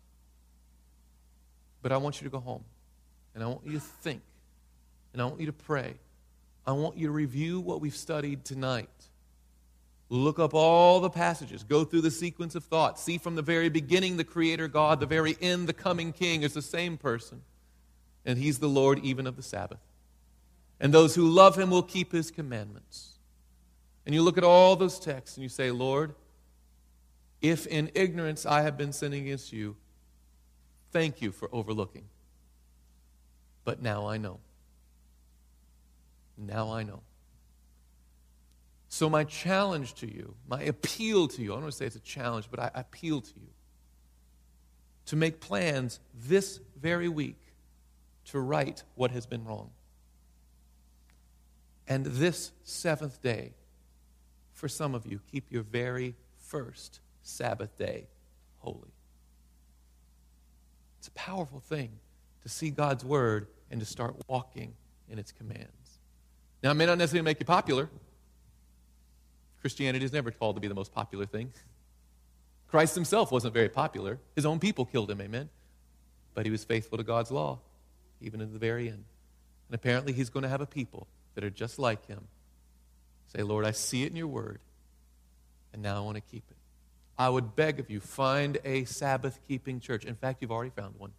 but 1.86 1.92
I 1.92 1.98
want 1.98 2.20
you 2.20 2.24
to 2.24 2.32
go 2.32 2.40
home. 2.40 2.64
And 3.32 3.44
I 3.44 3.46
want 3.46 3.64
you 3.64 3.74
to 3.74 3.78
think. 3.78 4.20
And 5.12 5.22
I 5.22 5.24
want 5.24 5.38
you 5.38 5.46
to 5.46 5.52
pray. 5.52 5.94
I 6.66 6.72
want 6.72 6.96
you 6.96 7.06
to 7.06 7.12
review 7.12 7.60
what 7.60 7.80
we've 7.80 7.94
studied 7.94 8.44
tonight. 8.44 8.90
Look 10.08 10.40
up 10.40 10.52
all 10.52 10.98
the 10.98 11.10
passages. 11.10 11.62
Go 11.62 11.84
through 11.84 12.00
the 12.00 12.10
sequence 12.10 12.56
of 12.56 12.64
thought. 12.64 12.98
See 12.98 13.18
from 13.18 13.36
the 13.36 13.42
very 13.42 13.68
beginning 13.68 14.16
the 14.16 14.24
Creator 14.24 14.66
God, 14.66 14.98
the 14.98 15.06
very 15.06 15.36
end 15.40 15.68
the 15.68 15.72
coming 15.72 16.12
King 16.12 16.42
is 16.42 16.54
the 16.54 16.60
same 16.60 16.96
person. 16.96 17.42
And 18.24 18.36
He's 18.36 18.58
the 18.58 18.68
Lord 18.68 18.98
even 19.04 19.24
of 19.24 19.36
the 19.36 19.42
Sabbath. 19.44 19.78
And 20.80 20.92
those 20.92 21.14
who 21.14 21.28
love 21.28 21.56
Him 21.56 21.70
will 21.70 21.84
keep 21.84 22.10
His 22.10 22.32
commandments. 22.32 23.12
And 24.04 24.12
you 24.12 24.22
look 24.22 24.36
at 24.36 24.42
all 24.42 24.74
those 24.74 24.98
texts 24.98 25.36
and 25.36 25.44
you 25.44 25.48
say, 25.48 25.70
Lord, 25.70 26.16
if 27.40 27.64
in 27.68 27.92
ignorance 27.94 28.44
I 28.44 28.62
have 28.62 28.76
been 28.76 28.92
sinning 28.92 29.22
against 29.26 29.52
you, 29.52 29.76
Thank 30.96 31.20
you 31.20 31.30
for 31.30 31.50
overlooking. 31.52 32.04
But 33.66 33.82
now 33.82 34.08
I 34.08 34.16
know. 34.16 34.40
Now 36.38 36.72
I 36.72 36.84
know. 36.84 37.02
So, 38.88 39.10
my 39.10 39.24
challenge 39.24 39.92
to 39.96 40.10
you, 40.10 40.34
my 40.48 40.62
appeal 40.62 41.28
to 41.28 41.42
you, 41.42 41.52
I 41.52 41.56
don't 41.56 41.64
want 41.64 41.72
to 41.74 41.76
say 41.76 41.84
it's 41.84 41.96
a 41.96 42.00
challenge, 42.00 42.48
but 42.50 42.60
I 42.60 42.70
appeal 42.74 43.20
to 43.20 43.32
you 43.36 43.48
to 45.04 45.16
make 45.16 45.38
plans 45.38 46.00
this 46.14 46.60
very 46.80 47.10
week 47.10 47.42
to 48.30 48.40
right 48.40 48.82
what 48.94 49.10
has 49.10 49.26
been 49.26 49.44
wrong. 49.44 49.72
And 51.86 52.06
this 52.06 52.52
seventh 52.62 53.20
day, 53.20 53.52
for 54.54 54.66
some 54.66 54.94
of 54.94 55.04
you, 55.04 55.20
keep 55.30 55.52
your 55.52 55.62
very 55.62 56.14
first 56.38 57.00
Sabbath 57.22 57.76
day 57.76 58.06
holy. 58.60 58.95
It's 61.06 61.22
a 61.22 61.24
powerful 61.24 61.60
thing 61.60 61.90
to 62.42 62.48
see 62.48 62.70
God's 62.70 63.04
word 63.04 63.46
and 63.70 63.78
to 63.78 63.86
start 63.86 64.16
walking 64.26 64.74
in 65.08 65.20
its 65.20 65.30
commands. 65.30 66.00
Now, 66.64 66.72
it 66.72 66.74
may 66.74 66.84
not 66.84 66.98
necessarily 66.98 67.24
make 67.24 67.38
you 67.38 67.46
popular. 67.46 67.88
Christianity 69.60 70.04
is 70.04 70.12
never 70.12 70.32
called 70.32 70.56
to 70.56 70.60
be 70.60 70.66
the 70.66 70.74
most 70.74 70.92
popular 70.92 71.24
thing. 71.24 71.52
Christ 72.66 72.96
himself 72.96 73.30
wasn't 73.30 73.54
very 73.54 73.68
popular. 73.68 74.18
His 74.34 74.44
own 74.44 74.58
people 74.58 74.84
killed 74.84 75.08
him, 75.08 75.20
amen? 75.20 75.48
But 76.34 76.44
he 76.44 76.50
was 76.50 76.64
faithful 76.64 76.98
to 76.98 77.04
God's 77.04 77.30
law, 77.30 77.60
even 78.20 78.40
in 78.40 78.52
the 78.52 78.58
very 78.58 78.88
end. 78.88 79.04
And 79.68 79.74
apparently, 79.76 80.12
he's 80.12 80.28
going 80.28 80.42
to 80.42 80.48
have 80.48 80.60
a 80.60 80.66
people 80.66 81.06
that 81.36 81.44
are 81.44 81.50
just 81.50 81.78
like 81.78 82.04
him. 82.06 82.26
Say, 83.28 83.44
Lord, 83.44 83.64
I 83.64 83.70
see 83.70 84.02
it 84.02 84.10
in 84.10 84.16
your 84.16 84.26
word, 84.26 84.58
and 85.72 85.82
now 85.84 85.98
I 85.98 86.00
want 86.00 86.16
to 86.16 86.20
keep 86.20 86.42
it. 86.50 86.55
I 87.18 87.28
would 87.28 87.56
beg 87.56 87.80
of 87.80 87.90
you, 87.90 88.00
find 88.00 88.58
a 88.64 88.84
Sabbath 88.84 89.40
keeping 89.48 89.80
church. 89.80 90.04
In 90.04 90.14
fact, 90.14 90.42
you've 90.42 90.52
already 90.52 90.70
found 90.70 90.94
one. 90.98 91.12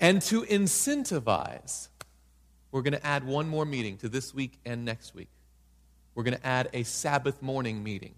And 0.00 0.20
to 0.22 0.42
incentivize, 0.42 1.88
we're 2.70 2.82
going 2.82 2.92
to 2.92 3.06
add 3.06 3.24
one 3.24 3.48
more 3.48 3.64
meeting 3.64 3.96
to 3.98 4.08
this 4.08 4.34
week 4.34 4.58
and 4.64 4.84
next 4.84 5.14
week. 5.14 5.28
We're 6.14 6.24
going 6.24 6.36
to 6.36 6.46
add 6.46 6.68
a 6.72 6.82
Sabbath 6.82 7.40
morning 7.40 7.82
meeting. 7.82 8.14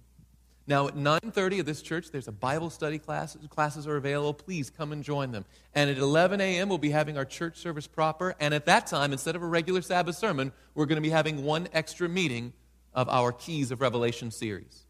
Now 0.66 0.86
at 0.86 0.96
9:30 0.96 1.60
at 1.60 1.66
this 1.66 1.80
church, 1.80 2.10
there's 2.10 2.28
a 2.28 2.32
Bible 2.32 2.68
study 2.68 2.98
class. 2.98 3.36
Classes 3.48 3.86
are 3.86 3.96
available. 3.96 4.34
Please 4.34 4.68
come 4.68 4.92
and 4.92 5.02
join 5.02 5.32
them. 5.32 5.46
And 5.74 5.88
at 5.88 5.96
11 5.96 6.42
a.m., 6.42 6.68
we'll 6.68 6.76
be 6.76 6.90
having 6.90 7.16
our 7.16 7.24
church 7.24 7.56
service 7.58 7.86
proper. 7.86 8.34
And 8.38 8.52
at 8.52 8.66
that 8.66 8.86
time, 8.86 9.12
instead 9.12 9.34
of 9.34 9.42
a 9.42 9.46
regular 9.46 9.80
Sabbath 9.80 10.16
sermon, 10.16 10.52
we're 10.74 10.84
going 10.86 10.96
to 10.96 11.02
be 11.02 11.10
having 11.10 11.42
one 11.42 11.68
extra 11.72 12.06
meeting 12.06 12.52
of 12.98 13.08
our 13.08 13.30
Keys 13.30 13.70
of 13.70 13.80
Revelation 13.80 14.32
series. 14.32 14.84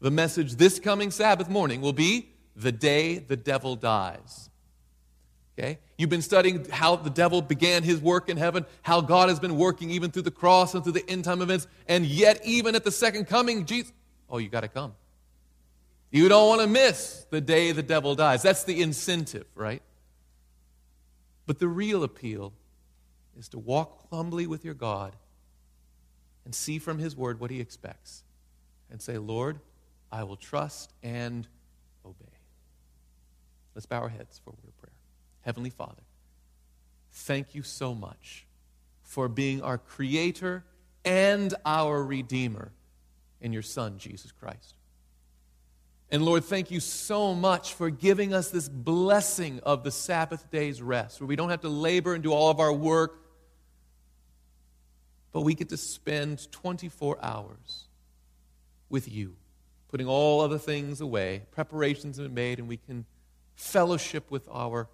The 0.00 0.10
message 0.10 0.56
this 0.56 0.80
coming 0.80 1.12
Sabbath 1.12 1.48
morning 1.48 1.80
will 1.80 1.92
be 1.92 2.28
the 2.56 2.72
day 2.72 3.18
the 3.18 3.36
devil 3.36 3.76
dies. 3.76 4.50
Okay? 5.56 5.78
You've 5.96 6.10
been 6.10 6.22
studying 6.22 6.68
how 6.68 6.96
the 6.96 7.10
devil 7.10 7.40
began 7.40 7.84
his 7.84 8.00
work 8.00 8.28
in 8.28 8.36
heaven, 8.36 8.66
how 8.82 9.00
God 9.00 9.28
has 9.28 9.38
been 9.38 9.56
working 9.56 9.92
even 9.92 10.10
through 10.10 10.22
the 10.22 10.32
cross 10.32 10.74
and 10.74 10.82
through 10.82 10.94
the 10.94 11.08
end 11.08 11.22
time 11.22 11.40
events, 11.40 11.68
and 11.86 12.04
yet, 12.04 12.40
even 12.44 12.74
at 12.74 12.82
the 12.82 12.90
second 12.90 13.26
coming, 13.26 13.64
Jesus, 13.64 13.92
oh, 14.28 14.38
you 14.38 14.48
got 14.48 14.62
to 14.62 14.68
come. 14.68 14.92
You 16.10 16.28
don't 16.28 16.48
want 16.48 16.62
to 16.62 16.66
miss 16.66 17.26
the 17.30 17.40
day 17.40 17.70
the 17.70 17.84
devil 17.84 18.16
dies. 18.16 18.42
That's 18.42 18.64
the 18.64 18.82
incentive, 18.82 19.46
right? 19.54 19.82
But 21.46 21.60
the 21.60 21.68
real 21.68 22.02
appeal 22.02 22.54
is 23.38 23.50
to 23.50 23.60
walk 23.60 24.08
humbly 24.10 24.48
with 24.48 24.64
your 24.64 24.74
God 24.74 25.14
and 26.44 26.54
see 26.54 26.78
from 26.78 26.98
his 26.98 27.16
word 27.16 27.40
what 27.40 27.50
he 27.50 27.60
expects 27.60 28.22
and 28.90 29.00
say, 29.00 29.18
Lord, 29.18 29.60
I 30.12 30.24
will 30.24 30.36
trust 30.36 30.92
and 31.02 31.46
obey. 32.04 32.24
Let's 33.74 33.86
bow 33.86 34.00
our 34.00 34.08
heads 34.08 34.40
for 34.44 34.50
a 34.50 34.52
word 34.52 34.68
of 34.68 34.78
prayer. 34.78 34.92
Heavenly 35.42 35.70
Father, 35.70 36.02
thank 37.10 37.54
you 37.54 37.62
so 37.62 37.94
much 37.94 38.46
for 39.02 39.28
being 39.28 39.62
our 39.62 39.78
creator 39.78 40.64
and 41.04 41.52
our 41.64 42.02
redeemer 42.02 42.72
in 43.40 43.52
your 43.52 43.62
Son, 43.62 43.98
Jesus 43.98 44.32
Christ. 44.32 44.74
And 46.10 46.22
Lord, 46.22 46.44
thank 46.44 46.70
you 46.70 46.80
so 46.80 47.34
much 47.34 47.74
for 47.74 47.90
giving 47.90 48.32
us 48.32 48.50
this 48.50 48.68
blessing 48.68 49.60
of 49.64 49.82
the 49.82 49.90
Sabbath 49.90 50.50
day's 50.50 50.80
rest, 50.80 51.20
where 51.20 51.26
we 51.26 51.36
don't 51.36 51.50
have 51.50 51.62
to 51.62 51.68
labor 51.68 52.14
and 52.14 52.22
do 52.22 52.32
all 52.32 52.50
of 52.50 52.60
our 52.60 52.72
work, 52.72 53.23
but 55.34 55.40
we 55.40 55.52
get 55.52 55.68
to 55.70 55.76
spend 55.76 56.50
24 56.52 57.18
hours 57.20 57.88
with 58.88 59.12
you, 59.12 59.34
putting 59.88 60.06
all 60.06 60.40
other 60.40 60.58
things 60.58 61.00
away. 61.00 61.42
Preparations 61.50 62.18
have 62.18 62.26
been 62.26 62.34
made, 62.34 62.60
and 62.60 62.68
we 62.68 62.76
can 62.76 63.04
fellowship 63.56 64.30
with 64.30 64.48
our 64.48 64.88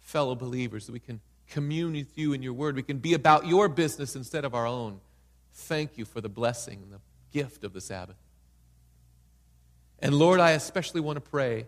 fellow 0.00 0.34
believers, 0.34 0.90
we 0.90 0.98
can 0.98 1.20
commune 1.48 1.92
with 1.92 2.18
you 2.18 2.32
in 2.32 2.42
your 2.42 2.52
word. 2.52 2.74
We 2.74 2.82
can 2.82 2.98
be 2.98 3.14
about 3.14 3.46
your 3.46 3.68
business 3.68 4.16
instead 4.16 4.44
of 4.44 4.56
our 4.56 4.66
own. 4.66 5.00
Thank 5.54 5.96
you 5.96 6.04
for 6.04 6.20
the 6.20 6.28
blessing 6.28 6.80
and 6.82 6.92
the 6.92 7.00
gift 7.32 7.62
of 7.62 7.72
the 7.72 7.80
Sabbath. 7.80 8.16
And 10.00 10.16
Lord, 10.16 10.40
I 10.40 10.50
especially 10.50 11.00
want 11.00 11.16
to 11.16 11.30
pray 11.30 11.66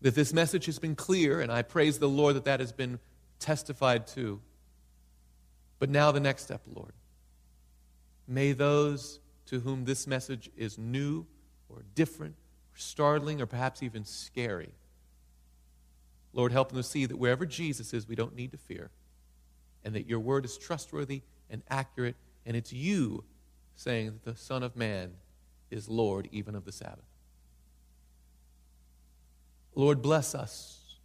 that 0.00 0.14
this 0.14 0.32
message 0.32 0.64
has 0.64 0.78
been 0.78 0.94
clear, 0.94 1.42
and 1.42 1.52
I 1.52 1.60
praise 1.60 1.98
the 1.98 2.08
Lord 2.08 2.36
that 2.36 2.44
that 2.46 2.60
has 2.60 2.72
been 2.72 3.00
testified 3.38 4.06
to. 4.08 4.40
But 5.78 5.90
now, 5.90 6.10
the 6.10 6.20
next 6.20 6.44
step, 6.44 6.62
Lord. 6.72 6.92
May 8.26 8.52
those 8.52 9.20
to 9.46 9.60
whom 9.60 9.84
this 9.84 10.06
message 10.06 10.50
is 10.56 10.78
new 10.78 11.26
or 11.68 11.82
different 11.94 12.34
or 12.74 12.78
startling 12.78 13.40
or 13.40 13.46
perhaps 13.46 13.82
even 13.82 14.04
scary, 14.04 14.72
Lord, 16.32 16.52
help 16.52 16.68
them 16.68 16.78
to 16.78 16.82
see 16.82 17.06
that 17.06 17.16
wherever 17.16 17.46
Jesus 17.46 17.94
is, 17.94 18.06
we 18.06 18.14
don't 18.14 18.36
need 18.36 18.52
to 18.52 18.58
fear, 18.58 18.90
and 19.84 19.94
that 19.94 20.06
your 20.06 20.20
word 20.20 20.44
is 20.44 20.58
trustworthy 20.58 21.22
and 21.48 21.62
accurate, 21.70 22.16
and 22.44 22.56
it's 22.56 22.72
you 22.72 23.24
saying 23.74 24.06
that 24.06 24.24
the 24.24 24.36
Son 24.36 24.62
of 24.62 24.76
Man 24.76 25.12
is 25.70 25.88
Lord 25.88 26.28
even 26.32 26.54
of 26.54 26.64
the 26.64 26.72
Sabbath. 26.72 27.04
Lord, 29.74 30.02
bless 30.02 30.34
us. 30.34 30.98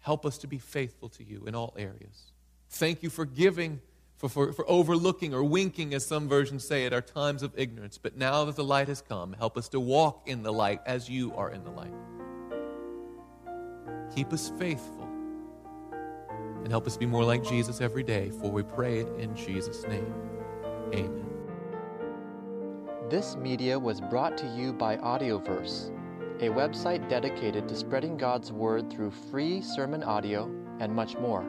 Help 0.00 0.26
us 0.26 0.38
to 0.38 0.46
be 0.46 0.58
faithful 0.58 1.08
to 1.10 1.24
you 1.24 1.44
in 1.46 1.54
all 1.54 1.74
areas. 1.76 2.32
Thank 2.74 3.04
you 3.04 3.10
for 3.10 3.24
giving, 3.24 3.80
for, 4.16 4.28
for, 4.28 4.52
for 4.52 4.68
overlooking 4.68 5.32
or 5.32 5.44
winking, 5.44 5.94
as 5.94 6.04
some 6.04 6.28
versions 6.28 6.66
say, 6.66 6.86
at 6.86 6.92
our 6.92 7.00
times 7.00 7.44
of 7.44 7.52
ignorance. 7.56 7.98
But 7.98 8.16
now 8.16 8.44
that 8.46 8.56
the 8.56 8.64
light 8.64 8.88
has 8.88 9.00
come, 9.00 9.32
help 9.34 9.56
us 9.56 9.68
to 9.68 9.78
walk 9.78 10.22
in 10.26 10.42
the 10.42 10.52
light 10.52 10.80
as 10.84 11.08
you 11.08 11.32
are 11.36 11.52
in 11.52 11.62
the 11.62 11.70
light. 11.70 11.94
Keep 14.12 14.32
us 14.32 14.50
faithful 14.58 15.08
and 16.64 16.68
help 16.68 16.88
us 16.88 16.96
be 16.96 17.06
more 17.06 17.22
like 17.22 17.44
Jesus 17.44 17.80
every 17.80 18.02
day, 18.02 18.30
for 18.40 18.50
we 18.50 18.64
pray 18.64 18.98
it 18.98 19.08
in 19.20 19.36
Jesus' 19.36 19.84
name. 19.84 20.12
Amen. 20.92 21.26
This 23.08 23.36
media 23.36 23.78
was 23.78 24.00
brought 24.00 24.36
to 24.38 24.48
you 24.48 24.72
by 24.72 24.96
Audioverse, 24.96 25.90
a 26.40 26.48
website 26.48 27.08
dedicated 27.08 27.68
to 27.68 27.76
spreading 27.76 28.16
God's 28.16 28.50
Word 28.50 28.90
through 28.90 29.12
free 29.12 29.62
sermon 29.62 30.02
audio 30.02 30.46
and 30.80 30.92
much 30.92 31.16
more. 31.18 31.48